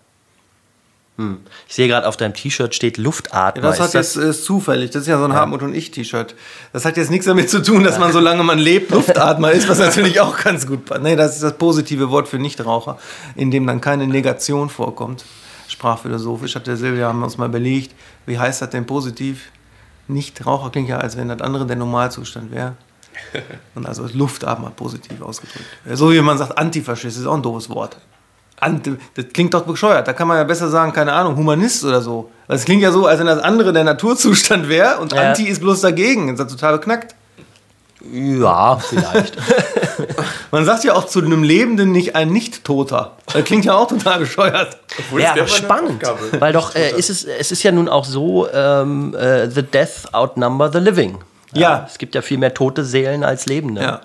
[1.68, 3.62] Ich sehe gerade auf deinem T-Shirt steht Luftatmer.
[3.62, 4.91] Das hat Ist jetzt ist zufällig.
[4.91, 6.35] Das ist ja so ein Hartmut und ich T-Shirt.
[6.73, 9.79] Das hat jetzt nichts damit zu tun, dass man, solange man lebt, Luftatmer ist, was
[9.79, 11.03] natürlich auch ganz gut passt.
[11.03, 12.99] Nee, das ist das positive Wort für Nichtraucher,
[13.37, 15.25] in dem dann keine Negation vorkommt.
[15.68, 17.95] Sprachphilosophisch hat der Silvia haben wir uns mal belegt,
[18.27, 19.51] wie heißt das denn positiv?
[20.09, 22.75] Nichtraucher klingt ja, als wenn das andere der Normalzustand wäre.
[23.75, 25.64] Und also ist Luftatmer positiv ausgedrückt.
[25.93, 27.97] So wie man sagt, Antifaschist ist auch ein doofes Wort.
[29.14, 30.06] Das klingt doch bescheuert.
[30.06, 32.30] Da kann man ja besser sagen, keine Ahnung, Humanist oder so.
[32.48, 35.28] Es klingt ja so, als wenn das andere der Naturzustand wäre und Ja.
[35.30, 36.36] Anti ist bloß dagegen.
[36.36, 37.14] Das ist ja total beknackt.
[38.12, 39.36] Ja, vielleicht.
[40.50, 43.12] Man sagt ja auch zu einem Lebenden nicht ein Nicht-Toter.
[43.32, 44.78] Das klingt ja auch total bescheuert.
[44.98, 46.04] Obwohl, Ja, das aber spannend.
[46.08, 46.40] Aufgabe.
[46.40, 50.12] Weil doch, äh, ist es, es ist ja nun auch so, ähm, äh, the death
[50.12, 51.18] outnumber the living.
[51.52, 51.86] Ja.
[51.90, 53.82] Es gibt ja viel mehr tote Seelen als Lebende.
[53.82, 54.00] Ja.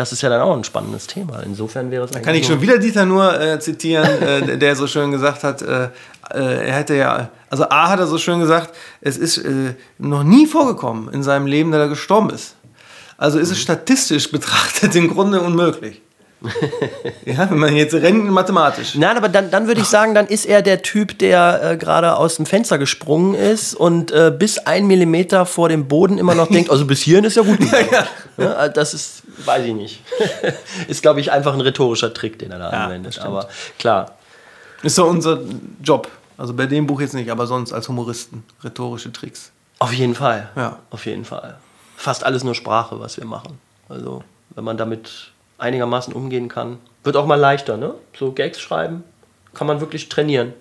[0.00, 1.40] Das ist ja dann auch ein spannendes Thema.
[1.44, 5.10] Insofern wäre es Kann ich schon wieder Dieter nur äh, zitieren, äh, der- so schön
[5.10, 5.90] gesagt hat, äh,
[6.32, 10.22] äh, er hätte ja, also A hat er so schön gesagt, es ist äh, noch
[10.24, 12.54] nie vorgekommen in seinem Leben, dass er gestorben ist.
[13.18, 16.00] Also ist es statistisch betrachtet im Grunde unmöglich.
[17.26, 18.94] Ja, wenn man jetzt rennt mathematisch.
[18.94, 22.16] Nein, aber dann, dann würde ich sagen, dann ist er der Typ, der äh, gerade
[22.16, 26.48] aus dem Fenster gesprungen ist und äh, bis ein Millimeter vor dem Boden immer noch
[26.48, 27.88] denkt, also bis hierhin ist ja gut gegangen.
[28.38, 30.02] ja, also das ist, weiß ich nicht.
[30.88, 33.18] ist, glaube ich, einfach ein rhetorischer Trick, den er da Ja, anwendet.
[33.18, 34.16] Aber klar.
[34.82, 35.40] Ist so unser
[35.82, 36.08] Job.
[36.38, 38.44] Also bei dem Buch jetzt nicht, aber sonst als Humoristen.
[38.64, 39.52] Rhetorische Tricks.
[39.78, 40.48] Auf jeden Fall.
[40.56, 40.78] Ja.
[40.90, 41.58] Auf jeden Fall.
[41.96, 43.58] Fast alles nur Sprache, was wir machen.
[43.90, 44.24] Also,
[44.54, 47.94] wenn man damit einigermaßen umgehen kann, wird auch mal leichter, ne?
[48.18, 49.04] So Gags schreiben
[49.54, 50.52] kann man wirklich trainieren.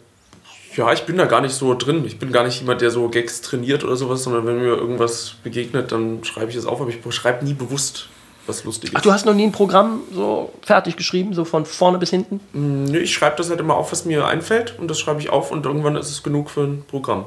[0.75, 2.05] Ja, ich bin da gar nicht so drin.
[2.05, 5.35] Ich bin gar nicht jemand, der so Gags trainiert oder sowas, sondern wenn mir irgendwas
[5.43, 8.07] begegnet, dann schreibe ich es auf, aber ich schreibe nie bewusst
[8.47, 8.95] was Lustiges.
[8.95, 12.39] Ach, du hast noch nie ein Programm so fertig geschrieben, so von vorne bis hinten?
[12.53, 15.51] Nö, ich schreibe das halt immer auf, was mir einfällt und das schreibe ich auf
[15.51, 17.25] und irgendwann ist es genug für ein Programm.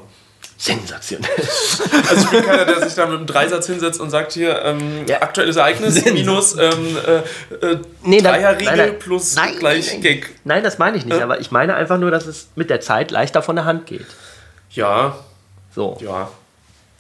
[0.63, 1.29] Sensationell.
[2.09, 5.07] Also ich bin keiner, der sich da mit einem Dreisatz hinsetzt und sagt hier, ähm,
[5.09, 5.21] ja.
[5.21, 10.31] aktuelles Ereignis minus ähm, äh, äh, nee, Dreierriegel nein, nein, plus nein, gleich Gag.
[10.45, 11.23] Nein, das meine ich nicht, äh?
[11.23, 14.07] aber ich meine einfach nur, dass es mit der Zeit leichter von der Hand geht.
[14.71, 15.17] Ja.
[15.75, 15.99] So.
[16.01, 16.31] Ja.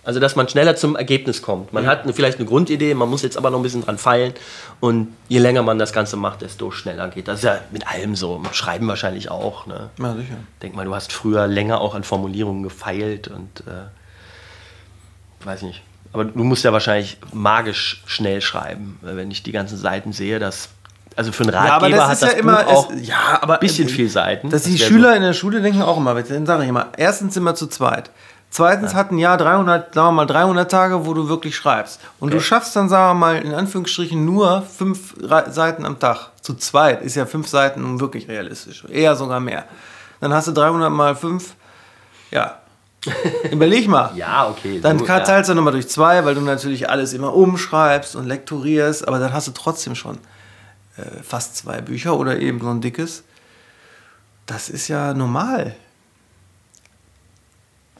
[0.05, 1.73] Also, dass man schneller zum Ergebnis kommt.
[1.73, 1.89] Man mhm.
[1.89, 4.35] hat eine, vielleicht eine Grundidee, man muss jetzt aber noch ein bisschen dran feilen.
[4.81, 7.39] Und je länger man das Ganze macht, desto schneller geht das.
[7.41, 8.39] ist ja mit allem so.
[8.39, 9.67] Mit Schreiben wahrscheinlich auch.
[9.67, 9.91] Ne?
[9.99, 10.35] Ja, sicher.
[10.61, 15.83] Denk mal, du hast früher länger auch an Formulierungen gefeilt und äh, weiß nicht.
[16.13, 20.41] Aber du musst ja wahrscheinlich magisch schnell schreiben, wenn ich die ganzen Seiten sehe.
[20.41, 20.69] Das
[21.17, 23.89] also für einen Ratgeber ja, das hat das ja immer, auch es, ja, aber, bisschen
[23.89, 24.51] viel Seiten.
[24.51, 25.17] Dass die Schüler so.
[25.17, 28.11] in der Schule denken auch immer, dann sage ich immer, erstens sind wir zu zweit.
[28.53, 28.99] Zweitens ja.
[28.99, 32.01] hat ein Jahr 300, sagen wir mal 300 Tage, wo du wirklich schreibst.
[32.21, 32.37] Und okay.
[32.37, 35.15] du schaffst dann, sagen wir mal, in Anführungsstrichen nur fünf
[35.49, 36.29] Seiten am Tag.
[36.43, 38.85] Zu zweit ist ja fünf Seiten wirklich realistisch.
[38.91, 39.65] Eher sogar mehr.
[40.21, 41.55] Dann hast du 300 mal fünf.
[42.31, 42.59] Ja.
[43.51, 44.13] Überleg mal.
[44.17, 44.81] ja, okay.
[44.81, 45.43] Dann so, teilst ja.
[45.43, 49.09] du nochmal durch zwei, weil du natürlich alles immer umschreibst und lektorierst.
[49.09, 50.19] Aber dann hast du trotzdem schon
[50.99, 53.25] äh, fast zwei Bücher oder eben so ein dickes.
[54.45, 55.75] Das ist ja normal.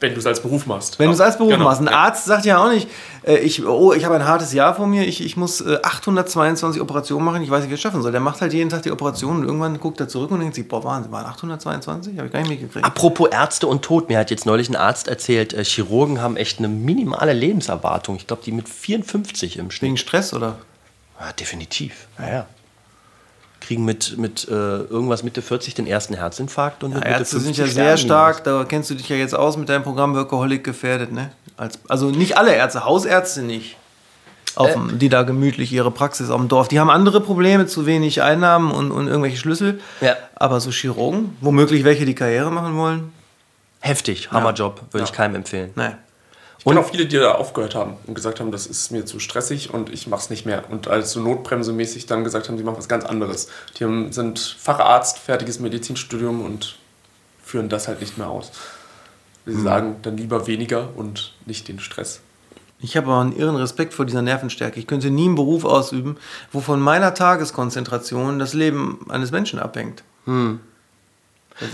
[0.03, 0.99] Wenn du es als Beruf machst.
[0.99, 1.63] Wenn du es als Beruf genau.
[1.63, 1.79] machst.
[1.79, 2.89] Ein Arzt sagt ja auch nicht,
[3.25, 6.81] äh, ich, oh, ich habe ein hartes Jahr vor mir, ich, ich muss äh, 822
[6.81, 8.11] Operationen machen, ich weiß nicht, wie ich es schaffen soll.
[8.11, 10.67] Der macht halt jeden Tag die Operationen und irgendwann guckt er zurück und denkt sich,
[10.67, 12.17] boah, Wahnsinn, waren 822?
[12.17, 12.85] Habe ich gar nicht mitgekriegt.
[12.85, 16.59] Apropos Ärzte und Tod, mir hat jetzt neulich ein Arzt erzählt, äh, Chirurgen haben echt
[16.59, 18.17] eine minimale Lebenserwartung.
[18.17, 19.87] Ich glaube, die mit 54 im Schnitt.
[19.87, 20.57] Wegen Stress, oder?
[21.17, 22.07] Ja, definitiv.
[22.19, 22.47] Ja, ja
[23.63, 27.39] kriegen mit, mit äh, irgendwas Mitte 40 den ersten Herzinfarkt und ja, mit Mitte Ärzte
[27.39, 30.15] 50 sind ja sehr stark, da kennst du dich ja jetzt aus mit deinem Programm
[30.15, 31.31] Workaholic gefährdet, ne?
[31.57, 33.77] Als, also nicht alle Ärzte, Hausärzte nicht.
[34.55, 36.67] Auf, äh, die da gemütlich ihre Praxis auf dem Dorf.
[36.67, 39.79] Die haben andere Probleme, zu wenig Einnahmen und, und irgendwelche Schlüssel.
[40.01, 40.15] Ja.
[40.35, 43.11] Aber so Chirurgen, womöglich welche, die Karriere machen wollen.
[43.79, 45.03] Heftig, Hammerjob, würde ja.
[45.03, 45.71] ich keinem empfehlen.
[45.75, 45.97] Nein.
[46.63, 49.19] Ich kenne auch viele, die da aufgehört haben und gesagt haben, das ist mir zu
[49.19, 50.63] stressig und ich mache es nicht mehr.
[50.71, 53.49] Und als so notbremsemäßig dann gesagt haben, sie machen was ganz anderes.
[53.77, 56.77] Die haben, sind Facharzt, fertiges Medizinstudium und
[57.43, 58.53] führen das halt nicht mehr aus.
[59.45, 59.63] Sie mhm.
[59.63, 62.21] sagen dann lieber weniger und nicht den Stress.
[62.79, 64.79] Ich habe aber einen irren Respekt vor dieser Nervenstärke.
[64.79, 66.15] Ich könnte nie einen Beruf ausüben,
[66.53, 70.03] wo von meiner Tageskonzentration das Leben eines Menschen abhängt.
[70.25, 70.61] Mhm.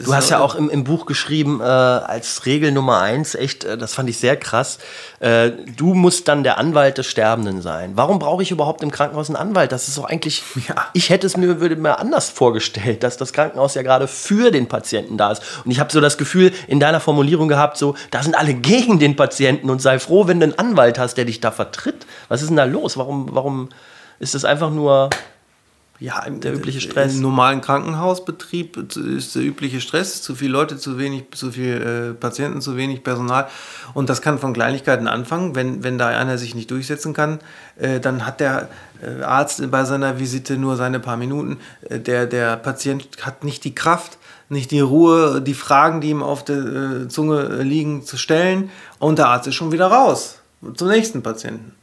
[0.04, 3.78] Du hast ja auch im, im Buch geschrieben, äh, als Regel Nummer eins, echt, äh,
[3.78, 4.78] das fand ich sehr krass,
[5.20, 7.92] äh, du musst dann der Anwalt des Sterbenden sein.
[7.96, 9.72] Warum brauche ich überhaupt im Krankenhaus einen Anwalt?
[9.72, 10.76] Das ist doch eigentlich, ja.
[10.94, 14.68] ich hätte es mir, würde mir anders vorgestellt, dass das Krankenhaus ja gerade für den
[14.68, 15.42] Patienten da ist.
[15.64, 19.00] Und ich habe so das Gefühl in deiner Formulierung gehabt, so, da sind alle gegen
[19.00, 22.06] den Patienten und sei froh, wenn du einen Anwalt hast, der dich da vertritt.
[22.28, 22.98] Was ist denn da los?
[22.98, 23.70] Warum, warum
[24.20, 25.10] ist das einfach nur
[26.00, 27.16] ja, der übliche Stress.
[27.16, 30.22] Im normalen Krankenhausbetrieb ist der übliche Stress.
[30.22, 33.50] Zu viele Leute, zu wenig, zu viele äh, Patienten, zu wenig Personal.
[33.94, 35.56] Und das kann von Kleinigkeiten anfangen.
[35.56, 37.40] Wenn, wenn da einer sich nicht durchsetzen kann,
[37.78, 38.70] äh, dann hat der
[39.02, 41.58] äh, Arzt bei seiner Visite nur seine paar Minuten.
[41.90, 46.24] Äh, der, der Patient hat nicht die Kraft, nicht die Ruhe, die Fragen, die ihm
[46.24, 48.70] auf der äh, Zunge liegen, zu stellen.
[49.00, 50.40] Und der Arzt ist schon wieder raus
[50.76, 51.74] zum nächsten Patienten.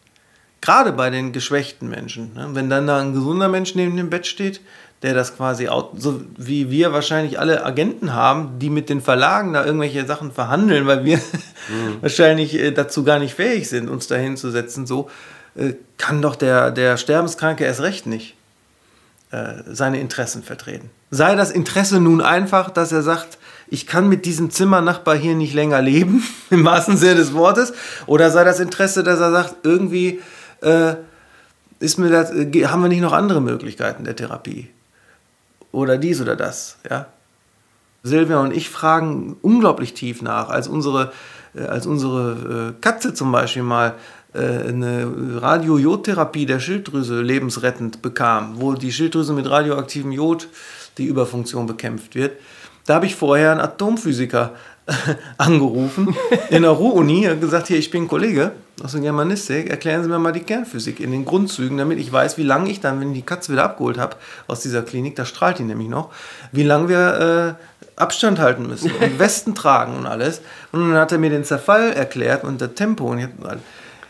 [0.66, 2.34] Gerade bei den geschwächten Menschen.
[2.34, 2.48] Ne?
[2.54, 4.60] Wenn dann da ein gesunder Mensch neben dem Bett steht,
[5.02, 9.64] der das quasi, so wie wir wahrscheinlich alle Agenten haben, die mit den Verlagen da
[9.64, 11.98] irgendwelche Sachen verhandeln, weil wir mhm.
[12.00, 15.08] wahrscheinlich äh, dazu gar nicht fähig sind, uns da hinzusetzen, so
[15.54, 18.34] äh, kann doch der, der Sterbenskranke erst recht nicht
[19.30, 20.90] äh, seine Interessen vertreten.
[21.12, 23.38] Sei das Interesse nun einfach, dass er sagt,
[23.68, 27.72] ich kann mit diesem Zimmernachbar hier nicht länger leben, im wahrsten Sinne des Wortes,
[28.06, 30.20] oder sei das Interesse, dass er sagt, irgendwie
[30.60, 30.94] äh,
[31.78, 34.70] ist mir das, äh, haben wir nicht noch andere Möglichkeiten der Therapie?
[35.72, 37.06] Oder dies oder das, ja?
[38.02, 41.12] Silvia und ich fragen unglaublich tief nach, als unsere,
[41.54, 43.94] äh, als unsere äh, Katze zum Beispiel mal
[44.34, 45.10] eine
[45.40, 50.48] Radio-Jod-Therapie der Schilddrüse lebensrettend bekam, wo die Schilddrüse mit radioaktivem Jod
[50.98, 52.32] die Überfunktion bekämpft wird.
[52.84, 54.52] Da habe ich vorher einen Atomphysiker
[55.38, 56.14] angerufen
[56.50, 58.52] in der Ruhr-Uni und gesagt, hier, ich bin Kollege
[58.82, 62.38] aus der Germanistik, erklären Sie mir mal die Kernphysik in den Grundzügen, damit ich weiß,
[62.38, 65.24] wie lange ich dann, wenn ich die Katze wieder abgeholt habe aus dieser Klinik, da
[65.24, 66.10] strahlt die nämlich noch,
[66.52, 70.42] wie lange wir äh, Abstand halten müssen und Westen tragen und alles.
[70.72, 73.06] Und dann hat er mir den Zerfall erklärt und das Tempo.
[73.10, 73.28] Und ich,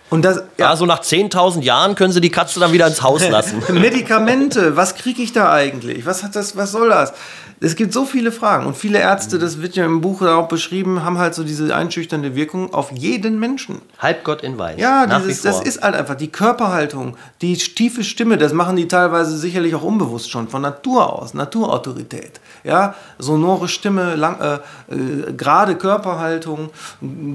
[0.08, 0.70] Und das, ja.
[0.70, 3.62] Also nach 10.000 Jahren können sie die Katze dann wieder ins Haus lassen.
[3.72, 6.06] Medikamente, was kriege ich da eigentlich?
[6.06, 7.12] Was, hat das, was soll das?
[7.58, 11.02] Es gibt so viele Fragen und viele Ärzte, das wird ja im Buch auch beschrieben,
[11.02, 13.80] haben halt so diese einschüchternde Wirkung auf jeden Menschen.
[13.98, 14.78] Halbgott in Weiß.
[14.78, 19.38] Ja, dieses, das ist halt einfach die Körperhaltung, die tiefe Stimme, das machen die teilweise
[19.38, 22.40] sicherlich auch unbewusst schon, von Natur aus, Naturautorität.
[22.62, 24.54] Ja, sonore Stimme, lang, äh,
[24.94, 26.68] äh, gerade Körperhaltung,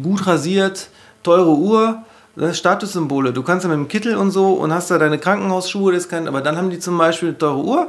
[0.03, 0.89] gut rasiert,
[1.23, 2.03] teure Uhr.
[2.53, 3.33] Statussymbole.
[3.33, 6.27] Du kannst ja mit dem Kittel und so und hast da deine Krankenhausschuhe, das kann,
[6.27, 7.87] aber dann haben die zum Beispiel eine teure Uhr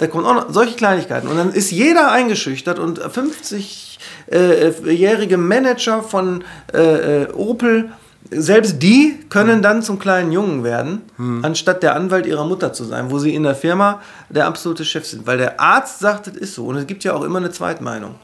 [0.00, 1.28] da kommen auch noch solche Kleinigkeiten.
[1.28, 6.42] Und dann ist jeder eingeschüchtert und 50-jährige Manager von
[6.72, 7.90] äh, äh, Opel,
[8.30, 11.44] selbst die können dann zum kleinen Jungen werden, hm.
[11.44, 15.04] anstatt der Anwalt ihrer Mutter zu sein, wo sie in der Firma der absolute Chef
[15.04, 15.26] sind.
[15.26, 16.64] Weil der Arzt sagt, es ist so.
[16.64, 18.14] Und es gibt ja auch immer eine Zweitmeinung.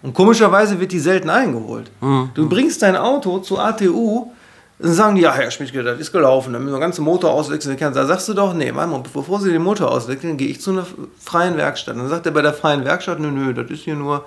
[0.00, 1.90] Und komischerweise wird die selten eingeholt.
[2.00, 2.30] Hm.
[2.32, 4.32] Du bringst dein Auto zur ATU,
[4.78, 7.30] dann sagen die, ja, Herr Schmidtke, das ist gelaufen, dann müssen wir den ganzen Motor
[7.30, 7.76] auswechseln.
[7.78, 10.86] Da sagst du doch, nee, mal, bevor Sie den Motor auswechseln, gehe ich zu einer
[11.20, 11.96] freien Werkstatt.
[11.96, 14.24] Dann sagt er bei der freien Werkstatt, nö, nö, das ist hier nur.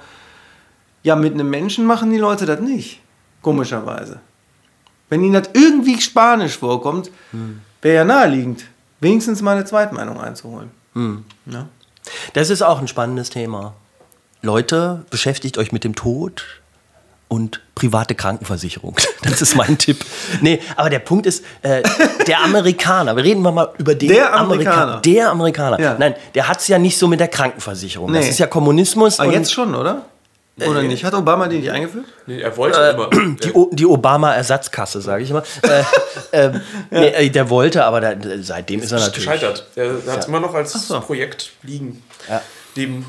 [1.04, 3.02] Ja, mit einem Menschen machen die Leute das nicht.
[3.42, 4.20] Komischerweise.
[5.10, 7.62] Wenn ihnen das irgendwie Spanisch vorkommt, hm.
[7.82, 8.66] wäre ja naheliegend,
[9.00, 10.72] wenigstens mal eine Zweitmeinung einzuholen.
[10.94, 11.24] Hm.
[11.46, 11.68] Ja?
[12.34, 13.74] Das ist auch ein spannendes Thema.
[14.42, 16.44] Leute, beschäftigt euch mit dem Tod,
[17.28, 18.96] und private Krankenversicherung.
[19.24, 20.06] Das ist mein Tipp.
[20.42, 21.84] Nee, aber der Punkt ist, äh,
[22.28, 24.82] der Amerikaner, wir reden mal über den der Amerikaner.
[24.82, 25.80] Amerika der Amerikaner.
[25.82, 25.96] Ja.
[26.00, 28.12] Nein, der hat es ja nicht so mit der Krankenversicherung.
[28.12, 28.20] Nee.
[28.20, 29.20] Das ist ja Kommunismus.
[29.20, 30.06] Aber jetzt schon, oder?
[30.60, 31.04] Oder äh, nicht?
[31.04, 32.06] Hat Obama den nicht eingeführt?
[32.26, 33.10] Nee, er wollte äh, immer.
[33.44, 35.44] Die, die Obama-Ersatzkasse, sage ich immer.
[35.62, 35.84] äh,
[36.34, 36.62] ja.
[36.90, 39.26] nee, äh, der wollte, aber der, seitdem ist, ist er natürlich.
[39.26, 39.68] gescheitert.
[39.76, 41.00] Der, der hat es immer noch als so.
[41.02, 42.02] Projekt liegen.
[42.28, 42.42] Ja.
[42.76, 43.06] Neben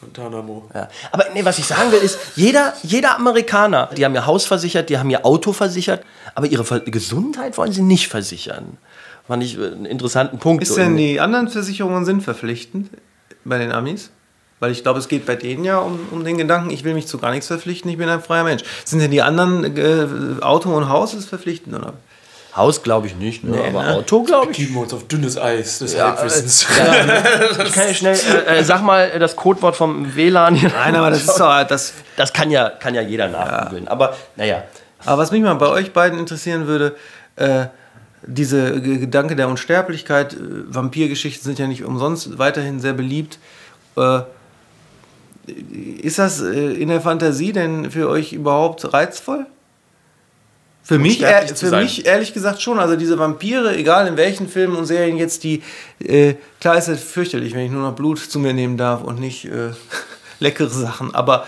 [0.00, 0.68] Guantanamo.
[0.74, 0.88] Ja.
[1.12, 4.88] Aber nee, was ich sagen will, ist, jeder, jeder Amerikaner, die haben ihr Haus versichert,
[4.88, 6.04] die haben ihr Auto versichert,
[6.34, 8.78] aber ihre Gesundheit wollen sie nicht versichern.
[9.26, 10.62] Fand ich einen interessanten Punkt.
[10.62, 12.90] Ist denn die anderen Versicherungen sind verpflichtend
[13.44, 14.10] bei den Amis?
[14.58, 17.06] Weil ich glaube, es geht bei denen ja um, um den Gedanken, ich will mich
[17.06, 18.62] zu gar nichts verpflichten, ich bin ein freier Mensch.
[18.84, 21.94] Sind denn die anderen äh, Auto und Haus ist verpflichtend, oder?
[22.56, 23.56] Haus glaube ich nicht, ne?
[23.56, 23.94] Nee, aber ne?
[23.94, 24.56] Auto glaube ich.
[24.56, 26.66] Geben wir uns auf dünnes Eis des ja, Halbwissens.
[26.78, 30.70] Äh, ja, ich kann ja schnell, äh, äh, sag mal das Codewort vom WLAN hier.
[30.70, 33.84] Nein, aber das ist doch, das, das kann ja, kann ja jeder nachgoogeln.
[33.84, 33.90] Ja.
[33.90, 34.64] Aber naja.
[35.04, 36.96] Aber was mich mal bei euch beiden interessieren würde,
[37.36, 37.66] äh,
[38.22, 40.36] diese Gedanke der Unsterblichkeit, äh,
[40.66, 43.38] Vampirgeschichten sind ja nicht umsonst weiterhin sehr beliebt.
[43.96, 44.22] Äh,
[46.02, 49.46] ist das in der Fantasie denn für euch überhaupt reizvoll?
[50.90, 52.80] Für, mich, ehr, für mich ehrlich gesagt schon.
[52.80, 55.62] Also diese Vampire, egal in welchen Filmen und Serien jetzt die,
[56.00, 59.20] äh, klar ist es fürchterlich, wenn ich nur noch Blut zu mir nehmen darf und
[59.20, 59.70] nicht äh,
[60.40, 61.14] leckere Sachen.
[61.14, 61.46] Aber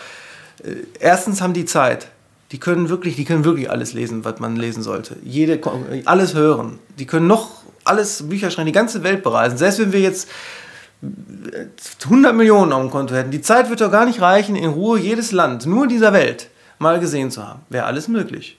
[0.63, 2.07] äh, erstens haben die Zeit.
[2.53, 5.17] Die können wirklich, die können wirklich alles lesen, was man lesen sollte.
[5.25, 5.59] Jede,
[6.05, 6.79] alles hören.
[7.01, 9.59] Die können noch alles Bücher schreiben, die ganze Welt bereisen.
[9.59, 10.29] Selbst wenn wir jetzt
[12.05, 13.33] 100 äh, Millionen auf dem Konto hätten.
[13.33, 16.49] Die Zeit wird doch gar nicht reichen, in Ruhe jedes Land, nur dieser Welt,
[16.79, 17.63] mal gesehen zu haben.
[17.71, 18.57] Wäre alles möglich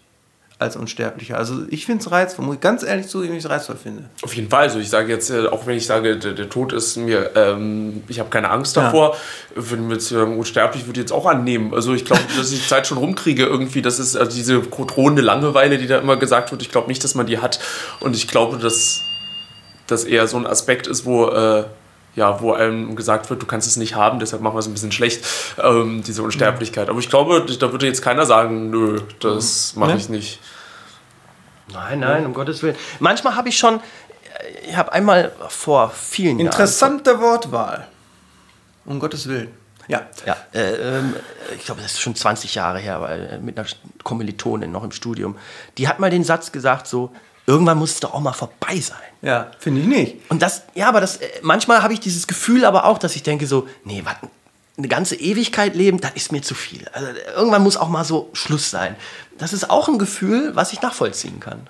[0.60, 1.38] als Unsterblicher.
[1.38, 4.06] Also ich finde es reizvoll, muss ich ganz ehrlich zugeben, ich es reizvoll finde.
[4.22, 4.64] Auf jeden Fall.
[4.64, 8.04] Also ich sage jetzt, äh, auch wenn ich sage, der, der Tod ist mir, ähm,
[8.08, 9.16] ich habe keine Angst davor,
[9.56, 9.64] ja.
[9.70, 11.74] wenn wir jetzt ähm, unsterblich würde ich jetzt auch annehmen.
[11.74, 13.82] Also ich glaube, dass ich die Zeit schon rumkriege irgendwie.
[13.82, 16.62] Das ist also diese drohende Langeweile, die da immer gesagt wird.
[16.62, 17.60] Ich glaube nicht, dass man die hat.
[18.00, 19.02] Und ich glaube, dass
[19.88, 21.66] das eher so ein Aspekt ist, wo äh,
[22.16, 24.74] ja, wo einem gesagt wird, du kannst es nicht haben, deshalb machen wir es ein
[24.74, 25.26] bisschen schlecht,
[25.62, 26.90] ähm, diese Unsterblichkeit.
[26.90, 30.40] Aber ich glaube, da würde jetzt keiner sagen, nö, das mache ich nicht.
[31.72, 32.76] Nein, nein, um Gottes Willen.
[33.00, 33.80] Manchmal habe ich schon,
[34.68, 37.22] ich habe einmal vor vielen Interessante Jahren.
[37.22, 37.88] Interessante Wortwahl.
[38.86, 39.50] Um Gottes Willen.
[39.88, 40.02] Ja.
[40.26, 41.16] ja äh, ähm,
[41.58, 43.68] ich glaube, das ist schon 20 Jahre her, weil, äh, mit einer
[44.04, 45.38] Kommilitonin noch im Studium.
[45.78, 47.12] Die hat mal den Satz gesagt, so,
[47.46, 48.98] irgendwann muss es doch auch mal vorbei sein.
[49.24, 50.18] Ja, finde ich nicht.
[50.30, 53.24] Und das, ja, aber das, äh, manchmal habe ich dieses Gefühl aber auch, dass ich
[53.24, 54.28] denke so, nee, warte,
[54.78, 56.86] eine ganze Ewigkeit leben, das ist mir zu viel.
[56.92, 58.96] Also irgendwann muss auch mal so Schluss sein.
[59.38, 61.68] Das ist auch ein Gefühl, was ich nachvollziehen kann.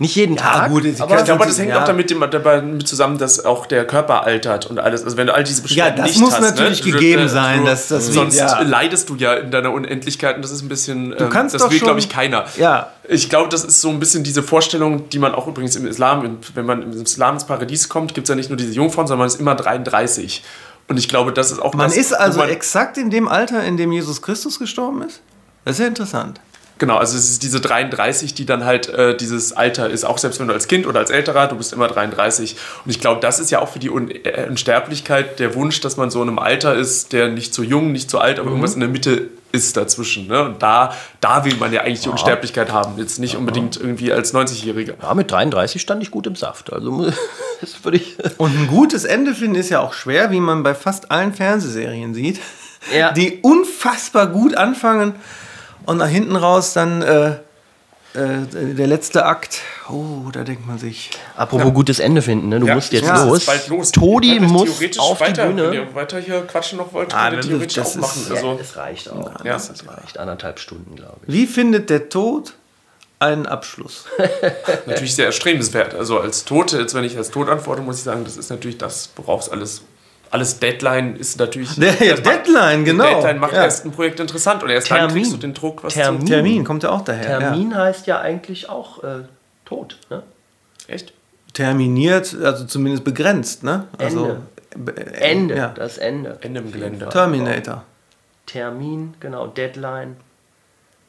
[0.00, 0.70] Nicht jeden ja, Tag.
[0.70, 1.82] Gut, aber ich glaube, das hängt ja.
[1.82, 5.04] auch damit mit zusammen, dass auch der Körper altert und alles.
[5.04, 6.92] Also wenn du all diese Beschwerden ja, das nicht muss hast, ne, natürlich ne?
[6.92, 7.66] gegeben du, sein.
[7.66, 8.62] Dass das sonst ja.
[8.62, 11.10] leidest du ja in deiner Unendlichkeit und das ist ein bisschen.
[11.10, 12.46] Du ähm, kannst das doch will, glaube ich, keiner.
[12.56, 12.88] Ja.
[13.08, 16.38] Ich glaube, das ist so ein bisschen diese Vorstellung, die man auch übrigens im Islam,
[16.54, 19.18] wenn man im Islam ins Paradies kommt, gibt es ja nicht nur diese Jungfrauen, sondern
[19.18, 20.42] man ist immer 33.
[20.88, 23.76] Und ich glaube, das ist auch Man das, ist also exakt in dem Alter, in
[23.76, 25.20] dem Jesus Christus gestorben ist?
[25.66, 26.40] Das ist ja interessant.
[26.80, 30.40] Genau, also es ist diese 33, die dann halt äh, dieses Alter ist, auch selbst
[30.40, 32.56] wenn du als Kind oder als Älterer, du bist immer 33.
[32.86, 36.10] Und ich glaube, das ist ja auch für die äh, Unsterblichkeit der Wunsch, dass man
[36.10, 38.54] so in einem Alter ist, der nicht zu jung, nicht zu alt, aber mhm.
[38.54, 40.26] irgendwas in der Mitte ist dazwischen.
[40.26, 40.42] Ne?
[40.42, 42.96] Und da, da will man ja eigentlich die Unsterblichkeit haben.
[42.96, 44.94] Jetzt nicht unbedingt irgendwie als 90-Jähriger.
[45.02, 46.72] Ja, mit 33 stand ich gut im Saft.
[46.72, 47.12] Also
[47.60, 48.16] das würde ich.
[48.38, 52.14] Und ein gutes Ende finden ist ja auch schwer, wie man bei fast allen Fernsehserien
[52.14, 52.40] sieht,
[52.96, 53.12] Ja.
[53.12, 55.14] die unfassbar gut anfangen
[55.86, 57.30] und nach hinten raus dann äh,
[58.14, 58.44] äh,
[58.74, 59.60] der letzte Akt.
[59.88, 61.10] Oh, da denkt man sich.
[61.36, 62.60] Apropos gutes Ende finden, ne?
[62.60, 63.38] du Ja, musst jetzt ja, los.
[63.38, 63.90] ist bald los.
[63.92, 65.74] Todi muss theoretisch auf weiter, die Wenn Bühne.
[65.74, 68.22] ihr weiter hier quatschen noch wollt, Ah, könnt ihr das- theoretisch das auch ist- machen.
[68.28, 69.44] Ja, Also, es reicht auch.
[69.44, 69.56] Ja.
[69.56, 71.32] Es reicht anderthalb Stunden, glaube ich.
[71.32, 72.54] Wie findet der Tod
[73.18, 74.06] einen Abschluss?
[74.86, 75.94] natürlich sehr erstrebenswert.
[75.94, 78.78] Also als Tote, jetzt wenn ich als Tod antworte, muss ich sagen, das ist natürlich
[78.78, 79.82] das, worauf es alles.
[80.30, 81.74] Alles Deadline ist natürlich.
[81.74, 83.04] Der, ja, das macht- Deadline, genau.
[83.04, 83.64] Deadline macht ja.
[83.64, 85.14] erst ein Projekt interessant und erst dann Termin.
[85.16, 86.24] kriegst du den Druck, was Termin.
[86.26, 87.38] Termin kommt ja auch daher.
[87.40, 89.24] Termin heißt ja eigentlich auch äh,
[89.64, 89.98] tot.
[90.08, 90.22] Ne?
[90.86, 91.10] Echt?
[91.10, 91.14] Ja.
[91.52, 93.88] Terminiert, also zumindest begrenzt, ne?
[93.98, 94.36] Also,
[94.72, 94.92] Ende.
[94.96, 95.68] äh, Ende, Ja.
[95.74, 96.38] das Ende.
[96.42, 97.08] Ende im Gelände.
[97.08, 97.82] Terminator.
[98.46, 100.16] Termin, genau, Deadline.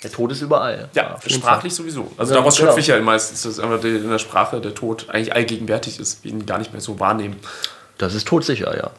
[0.04, 0.90] Der Tod ist überall.
[0.96, 2.12] Ja, sprachlich sowieso.
[2.18, 2.70] Also Ja, daraus genau.
[2.70, 6.32] schöpfe ich ja meistens, dass einfach in der Sprache der Tod eigentlich allgegenwärtig ist, wir
[6.32, 7.36] ihn gar nicht mehr so wahrnehmen.
[8.02, 8.90] Das ist todsicher, ja.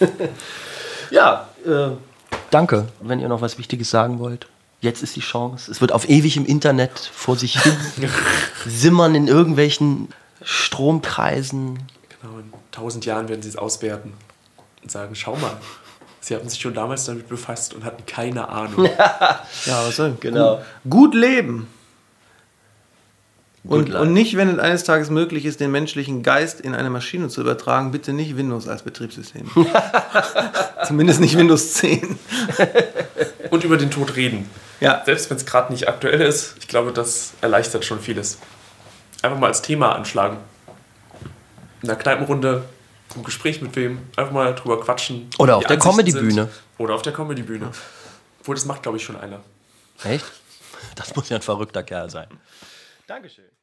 [1.10, 1.92] ja, äh,
[2.50, 2.88] danke.
[3.00, 4.48] Wenn ihr noch was Wichtiges sagen wollt,
[4.80, 5.70] jetzt ist die Chance.
[5.70, 7.76] Es wird auf ewig im Internet vor sich hin
[8.66, 10.08] simmern in irgendwelchen
[10.42, 11.78] Stromkreisen.
[12.20, 14.14] Genau, in tausend Jahren werden sie es auswerten
[14.82, 15.56] und sagen, schau mal,
[16.18, 18.88] sie haben sich schon damals damit befasst und hatten keine Ahnung.
[19.64, 20.56] Ja, was soll Genau.
[20.56, 21.68] Gut, gut leben.
[23.66, 27.28] Und, und nicht, wenn es eines Tages möglich ist, den menschlichen Geist in eine Maschine
[27.28, 29.50] zu übertragen, bitte nicht Windows als Betriebssystem.
[30.86, 32.18] Zumindest nicht Windows 10.
[33.50, 34.50] und über den Tod reden.
[34.80, 38.38] Ja, Selbst wenn es gerade nicht aktuell ist, ich glaube, das erleichtert schon vieles.
[39.22, 40.36] Einfach mal als Thema anschlagen.
[41.80, 42.64] In der Kneipenrunde,
[43.14, 45.30] im Gespräch mit wem, einfach mal drüber quatschen.
[45.38, 46.50] Oder auf der Comedy-Bühne.
[46.76, 47.70] Oder auf der Comedy-Bühne.
[48.40, 49.40] Obwohl, das macht, glaube ich, schon einer.
[50.02, 50.26] Echt?
[50.96, 52.26] Das muss ja ein verrückter Kerl sein.
[53.06, 53.53] Dankeschön.